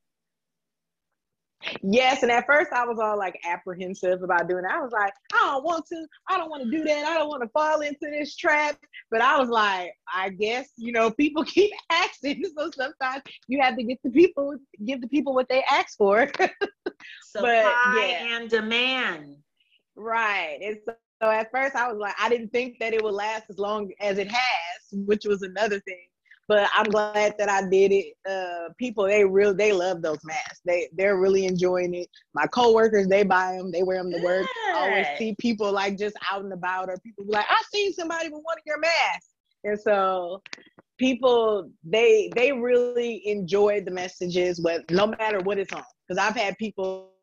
Yes, 1.81 2.21
and 2.23 2.31
at 2.31 2.45
first 2.45 2.71
I 2.71 2.86
was 2.86 2.99
all 2.99 3.17
like 3.17 3.39
apprehensive 3.45 4.21
about 4.21 4.47
doing 4.47 4.65
it. 4.65 4.71
I 4.71 4.81
was 4.81 4.91
like, 4.91 5.13
I 5.33 5.38
don't 5.45 5.63
want 5.63 5.86
to. 5.88 6.05
I 6.29 6.38
don't 6.38 6.49
want 6.49 6.63
to 6.63 6.71
do 6.71 6.83
that. 6.83 7.05
I 7.05 7.17
don't 7.17 7.27
want 7.27 7.43
to 7.43 7.49
fall 7.49 7.81
into 7.81 7.97
this 8.01 8.36
trap. 8.36 8.77
But 9.11 9.21
I 9.21 9.39
was 9.39 9.49
like, 9.49 9.91
I 10.13 10.29
guess 10.29 10.69
you 10.77 10.91
know 10.91 11.11
people 11.11 11.43
keep 11.45 11.71
asking, 11.91 12.43
so 12.57 12.69
sometimes 12.71 13.23
you 13.47 13.61
have 13.61 13.75
to 13.77 13.83
get 13.83 13.99
the 14.03 14.11
people 14.11 14.55
give 14.86 15.01
the 15.01 15.07
people 15.07 15.33
what 15.33 15.49
they 15.49 15.63
ask 15.69 15.97
for. 15.97 16.27
Supply 17.23 17.93
but, 17.95 18.09
yeah. 18.09 18.38
and 18.38 18.49
demand. 18.49 19.38
Right. 19.95 20.59
And 20.61 20.77
so 21.26 21.32
at 21.32 21.49
first 21.51 21.76
I 21.76 21.88
was 21.88 21.97
like, 21.97 22.13
I 22.21 22.30
didn't 22.30 22.49
think 22.49 22.78
that 22.80 22.93
it 22.93 23.03
would 23.03 23.13
last 23.13 23.45
as 23.49 23.57
long 23.57 23.91
as 23.99 24.19
it 24.19 24.28
has, 24.28 24.38
which 24.91 25.26
was 25.26 25.41
another 25.41 25.80
thing. 25.80 26.05
But 26.47 26.69
I'm 26.76 26.86
glad 26.86 27.34
that 27.39 27.49
I 27.49 27.67
did 27.67 27.91
it. 27.91 28.13
Uh, 28.30 28.71
people, 28.78 29.05
they 29.05 29.26
real, 29.26 29.55
they 29.55 29.73
love 29.73 30.03
those 30.03 30.23
masks. 30.23 30.61
They 30.63 30.88
they're 30.93 31.17
really 31.17 31.47
enjoying 31.47 31.95
it. 31.95 32.07
My 32.36 32.45
coworkers, 32.45 33.07
they 33.07 33.23
buy 33.23 33.53
them, 33.53 33.71
they 33.71 33.82
wear 33.82 33.97
them 34.03 34.11
to 34.11 34.21
work. 34.21 34.45
I 34.67 34.73
always 34.76 35.07
see 35.17 35.36
people 35.39 35.71
like 35.71 35.97
just 35.97 36.15
out 36.32 36.43
and 36.43 36.53
about, 36.53 36.89
or 36.89 36.97
people 37.03 37.26
like, 37.28 37.47
I 37.49 37.59
seen 37.73 37.91
somebody 37.93 38.30
with 38.30 38.43
one 38.43 38.59
of 38.59 38.63
your 38.67 38.80
masks. 38.80 39.30
And 39.63 39.80
so 39.80 40.43
people 40.99 41.71
they 41.84 42.30
they 42.36 42.51
really 42.51 43.28
enjoy 43.28 43.82
the 43.82 43.89
messages 43.89 44.61
with 44.61 44.84
no 44.91 45.07
matter 45.07 45.39
what 45.39 45.57
it's 45.57 45.73
on 45.73 45.84
because 46.07 46.17
i've 46.23 46.36
had 46.36 46.57
people 46.57 47.14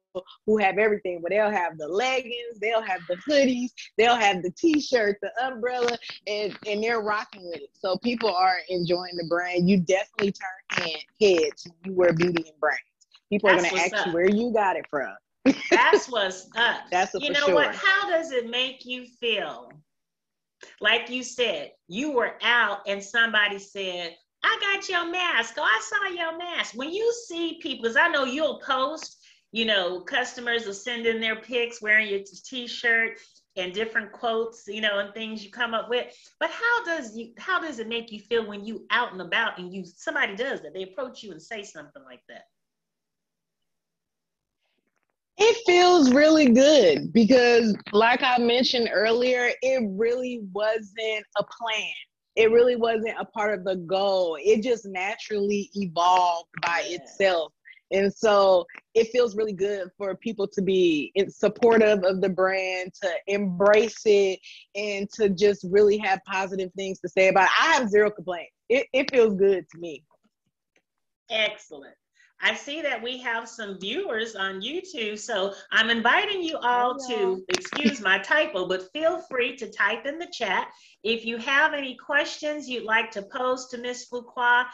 who 0.47 0.59
have 0.59 0.79
everything, 0.79 1.21
but 1.23 1.31
they'll 1.31 1.51
have 1.51 1.79
the 1.79 1.89
leggings, 1.89 2.59
they'll 2.61 2.83
have 2.83 3.01
the 3.09 3.17
hoodies, 3.29 3.71
they'll 3.97 4.17
have 4.17 4.43
the 4.43 4.51
t-shirt, 4.51 5.19
the 5.23 5.31
umbrella, 5.45 5.97
and, 6.27 6.57
and 6.67 6.83
they're 6.83 7.01
rocking 7.01 7.45
with 7.45 7.61
it. 7.63 7.71
So 7.75 7.97
people 7.99 8.35
are 8.35 8.59
enjoying 8.69 9.17
the 9.17 9.27
brand. 9.29 9.69
You 9.69 9.79
definitely 9.79 10.33
turn 10.33 10.87
head, 10.87 11.01
heads 11.21 11.67
you 11.85 11.93
wear 11.93 12.13
beauty 12.13 12.45
and 12.49 12.61
brains. 12.61 12.79
People 13.31 13.51
That's 13.51 13.65
are 13.65 13.71
gonna 13.71 13.83
ask 13.83 13.95
up. 13.95 14.07
you 14.07 14.13
where 14.13 14.29
you 14.29 14.53
got 14.53 14.77
it 14.77 14.87
from. 14.91 15.15
That's 15.71 16.09
what's 16.11 16.49
up. 16.57 16.83
That's 16.91 17.15
you 17.15 17.31
know 17.31 17.47
sure. 17.47 17.55
what? 17.55 17.75
How 17.75 18.09
does 18.09 18.31
it 18.33 18.49
make 18.49 18.85
you 18.85 19.07
feel? 19.07 19.73
Like 20.81 21.11
you 21.11 21.23
said, 21.23 21.73
you 21.89 22.13
were 22.13 22.35
out 22.43 22.81
and 22.87 23.03
somebody 23.03 23.59
said, 23.59 24.17
I 24.45 24.59
got 24.61 24.89
your 24.89 25.11
mask. 25.11 25.55
Oh, 25.59 25.63
I 25.63 25.81
saw 25.83 26.15
your 26.15 26.37
mask. 26.37 26.75
When 26.75 26.91
you 26.93 27.13
see 27.27 27.59
people, 27.63 27.83
because 27.83 27.97
I 27.97 28.09
know 28.09 28.25
you'll 28.25 28.61
post 28.61 29.22
you 29.53 29.67
know, 29.67 30.01
customers 30.01 30.67
will 30.67 30.75
send 30.75 31.07
in 31.07 31.21
their 31.21 31.37
pics 31.37 31.83
wearing 31.83 32.09
your 32.09 32.21
t-shirt 32.21 33.19
and 33.57 33.75
different 33.75 34.11
quotes, 34.11 34.67
you 34.67 34.81
know, 34.81 34.99
and 34.99 35.13
things 35.13 35.45
you 35.45 35.51
come 35.51 35.75
up 35.75 35.91
with. 35.91 36.07
But 36.41 36.51
how 36.51 36.85
does 36.85 37.15
you 37.15 37.35
how 37.39 37.61
does 37.61 37.79
it 37.79 37.87
make 37.87 38.11
you 38.11 38.19
feel 38.19 38.47
when 38.47 38.65
you 38.65 38.87
out 38.91 39.13
and 39.13 39.21
about 39.21 39.59
and 39.59 39.73
you 39.73 39.85
somebody 39.85 40.35
does 40.35 40.63
that? 40.63 40.73
They 40.73 40.85
approach 40.85 41.23
you 41.23 41.33
and 41.33 41.41
say 41.41 41.63
something 41.63 42.03
like 42.03 42.23
that. 42.31 42.45
It 45.37 45.57
feels 45.67 46.13
really 46.13 46.51
good 46.51 47.13
because 47.13 47.77
like 47.93 48.23
I 48.23 48.39
mentioned 48.39 48.89
earlier, 48.93 49.51
it 49.61 49.83
really 49.91 50.41
wasn't 50.53 51.25
a 51.37 51.45
plan. 51.45 51.93
It 52.37 52.51
really 52.51 52.77
wasn't 52.77 53.17
a 53.21 53.27
part 53.27 53.59
of 53.59 53.65
the 53.65 53.77
goal. 53.77 54.39
It 54.41 54.63
just 54.63 54.87
naturally 54.87 55.71
evolved 55.75 56.49
by 56.63 56.87
yeah. 56.89 56.97
itself 56.97 57.53
and 57.93 58.13
so 58.13 58.67
it 58.95 59.09
feels 59.09 59.37
really 59.37 59.53
good 59.53 59.89
for 59.97 60.15
people 60.17 60.49
to 60.49 60.63
be 60.63 61.13
supportive 61.29 62.05
of 62.05 62.21
the 62.21 62.29
brand, 62.29 62.93
to 63.03 63.11
embrace 63.27 64.01
it, 64.05 64.41
and 64.75 65.09
to 65.15 65.29
just 65.29 65.65
really 65.71 65.99
have 65.99 66.21
positive 66.27 66.71
things 66.75 67.01
to 67.01 67.09
say 67.09 67.29
about 67.29 67.45
it. 67.45 67.61
I 67.61 67.75
have 67.75 67.89
zero 67.89 68.11
complaints. 68.11 68.53
It, 68.69 68.87
it 68.93 69.11
feels 69.11 69.35
good 69.35 69.67
to 69.71 69.79
me. 69.79 70.05
Excellent. 71.31 71.95
I 72.45 72.55
see 72.55 72.83
that 72.83 73.01
we 73.01 73.19
have 73.19 73.49
some 73.49 73.79
viewers 73.79 74.35
on 74.35 74.61
YouTube, 74.61 75.17
so 75.17 75.55
I'm 75.71 75.91
inviting 75.91 76.43
you 76.43 76.57
all 76.57 76.97
Hello. 76.99 77.37
to, 77.37 77.45
excuse 77.51 78.01
my 78.01 78.19
typo, 78.19 78.67
but 78.67 78.91
feel 78.93 79.23
free 79.31 79.55
to 79.57 79.71
type 79.71 80.07
in 80.07 80.19
the 80.19 80.27
chat. 80.33 80.69
If 81.05 81.25
you 81.25 81.37
have 81.39 81.73
any 81.73 81.97
questions 81.97 82.69
you'd 82.69 82.83
like 82.83 83.13
to 83.13 83.23
pose 83.23 83.69
to 83.69 83.79
Miss 83.79 84.09
Fuqua, 84.09 84.67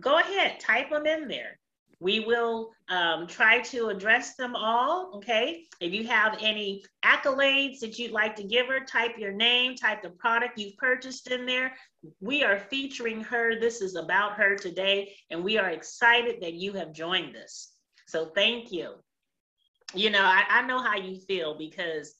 go 0.00 0.18
ahead, 0.18 0.60
type 0.60 0.88
them 0.88 1.04
in 1.04 1.28
there. 1.28 1.59
We 2.00 2.20
will 2.20 2.72
um, 2.88 3.26
try 3.26 3.60
to 3.60 3.88
address 3.88 4.34
them 4.34 4.56
all. 4.56 5.12
Okay. 5.16 5.66
If 5.80 5.92
you 5.92 6.06
have 6.08 6.38
any 6.40 6.82
accolades 7.04 7.78
that 7.80 7.98
you'd 7.98 8.10
like 8.10 8.34
to 8.36 8.42
give 8.42 8.66
her, 8.68 8.80
type 8.80 9.18
your 9.18 9.32
name, 9.32 9.76
type 9.76 10.02
the 10.02 10.10
product 10.10 10.58
you've 10.58 10.78
purchased 10.78 11.30
in 11.30 11.44
there. 11.44 11.74
We 12.20 12.42
are 12.42 12.58
featuring 12.58 13.22
her. 13.24 13.60
This 13.60 13.82
is 13.82 13.96
about 13.96 14.32
her 14.34 14.56
today, 14.56 15.14
and 15.30 15.44
we 15.44 15.58
are 15.58 15.68
excited 15.68 16.40
that 16.40 16.54
you 16.54 16.72
have 16.72 16.94
joined 16.94 17.36
us. 17.36 17.70
So 18.08 18.32
thank 18.34 18.72
you. 18.72 18.94
You 19.94 20.10
know, 20.10 20.22
I, 20.22 20.44
I 20.48 20.66
know 20.66 20.80
how 20.80 20.96
you 20.96 21.20
feel 21.20 21.58
because, 21.58 22.14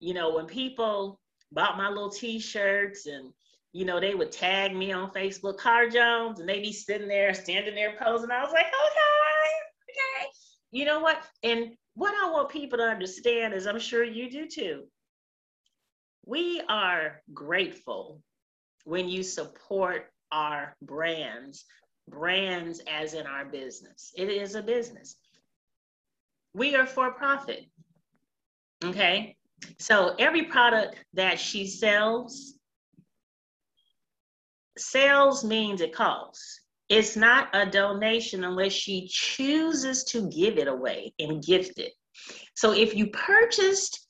you 0.00 0.12
know, 0.12 0.34
when 0.34 0.46
people 0.46 1.18
bought 1.50 1.78
my 1.78 1.88
little 1.88 2.10
t-shirts 2.10 3.06
and 3.06 3.32
you 3.74 3.84
know, 3.84 3.98
they 3.98 4.14
would 4.14 4.30
tag 4.30 4.74
me 4.74 4.92
on 4.92 5.10
Facebook, 5.10 5.58
Cara 5.58 5.90
Jones, 5.90 6.38
and 6.38 6.48
they'd 6.48 6.62
be 6.62 6.72
sitting 6.72 7.08
there, 7.08 7.34
standing 7.34 7.74
there 7.74 7.96
posing. 8.00 8.30
I 8.30 8.44
was 8.44 8.52
like, 8.52 8.66
okay, 8.66 8.72
okay. 8.72 9.13
You 10.74 10.84
know 10.84 10.98
what? 10.98 11.22
And 11.44 11.76
what 11.94 12.14
I 12.20 12.32
want 12.32 12.48
people 12.48 12.78
to 12.78 12.84
understand 12.84 13.54
is 13.54 13.68
I'm 13.68 13.78
sure 13.78 14.02
you 14.02 14.28
do 14.28 14.48
too. 14.48 14.82
We 16.26 16.60
are 16.68 17.22
grateful 17.32 18.20
when 18.84 19.08
you 19.08 19.22
support 19.22 20.10
our 20.32 20.74
brands, 20.82 21.64
brands 22.08 22.82
as 22.90 23.14
in 23.14 23.24
our 23.24 23.44
business. 23.44 24.12
It 24.16 24.28
is 24.28 24.56
a 24.56 24.62
business. 24.62 25.14
We 26.54 26.74
are 26.74 26.86
for 26.86 27.12
profit. 27.12 27.66
Okay. 28.84 29.36
So 29.78 30.16
every 30.18 30.46
product 30.46 30.96
that 31.12 31.38
she 31.38 31.68
sells, 31.68 32.54
sales 34.76 35.44
means 35.44 35.80
it 35.80 35.94
costs. 35.94 36.63
It's 36.88 37.16
not 37.16 37.48
a 37.54 37.66
donation 37.66 38.44
unless 38.44 38.72
she 38.72 39.08
chooses 39.10 40.04
to 40.04 40.28
give 40.28 40.58
it 40.58 40.68
away 40.68 41.12
and 41.18 41.42
gift 41.42 41.78
it. 41.78 41.92
So 42.54 42.72
if 42.72 42.94
you 42.94 43.08
purchased 43.08 44.06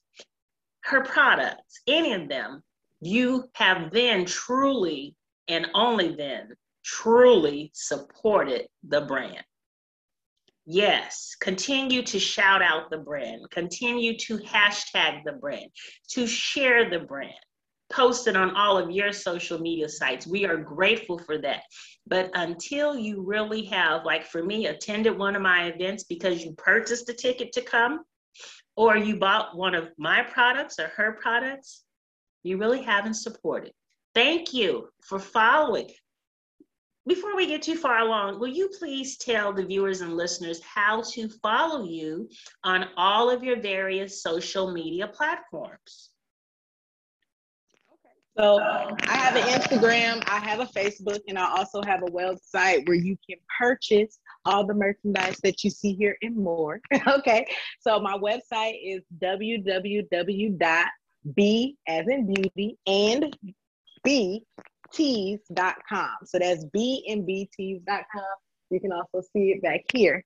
her 0.85 1.03
products, 1.03 1.81
any 1.87 2.13
of 2.13 2.29
them, 2.29 2.63
you 3.01 3.45
have 3.55 3.93
then 3.93 4.25
truly 4.25 5.15
and 5.49 5.69
only 5.75 6.15
then 6.15 6.49
truly 6.85 7.71
supported 7.75 8.67
the 8.87 9.03
brand. 9.03 9.45
Yes, 10.67 11.37
continue 11.41 12.03
to 12.05 12.19
shout 12.19 12.63
out 12.63 12.91
the 12.91 12.99
brand, 12.99 13.51
continue 13.51 14.17
to 14.19 14.39
hashtag 14.39 15.23
the 15.25 15.33
brand, 15.33 15.71
to 16.11 16.27
share 16.27 16.89
the 16.89 17.01
brand, 17.01 17.35
post 17.95 18.27
it 18.27 18.37
on 18.37 18.57
all 18.57 18.77
of 18.77 18.91
your 18.91 19.13
social 19.13 19.59
media 19.59 19.89
sites. 19.89 20.27
We 20.27 20.45
are 20.45 20.57
grateful 20.57 21.19
for 21.19 21.39
that. 21.39 21.63
But 22.07 22.31
until 22.35 22.97
you 22.97 23.23
really 23.23 23.65
have, 23.67 24.05
like 24.05 24.27
for 24.27 24.43
me, 24.43 24.67
attended 24.67 25.17
one 25.17 25.37
of 25.37 25.43
my 25.43 25.67
events 25.67 26.05
because 26.05 26.45
you 26.45 26.53
purchased 26.53 27.09
a 27.09 27.15
ticket 27.15 27.53
to 27.53 27.63
come, 27.63 28.05
or 28.77 28.97
you 28.97 29.17
bought 29.17 29.57
one 29.57 29.75
of 29.75 29.91
my 29.97 30.23
products 30.23 30.79
or 30.79 30.89
her 30.89 31.19
products, 31.21 31.85
you 32.43 32.59
really 32.59 32.83
haven't 32.83 33.15
supported. 33.15 33.73
Thank 34.15 34.53
you 34.53 34.89
for 35.03 35.19
following. 35.19 35.91
Before 37.07 37.37
we 37.37 37.47
get 37.47 37.63
too 37.63 37.77
far 37.77 37.99
along, 37.99 38.41
will 38.41 38.49
you 38.49 38.71
please 38.79 39.19
tell 39.19 39.53
the 39.53 39.65
viewers 39.65 40.01
and 40.01 40.17
listeners 40.17 40.61
how 40.63 41.03
to 41.13 41.29
follow 41.43 41.85
you 41.85 42.29
on 42.65 42.87
all 42.97 43.31
of 43.31 43.45
your 43.45 43.61
various 43.61 44.23
social 44.23 44.73
media 44.73 45.07
platforms? 45.07 46.11
So 48.37 48.59
I 48.61 49.17
have 49.17 49.37
an 49.37 49.43
Instagram, 49.45 50.25
I 50.27 50.41
have 50.41 50.59
a 50.59 50.67
Facebook, 50.67 51.21
and 51.29 51.39
I 51.39 51.49
also 51.57 51.81
have 51.83 52.03
a 52.03 52.07
website 52.07 52.87
where 52.89 52.97
you 52.97 53.17
can 53.29 53.39
purchase 53.59 54.19
all 54.45 54.67
the 54.67 54.75
merchandise 54.75 55.39
that 55.45 55.63
you 55.63 55.71
see 55.71 55.95
here 55.95 56.17
and 56.21 56.37
more. 56.37 56.81
okay. 57.07 57.47
So 57.81 58.01
my 58.01 58.19
website 58.19 58.79
is 58.85 59.03
www.b 59.23 60.57
as 61.87 62.07
in 62.09 62.35
beauty 62.35 62.79
and 62.87 63.39
b 64.03 64.45
tees.com. 64.93 66.17
So 66.25 66.39
that's 66.39 66.65
B 66.67 67.05
and 67.09 67.25
B 67.25 67.49
tees.com. 67.57 68.25
You 68.71 68.81
can 68.81 68.93
also 68.93 69.21
see 69.33 69.53
it 69.53 69.63
back 69.63 69.83
here. 69.93 70.25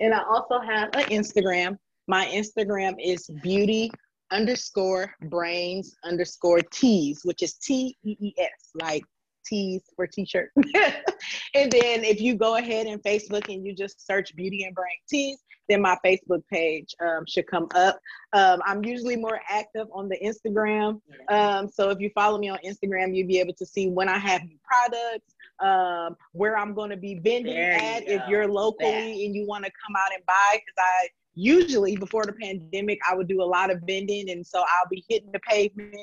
And 0.00 0.12
I 0.12 0.22
also 0.28 0.58
have 0.60 0.90
an 0.94 1.04
Instagram. 1.10 1.78
My 2.08 2.26
Instagram 2.26 2.96
is 3.02 3.28
beauty 3.42 3.90
underscore 4.30 5.14
brains 5.22 5.96
underscore 6.04 6.60
tees, 6.60 7.20
which 7.24 7.42
is 7.42 7.54
T 7.54 7.96
E 8.04 8.16
E 8.20 8.34
S, 8.38 8.70
like 8.74 9.04
tees 9.46 9.82
for 9.94 10.06
t-shirt. 10.06 10.50
and 10.56 11.70
then 11.70 12.04
if 12.04 12.20
you 12.20 12.34
go 12.34 12.56
ahead 12.56 12.86
and 12.86 13.02
Facebook 13.02 13.52
and 13.52 13.64
you 13.64 13.74
just 13.74 14.04
search 14.04 14.34
beauty 14.34 14.64
and 14.64 14.74
brain 14.74 14.96
tees, 15.08 15.38
then 15.68 15.82
my 15.82 15.96
Facebook 16.04 16.42
page 16.52 16.94
um, 17.00 17.24
should 17.26 17.46
come 17.46 17.68
up. 17.74 17.98
Um, 18.32 18.60
I'm 18.64 18.84
usually 18.84 19.16
more 19.16 19.40
active 19.48 19.88
on 19.92 20.08
the 20.08 20.18
Instagram. 20.18 21.00
Um, 21.28 21.68
so 21.68 21.90
if 21.90 22.00
you 22.00 22.10
follow 22.10 22.38
me 22.38 22.48
on 22.48 22.58
Instagram, 22.64 23.16
you'll 23.16 23.28
be 23.28 23.40
able 23.40 23.54
to 23.54 23.66
see 23.66 23.88
when 23.88 24.08
I 24.08 24.18
have 24.18 24.42
new 24.42 24.58
products, 24.64 25.34
um, 25.60 26.16
where 26.32 26.56
I'm 26.56 26.74
going 26.74 26.90
to 26.90 26.96
be 26.96 27.18
vending 27.18 27.56
at. 27.56 28.06
If 28.06 28.22
you're 28.28 28.46
locally 28.46 28.90
that. 28.90 29.24
and 29.24 29.34
you 29.34 29.46
want 29.46 29.64
to 29.64 29.70
come 29.84 29.96
out 29.96 30.14
and 30.14 30.24
buy, 30.26 30.52
because 30.52 30.74
I 30.78 31.08
usually 31.36 31.96
before 31.96 32.24
the 32.24 32.32
pandemic, 32.32 32.98
I 33.08 33.14
would 33.14 33.28
do 33.28 33.42
a 33.42 33.44
lot 33.44 33.70
of 33.70 33.80
vending. 33.86 34.30
And 34.30 34.44
so 34.44 34.58
I'll 34.58 34.88
be 34.90 35.04
hitting 35.08 35.30
the 35.32 35.40
pavement. 35.40 35.94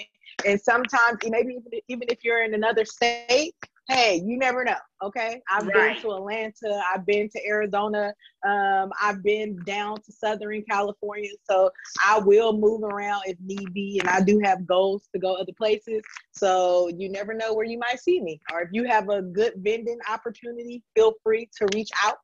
And 0.46 0.60
sometimes, 0.62 1.20
maybe 1.26 1.54
even, 1.54 1.82
even 1.90 2.08
if 2.10 2.24
you're 2.24 2.44
in 2.44 2.54
another 2.54 2.86
state, 2.86 3.54
hey, 3.90 4.22
you 4.26 4.38
never 4.38 4.64
know. 4.64 4.78
Okay. 5.04 5.42
I've 5.50 5.68
right. 5.68 5.94
been 5.94 6.02
to 6.04 6.16
Atlanta, 6.16 6.82
I've 6.94 7.06
been 7.06 7.30
to 7.30 7.46
Arizona, 7.46 8.14
um, 8.48 8.92
I've 9.02 9.22
been 9.24 9.58
down 9.66 9.98
to 9.98 10.12
Southern 10.12 10.64
California. 10.70 11.32
So 11.50 11.70
I 12.06 12.20
will 12.20 12.58
move 12.58 12.84
around 12.84 13.24
if 13.26 13.38
need 13.42 13.74
be. 13.74 14.00
And 14.00 14.10
I 14.10 14.22
do 14.22 14.40
have 14.44 14.66
goals 14.66 15.10
to 15.14 15.20
go 15.20 15.36
other 15.36 15.54
places. 15.58 16.02
So 16.32 16.90
you 16.96 17.10
never 17.10 17.34
know 17.34 17.54
where 17.54 17.66
you 17.66 17.78
might 17.78 18.00
see 18.00 18.22
me. 18.22 18.40
Or 18.54 18.62
if 18.62 18.70
you 18.72 18.86
have 18.86 19.10
a 19.10 19.22
good 19.22 19.54
vending 19.58 20.00
opportunity, 20.10 20.84
feel 20.96 21.14
free 21.24 21.50
to 21.58 21.68
reach 21.74 21.90
out. 22.04 22.18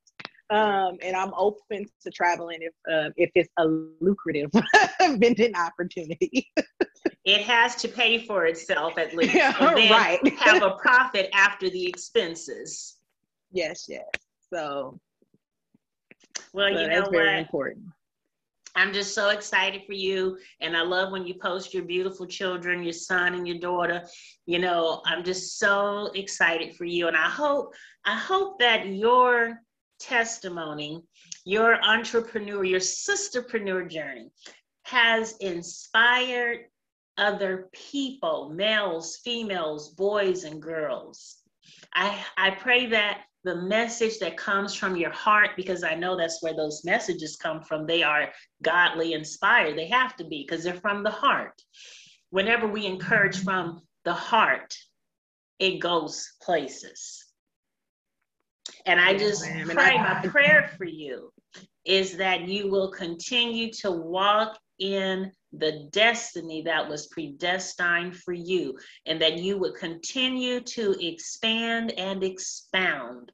Um, 0.51 0.97
and 1.03 1.15
I'm 1.15 1.31
open 1.35 1.85
to 2.01 2.09
traveling 2.09 2.59
if 2.61 2.73
uh, 2.91 3.11
if 3.17 3.29
it's 3.35 3.49
a 3.59 3.65
lucrative 4.01 4.49
vending 5.01 5.55
opportunity. 5.55 6.51
it 7.23 7.41
has 7.41 7.75
to 7.75 7.87
pay 7.87 8.25
for 8.25 8.47
itself 8.47 8.97
at 8.97 9.15
least, 9.15 9.35
yeah, 9.35 9.53
and 9.59 9.77
then 9.77 9.91
right. 9.91 10.39
have 10.39 10.63
a 10.63 10.71
profit 10.71 11.29
after 11.33 11.69
the 11.69 11.85
expenses. 11.85 12.97
Yes, 13.51 13.85
yes. 13.87 14.05
So, 14.51 14.99
well, 16.53 16.73
so 16.73 16.81
you 16.81 16.87
know 16.87 17.01
what? 17.09 17.27
Important. 17.27 17.85
I'm 18.75 18.93
just 18.93 19.13
so 19.13 19.29
excited 19.29 19.83
for 19.85 19.93
you. 19.93 20.37
And 20.61 20.77
I 20.77 20.81
love 20.81 21.11
when 21.11 21.25
you 21.25 21.33
post 21.33 21.73
your 21.73 21.83
beautiful 21.83 22.25
children, 22.25 22.83
your 22.83 22.93
son 22.93 23.33
and 23.33 23.47
your 23.47 23.57
daughter. 23.57 24.05
You 24.45 24.59
know, 24.59 25.01
I'm 25.05 25.23
just 25.23 25.59
so 25.59 26.11
excited 26.15 26.75
for 26.75 26.85
you. 26.85 27.07
And 27.07 27.17
I 27.17 27.29
hope, 27.29 27.73
I 28.05 28.15
hope 28.15 28.59
that 28.59 28.87
your 28.87 29.59
testimony, 29.99 31.01
your 31.45 31.81
entrepreneur, 31.83 32.63
your 32.63 32.79
sisterpreneur 32.79 33.89
journey 33.89 34.31
has 34.83 35.37
inspired 35.37 36.65
other 37.17 37.69
people, 37.73 38.49
males, 38.49 39.17
females, 39.23 39.89
boys, 39.89 40.45
and 40.45 40.61
girls. 40.61 41.37
I, 41.93 42.17
I 42.37 42.51
pray 42.51 42.87
that 42.87 43.21
the 43.43 43.55
message 43.55 44.19
that 44.19 44.37
comes 44.37 44.73
from 44.73 44.95
your 44.95 45.11
heart, 45.11 45.51
because 45.55 45.83
I 45.83 45.95
know 45.95 46.17
that's 46.17 46.41
where 46.41 46.55
those 46.55 46.83
messages 46.83 47.37
come 47.37 47.61
from, 47.61 47.85
they 47.85 48.03
are 48.03 48.29
godly 48.61 49.13
inspired. 49.13 49.77
They 49.77 49.87
have 49.87 50.15
to 50.17 50.23
be 50.25 50.45
because 50.47 50.63
they're 50.63 50.73
from 50.73 51.03
the 51.03 51.11
heart. 51.11 51.61
Whenever 52.31 52.67
we 52.67 52.85
encourage 52.85 53.43
from 53.43 53.81
the 54.03 54.13
heart, 54.13 54.75
it 55.59 55.79
goes 55.79 56.33
places. 56.41 57.25
And 58.85 58.99
I 58.99 59.17
just 59.17 59.43
pray, 59.43 59.97
my 59.97 60.21
prayer 60.29 60.71
for 60.77 60.85
you 60.85 61.31
is 61.85 62.17
that 62.17 62.47
you 62.47 62.69
will 62.69 62.91
continue 62.91 63.71
to 63.73 63.91
walk 63.91 64.57
in 64.79 65.31
the 65.53 65.89
destiny 65.91 66.61
that 66.61 66.87
was 66.87 67.07
predestined 67.07 68.15
for 68.15 68.33
you, 68.33 68.77
and 69.05 69.21
that 69.21 69.39
you 69.39 69.57
would 69.57 69.75
continue 69.75 70.59
to 70.61 70.95
expand 71.05 71.91
and 71.91 72.23
expound. 72.23 73.31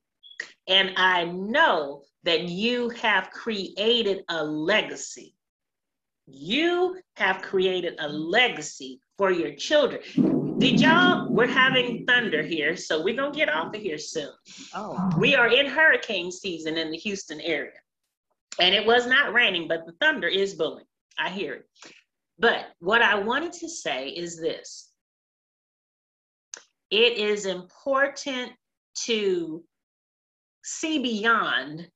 And 0.68 0.94
I 0.96 1.26
know 1.26 2.04
that 2.24 2.44
you 2.44 2.90
have 2.90 3.30
created 3.32 4.24
a 4.30 4.44
legacy. 4.44 5.36
You 6.28 7.00
have 7.18 7.42
created 7.42 7.96
a 8.00 8.08
legacy 8.08 9.00
for 9.18 9.32
your 9.32 9.54
children. 9.56 10.02
Did 10.58 10.80
y'all? 10.80 11.28
We're 11.30 11.48
having 11.48 12.06
thunder 12.06 12.42
here, 12.42 12.78
so 12.78 13.04
we're 13.04 13.16
gonna 13.16 13.36
get 13.36 13.50
off 13.50 13.76
of 13.76 13.82
here 13.82 13.98
soon. 13.98 14.32
Oh. 14.74 15.12
We 15.18 15.36
are 15.36 15.48
in 15.48 15.66
hurricane 15.66 16.32
season 16.32 16.78
in 16.78 16.92
the 16.92 16.98
Houston 16.98 17.42
area. 17.42 17.80
And 18.60 18.74
it 18.74 18.86
was 18.86 19.06
not 19.06 19.34
raining, 19.34 19.68
but 19.68 19.86
the 19.86 19.94
thunder 20.00 20.28
is 20.28 20.54
blowing. 20.54 20.86
I 21.20 21.30
hear 21.30 21.54
it. 21.56 21.66
But 22.40 22.68
what 22.80 23.02
I 23.02 23.20
wanted 23.20 23.52
to 23.54 23.70
say 23.70 24.10
is 24.10 24.40
this 24.40 24.92
it 26.90 27.18
is 27.18 27.46
important 27.46 28.52
to 29.04 29.64
see 30.64 31.00
beyond 31.00 31.88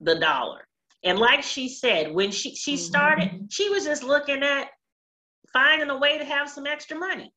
the 0.00 0.14
dollar. 0.14 0.66
And 1.02 1.18
like 1.18 1.42
she 1.42 1.68
said, 1.68 2.12
when 2.12 2.30
she, 2.30 2.54
she 2.54 2.78
started, 2.78 3.28
mm-hmm. 3.28 3.44
she 3.50 3.68
was 3.68 3.84
just 3.84 4.02
looking 4.02 4.42
at 4.42 4.68
finding 5.54 5.88
a 5.88 5.96
way 5.96 6.18
to 6.18 6.24
have 6.24 6.50
some 6.50 6.66
extra 6.66 6.98
money. 6.98 7.32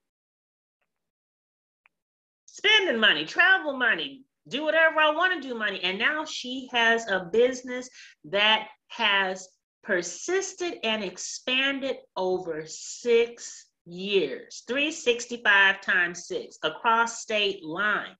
Spending 2.47 2.99
money, 2.99 3.23
travel 3.23 3.77
money, 3.77 4.23
do 4.49 4.63
whatever 4.63 4.99
I 4.99 5.11
want 5.11 5.41
to 5.41 5.47
do 5.47 5.55
money. 5.55 5.79
And 5.83 5.97
now 5.97 6.25
she 6.25 6.67
has 6.73 7.07
a 7.09 7.29
business 7.31 7.89
that 8.25 8.67
has 8.87 9.47
persisted 9.83 10.79
and 10.83 11.03
expanded 11.03 11.97
over 12.17 12.63
six 12.65 13.67
years, 13.85 14.63
365 14.67 15.81
times 15.81 16.27
six 16.27 16.57
across 16.63 17.21
state 17.21 17.63
lines. 17.63 18.17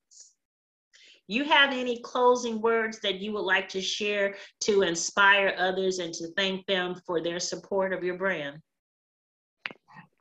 You 1.27 1.43
have 1.43 1.73
any 1.73 1.99
closing 2.01 2.61
words 2.61 2.99
that 3.01 3.19
you 3.19 3.33
would 3.33 3.41
like 3.41 3.67
to 3.69 3.81
share 3.81 4.35
to 4.61 4.83
inspire 4.83 5.53
others 5.57 5.99
and 5.99 6.13
to 6.13 6.27
thank 6.37 6.65
them 6.67 6.95
for 7.05 7.21
their 7.21 7.39
support 7.39 7.91
of 7.91 8.03
your 8.03 8.17
brand? 8.17 8.61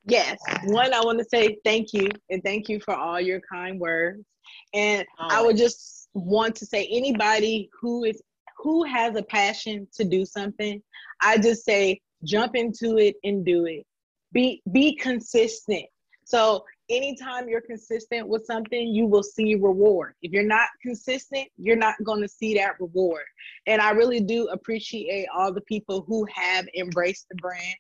Yes. 0.06 0.38
One, 0.64 0.94
I 0.94 1.00
want 1.00 1.18
to 1.18 1.24
say 1.24 1.58
thank 1.64 1.92
you 1.92 2.08
and 2.30 2.42
thank 2.42 2.68
you 2.68 2.80
for 2.80 2.94
all 2.94 3.20
your 3.20 3.40
kind 3.40 3.80
words. 3.80 4.24
And 4.72 5.04
I 5.18 5.42
would 5.42 5.56
just 5.56 6.08
want 6.14 6.54
to 6.56 6.66
say 6.66 6.88
anybody 6.90 7.68
who 7.80 8.04
is 8.04 8.22
who 8.58 8.84
has 8.84 9.16
a 9.16 9.22
passion 9.22 9.86
to 9.94 10.04
do 10.04 10.24
something, 10.24 10.82
I 11.20 11.38
just 11.38 11.64
say 11.64 12.00
jump 12.24 12.56
into 12.56 12.98
it 12.98 13.16
and 13.24 13.44
do 13.44 13.66
it. 13.66 13.84
Be 14.32 14.62
be 14.72 14.94
consistent. 14.94 15.86
So 16.24 16.64
anytime 16.88 17.48
you're 17.48 17.60
consistent 17.60 18.28
with 18.28 18.44
something, 18.46 18.88
you 18.88 19.06
will 19.06 19.22
see 19.22 19.54
reward. 19.54 20.14
If 20.22 20.32
you're 20.32 20.42
not 20.42 20.68
consistent, 20.82 21.48
you're 21.56 21.76
not 21.76 21.94
going 22.04 22.22
to 22.22 22.28
see 22.28 22.54
that 22.54 22.80
reward. 22.80 23.22
And 23.66 23.80
I 23.80 23.90
really 23.90 24.20
do 24.20 24.48
appreciate 24.48 25.28
all 25.36 25.52
the 25.52 25.60
people 25.62 26.04
who 26.06 26.26
have 26.32 26.66
embraced 26.76 27.26
the 27.28 27.36
brand. 27.36 27.76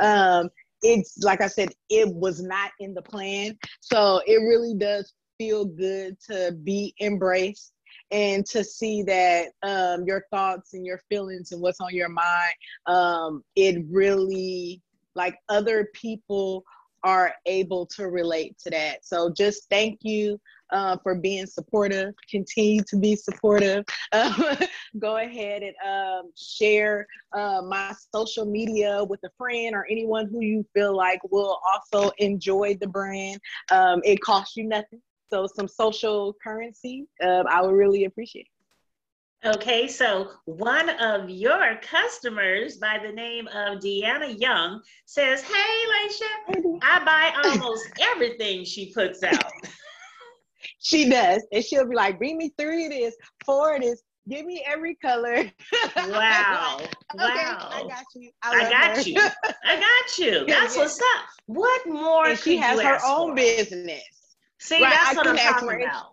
Um, 0.00 0.50
it's 0.82 1.18
like 1.22 1.40
I 1.40 1.48
said, 1.48 1.70
it 1.88 2.08
was 2.14 2.42
not 2.42 2.70
in 2.80 2.94
the 2.94 3.02
plan. 3.02 3.56
So 3.80 4.20
it 4.26 4.36
really 4.36 4.74
does 4.74 5.12
feel 5.38 5.64
good 5.64 6.16
to 6.28 6.52
be 6.64 6.94
embraced 7.00 7.72
and 8.10 8.44
to 8.46 8.64
see 8.64 9.02
that 9.04 9.48
um, 9.62 10.04
your 10.06 10.24
thoughts 10.30 10.74
and 10.74 10.84
your 10.84 11.00
feelings 11.08 11.52
and 11.52 11.60
what's 11.62 11.80
on 11.80 11.94
your 11.94 12.08
mind, 12.08 12.54
um, 12.86 13.42
it 13.56 13.84
really 13.90 14.82
like 15.14 15.36
other 15.48 15.88
people 15.94 16.64
are 17.04 17.32
able 17.46 17.86
to 17.86 18.08
relate 18.08 18.58
to 18.58 18.70
that. 18.70 19.04
So 19.04 19.32
just 19.36 19.68
thank 19.70 20.00
you 20.02 20.38
uh, 20.72 20.96
for 21.02 21.14
being 21.14 21.46
supportive. 21.46 22.14
Continue 22.30 22.82
to 22.84 22.96
be 22.96 23.16
supportive. 23.16 23.84
Um, 24.12 24.56
go 24.98 25.18
ahead 25.18 25.62
and 25.62 25.74
um, 25.86 26.32
share 26.36 27.06
uh, 27.32 27.62
my 27.62 27.94
social 28.12 28.44
media 28.44 29.04
with 29.04 29.20
a 29.24 29.30
friend 29.38 29.74
or 29.74 29.86
anyone 29.88 30.28
who 30.28 30.40
you 30.40 30.66
feel 30.74 30.96
like 30.96 31.20
will 31.30 31.60
also 31.72 32.10
enjoy 32.18 32.76
the 32.80 32.88
brand. 32.88 33.40
Um, 33.70 34.00
it 34.04 34.20
costs 34.20 34.56
you 34.56 34.64
nothing. 34.64 35.00
So 35.30 35.46
some 35.46 35.68
social 35.68 36.34
currency, 36.42 37.06
uh, 37.22 37.44
I 37.48 37.62
would 37.62 37.74
really 37.74 38.04
appreciate. 38.04 38.48
Okay, 39.42 39.88
so 39.88 40.32
one 40.44 40.90
of 40.90 41.30
your 41.30 41.80
customers 41.80 42.76
by 42.76 42.98
the 43.02 43.10
name 43.10 43.46
of 43.48 43.78
Deanna 43.78 44.38
Young 44.38 44.82
says, 45.06 45.40
Hey, 45.40 45.84
Laisha, 45.94 46.80
I 46.82 47.02
buy 47.04 47.32
almost 47.48 47.88
everything 48.00 48.64
she 48.64 48.92
puts 48.92 49.22
out. 49.22 49.52
she 50.78 51.08
does. 51.08 51.46
And 51.52 51.64
she'll 51.64 51.88
be 51.88 51.94
like, 51.94 52.18
Bring 52.18 52.38
me 52.38 52.52
three 52.58 52.86
of 52.86 52.92
this, 52.92 53.16
four 53.44 53.76
of 53.76 53.82
this, 53.82 54.02
give 54.28 54.46
me 54.46 54.64
every 54.66 54.94
color. 54.96 55.50
Wow. 55.96 56.78
okay, 56.80 56.90
wow. 57.14 57.68
I 57.72 57.82
got 57.88 58.04
you. 58.14 58.30
I, 58.42 58.50
I 58.50 58.70
got 58.70 58.96
her. 58.96 59.02
you. 59.02 59.20
I 59.64 59.76
got 59.76 60.18
you. 60.18 60.44
That's 60.46 60.76
yeah. 60.76 60.82
what's 60.82 61.00
up. 61.00 61.24
What 61.46 61.88
more? 61.88 62.28
And 62.28 62.38
she 62.38 62.56
has 62.56 62.80
her 62.80 62.98
own 63.04 63.30
for? 63.30 63.36
business. 63.36 64.02
See, 64.60 64.82
right, 64.82 64.92
that's 64.92 65.12
I 65.12 65.14
what 65.14 65.26
I'm 65.26 65.36
talking 65.36 65.82
about. 65.82 66.12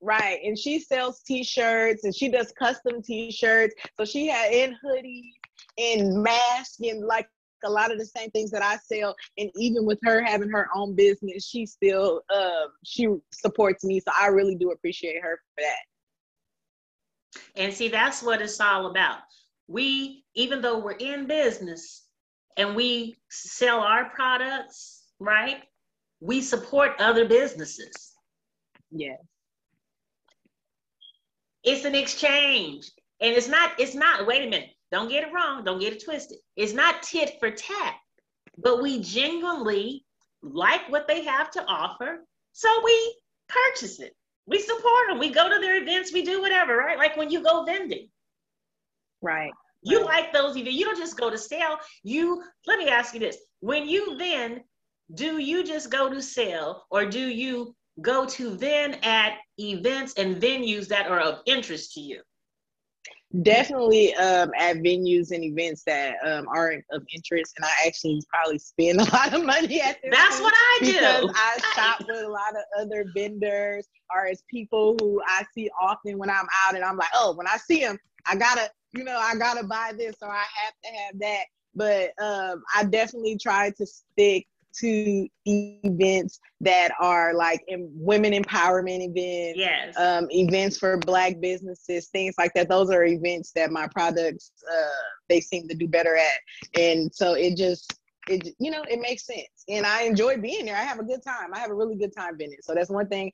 Right. 0.00 0.40
And 0.44 0.58
she 0.58 0.80
sells 0.80 1.20
t-shirts 1.20 2.02
and 2.02 2.14
she 2.14 2.28
does 2.28 2.52
custom 2.58 3.02
t-shirts. 3.02 3.74
So 3.96 4.04
she 4.04 4.26
had 4.26 4.52
in 4.52 4.76
hoodies 4.84 5.30
and 5.78 6.22
masks 6.22 6.78
and 6.80 7.04
like 7.04 7.28
a 7.64 7.70
lot 7.70 7.92
of 7.92 7.98
the 7.98 8.06
same 8.06 8.30
things 8.30 8.50
that 8.50 8.62
I 8.62 8.76
sell. 8.76 9.14
And 9.36 9.50
even 9.56 9.84
with 9.84 9.98
her 10.04 10.22
having 10.22 10.50
her 10.50 10.68
own 10.74 10.94
business, 10.94 11.46
she 11.46 11.66
still 11.66 12.22
uh, 12.34 12.66
she 12.84 13.08
supports 13.32 13.84
me. 13.84 14.00
So 14.00 14.12
I 14.18 14.28
really 14.28 14.54
do 14.54 14.70
appreciate 14.70 15.22
her 15.22 15.40
for 15.54 15.62
that. 15.62 17.60
And 17.60 17.72
see, 17.72 17.88
that's 17.88 18.22
what 18.22 18.40
it's 18.40 18.60
all 18.60 18.86
about. 18.86 19.18
We, 19.66 20.24
even 20.34 20.62
though 20.62 20.78
we're 20.78 20.92
in 20.92 21.26
business 21.26 22.06
and 22.56 22.74
we 22.74 23.16
sell 23.30 23.80
our 23.80 24.08
products, 24.10 25.04
right? 25.20 25.62
We 26.20 26.40
support 26.40 26.92
other 26.98 27.26
businesses. 27.26 28.12
Yes 28.90 29.18
it's 31.68 31.84
an 31.84 31.94
exchange. 31.94 32.90
And 33.20 33.34
it's 33.34 33.48
not, 33.48 33.72
it's 33.78 33.94
not, 33.94 34.26
wait 34.26 34.46
a 34.46 34.50
minute, 34.50 34.70
don't 34.90 35.08
get 35.08 35.24
it 35.24 35.32
wrong, 35.32 35.64
don't 35.64 35.80
get 35.80 35.92
it 35.92 36.04
twisted. 36.04 36.38
It's 36.56 36.72
not 36.72 37.02
tit 37.02 37.34
for 37.38 37.50
tat, 37.50 37.94
but 38.56 38.82
we 38.82 39.00
genuinely 39.00 40.04
like 40.42 40.88
what 40.88 41.06
they 41.06 41.24
have 41.24 41.50
to 41.52 41.64
offer. 41.66 42.24
So 42.52 42.68
we 42.84 43.20
purchase 43.48 44.00
it. 44.00 44.14
We 44.46 44.60
support 44.60 45.08
them. 45.08 45.18
We 45.18 45.30
go 45.30 45.48
to 45.48 45.60
their 45.60 45.80
events, 45.80 46.12
we 46.12 46.22
do 46.22 46.40
whatever, 46.40 46.76
right? 46.76 46.98
Like 46.98 47.16
when 47.16 47.30
you 47.30 47.42
go 47.42 47.64
vending. 47.64 48.08
Right. 49.20 49.52
You 49.82 50.04
like 50.04 50.32
those 50.32 50.56
events. 50.56 50.76
You 50.76 50.84
don't 50.84 50.98
just 50.98 51.18
go 51.18 51.30
to 51.30 51.38
sell. 51.38 51.78
You 52.02 52.42
let 52.66 52.78
me 52.78 52.88
ask 52.88 53.14
you 53.14 53.20
this. 53.20 53.36
When 53.60 53.88
you 53.88 54.16
then, 54.16 54.62
do 55.14 55.38
you 55.38 55.64
just 55.64 55.90
go 55.90 56.08
to 56.08 56.20
sell 56.20 56.86
or 56.90 57.06
do 57.06 57.28
you 57.28 57.74
go 58.00 58.24
to 58.26 58.56
then 58.56 58.94
at 59.02 59.34
events 59.58 60.14
and 60.16 60.36
venues 60.36 60.88
that 60.88 61.10
are 61.10 61.20
of 61.20 61.40
interest 61.46 61.92
to 61.94 62.00
you? 62.00 62.22
Definitely 63.42 64.14
um, 64.14 64.50
at 64.58 64.78
venues 64.78 65.32
and 65.32 65.44
events 65.44 65.82
that 65.84 66.16
um, 66.24 66.48
are 66.48 66.82
of 66.92 67.04
interest, 67.14 67.52
and 67.58 67.66
I 67.66 67.86
actually 67.86 68.22
probably 68.32 68.58
spend 68.58 69.00
a 69.02 69.04
lot 69.04 69.34
of 69.34 69.44
money 69.44 69.82
at 69.82 70.00
this. 70.02 70.10
That's 70.10 70.40
what 70.40 70.54
I 70.56 70.78
do 70.80 70.92
because 70.92 71.30
I 71.34 71.58
shop 71.74 72.06
with 72.08 72.24
a 72.24 72.28
lot 72.28 72.52
of 72.52 72.62
other 72.80 73.04
vendors, 73.14 73.86
or 74.14 74.26
as 74.26 74.42
people 74.50 74.96
who 74.98 75.20
I 75.26 75.44
see 75.54 75.68
often 75.78 76.16
when 76.16 76.30
I'm 76.30 76.46
out, 76.64 76.74
and 76.74 76.82
I'm 76.82 76.96
like, 76.96 77.10
oh, 77.14 77.34
when 77.34 77.46
I 77.46 77.58
see 77.58 77.80
them, 77.80 77.98
I 78.26 78.34
gotta, 78.34 78.70
you 78.94 79.04
know, 79.04 79.18
I 79.18 79.34
gotta 79.36 79.66
buy 79.66 79.92
this, 79.96 80.16
or 80.22 80.30
I 80.30 80.44
have 80.64 80.74
to 80.84 80.98
have 80.98 81.18
that. 81.18 81.44
But 81.74 82.22
um, 82.22 82.62
I 82.74 82.84
definitely 82.84 83.36
try 83.36 83.70
to 83.76 83.86
stick 83.86 84.46
to 84.76 85.26
events 85.46 86.38
that 86.60 86.90
are 87.00 87.34
like 87.34 87.62
in 87.68 87.90
women 87.94 88.32
empowerment 88.32 89.00
events, 89.00 89.58
yes, 89.58 89.96
um, 89.98 90.26
events 90.30 90.78
for 90.78 90.98
Black 90.98 91.40
businesses, 91.40 92.08
things 92.08 92.34
like 92.38 92.52
that. 92.54 92.68
Those 92.68 92.90
are 92.90 93.04
events 93.04 93.52
that 93.54 93.70
my 93.70 93.86
products 93.88 94.52
uh, 94.70 94.88
they 95.28 95.40
seem 95.40 95.68
to 95.68 95.74
do 95.74 95.88
better 95.88 96.16
at, 96.16 96.80
and 96.80 97.14
so 97.14 97.34
it 97.34 97.56
just 97.56 97.94
it 98.28 98.54
you 98.58 98.70
know 98.70 98.82
it 98.88 99.00
makes 99.00 99.26
sense, 99.26 99.64
and 99.68 99.86
I 99.86 100.02
enjoy 100.02 100.36
being 100.36 100.66
there. 100.66 100.76
I 100.76 100.82
have 100.82 100.98
a 100.98 101.04
good 101.04 101.22
time. 101.22 101.54
I 101.54 101.58
have 101.58 101.70
a 101.70 101.74
really 101.74 101.96
good 101.96 102.14
time 102.16 102.36
being 102.36 102.50
there. 102.50 102.58
So 102.62 102.74
that's 102.74 102.90
one 102.90 103.08
thing 103.08 103.32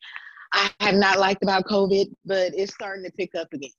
I 0.53 0.71
have 0.81 0.95
not 0.95 1.19
liked 1.19 1.43
about 1.43 1.65
COVID, 1.65 2.07
but 2.25 2.53
it's 2.55 2.73
starting 2.73 3.05
to 3.05 3.11
pick 3.13 3.35
up 3.35 3.53
again. 3.53 3.71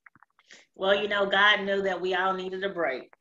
Well, 0.76 1.02
you 1.02 1.08
know, 1.08 1.26
God 1.26 1.62
knew 1.62 1.82
that 1.84 2.00
we 2.00 2.16
all 2.16 2.34
needed 2.34 2.64
a 2.64 2.70
break 2.70 3.14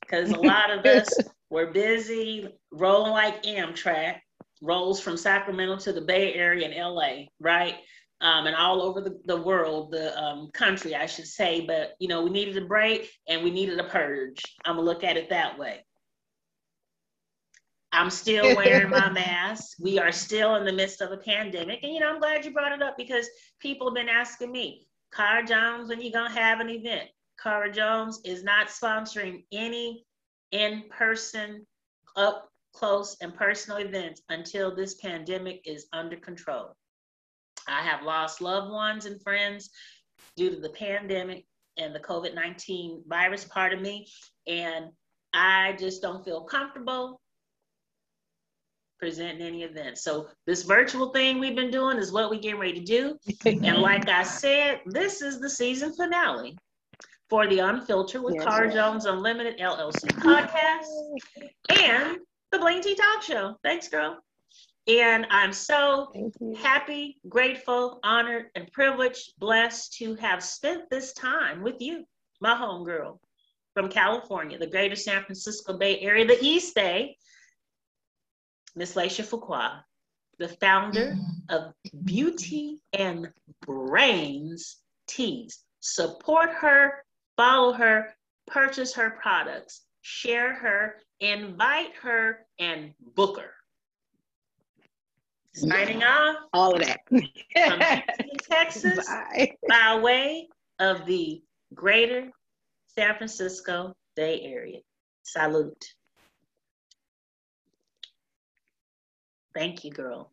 because 0.00 0.30
a 0.30 0.36
lot 0.40 0.70
of 0.70 0.84
us 0.86 1.08
were 1.50 1.66
busy 1.66 2.48
rolling 2.72 3.12
like 3.12 3.42
Amtrak, 3.42 4.18
rolls 4.62 5.00
from 5.00 5.16
Sacramento 5.16 5.76
to 5.78 5.92
the 5.92 6.00
Bay 6.00 6.34
Area 6.34 6.68
and 6.68 6.74
LA, 6.74 7.26
right? 7.40 7.74
Um, 8.20 8.46
and 8.46 8.56
all 8.56 8.80
over 8.80 9.02
the, 9.02 9.20
the 9.26 9.40
world, 9.40 9.92
the 9.92 10.18
um, 10.18 10.50
country, 10.54 10.94
I 10.94 11.06
should 11.06 11.26
say. 11.26 11.60
But, 11.60 11.92
you 11.98 12.08
know, 12.08 12.22
we 12.22 12.30
needed 12.30 12.56
a 12.56 12.66
break 12.66 13.10
and 13.28 13.44
we 13.44 13.50
needed 13.50 13.78
a 13.78 13.84
purge. 13.84 14.42
I'm 14.64 14.76
going 14.76 14.86
to 14.86 14.90
look 14.90 15.04
at 15.04 15.18
it 15.18 15.28
that 15.30 15.58
way. 15.58 15.84
I'm 17.92 18.10
still 18.10 18.56
wearing 18.56 18.90
my 18.90 19.10
mask. 19.12 19.76
We 19.80 19.98
are 19.98 20.12
still 20.12 20.56
in 20.56 20.64
the 20.64 20.72
midst 20.72 21.00
of 21.02 21.12
a 21.12 21.18
pandemic. 21.18 21.80
And, 21.82 21.92
you 21.92 22.00
know, 22.00 22.08
I'm 22.08 22.18
glad 22.18 22.44
you 22.44 22.52
brought 22.52 22.72
it 22.72 22.82
up 22.82 22.96
because 22.96 23.28
people 23.60 23.88
have 23.88 23.94
been 23.94 24.08
asking 24.08 24.50
me, 24.50 24.86
Cara 25.14 25.44
Jones, 25.46 25.88
when 25.88 26.00
you 26.00 26.10
going 26.10 26.32
to 26.32 26.40
have 26.40 26.60
an 26.60 26.70
event? 26.70 27.08
Cara 27.42 27.70
Jones 27.70 28.20
is 28.24 28.42
not 28.42 28.68
sponsoring 28.68 29.44
any 29.52 30.05
in 30.52 30.84
person, 30.90 31.66
up 32.16 32.48
close, 32.74 33.16
and 33.20 33.34
personal 33.34 33.78
events 33.78 34.22
until 34.28 34.74
this 34.74 34.94
pandemic 34.94 35.62
is 35.64 35.86
under 35.92 36.16
control. 36.16 36.74
I 37.66 37.80
have 37.82 38.02
lost 38.02 38.40
loved 38.40 38.70
ones 38.70 39.06
and 39.06 39.20
friends 39.22 39.70
due 40.36 40.50
to 40.50 40.60
the 40.60 40.70
pandemic 40.70 41.46
and 41.78 41.94
the 41.94 42.00
COVID 42.00 42.34
19 42.34 43.04
virus 43.06 43.44
part 43.44 43.72
of 43.72 43.80
me. 43.80 44.06
And 44.46 44.86
I 45.32 45.76
just 45.78 46.02
don't 46.02 46.24
feel 46.24 46.42
comfortable 46.42 47.20
presenting 48.98 49.46
any 49.46 49.62
events. 49.62 50.02
So 50.02 50.28
this 50.46 50.62
virtual 50.62 51.10
thing 51.10 51.38
we've 51.38 51.56
been 51.56 51.70
doing 51.70 51.98
is 51.98 52.12
what 52.12 52.30
we 52.30 52.38
get 52.38 52.58
ready 52.58 52.80
to 52.80 52.84
do. 52.84 53.18
and 53.46 53.78
like 53.78 54.08
I 54.08 54.22
said, 54.22 54.80
this 54.86 55.20
is 55.20 55.38
the 55.40 55.50
season 55.50 55.92
finale 55.92 56.56
for 57.28 57.46
the 57.46 57.58
Unfiltered 57.58 58.22
with 58.22 58.34
yes, 58.36 58.44
Cara 58.44 58.72
Jones 58.72 59.04
Unlimited 59.04 59.58
LLC 59.58 60.08
podcast 60.20 60.86
and 61.82 62.18
the 62.52 62.58
Bling 62.58 62.82
T 62.82 62.94
Talk 62.94 63.22
Show. 63.22 63.56
Thanks, 63.62 63.88
girl. 63.88 64.18
And 64.88 65.26
I'm 65.30 65.52
so 65.52 66.12
happy, 66.56 67.18
grateful, 67.28 67.98
honored, 68.04 68.46
and 68.54 68.70
privileged, 68.70 69.32
blessed 69.38 69.94
to 69.94 70.14
have 70.16 70.44
spent 70.44 70.88
this 70.90 71.12
time 71.12 71.62
with 71.62 71.80
you, 71.80 72.04
my 72.40 72.54
homegirl 72.54 73.18
from 73.74 73.88
California, 73.88 74.56
the 74.58 74.66
greater 74.66 74.96
San 74.96 75.22
Francisco 75.22 75.76
Bay 75.76 75.98
Area, 76.00 76.24
the 76.24 76.38
East 76.40 76.74
Bay, 76.74 77.16
Miss 78.76 78.94
Laisha 78.94 79.24
Fuqua, 79.24 79.82
the 80.38 80.48
founder 80.48 81.16
of 81.48 81.72
Beauty 82.04 82.78
and 82.92 83.28
Brains 83.62 84.76
Tees. 85.08 85.64
Support 85.80 86.50
her, 86.50 87.04
follow 87.36 87.72
her, 87.72 88.14
purchase 88.46 88.94
her 88.94 89.10
products, 89.10 89.82
share 90.02 90.54
her, 90.54 90.96
invite 91.20 91.94
her, 92.02 92.46
and 92.58 92.92
book 93.14 93.38
her. 93.38 93.52
Signing 95.54 96.02
off. 96.02 96.36
All 96.52 96.74
of 96.74 96.82
that. 96.82 97.00
Texas 98.42 99.06
Bye. 99.08 99.52
by 99.68 99.98
way 99.98 100.48
of 100.78 101.06
the 101.06 101.42
greater 101.74 102.30
San 102.88 103.16
Francisco 103.16 103.94
Bay 104.16 104.42
Area. 104.42 104.80
Salute. 105.22 105.94
Thank 109.54 109.84
you, 109.84 109.90
girl. 109.90 110.30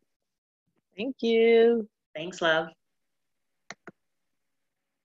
Thank 0.98 1.16
you. 1.22 1.88
Thanks, 2.14 2.42
love. 2.42 2.68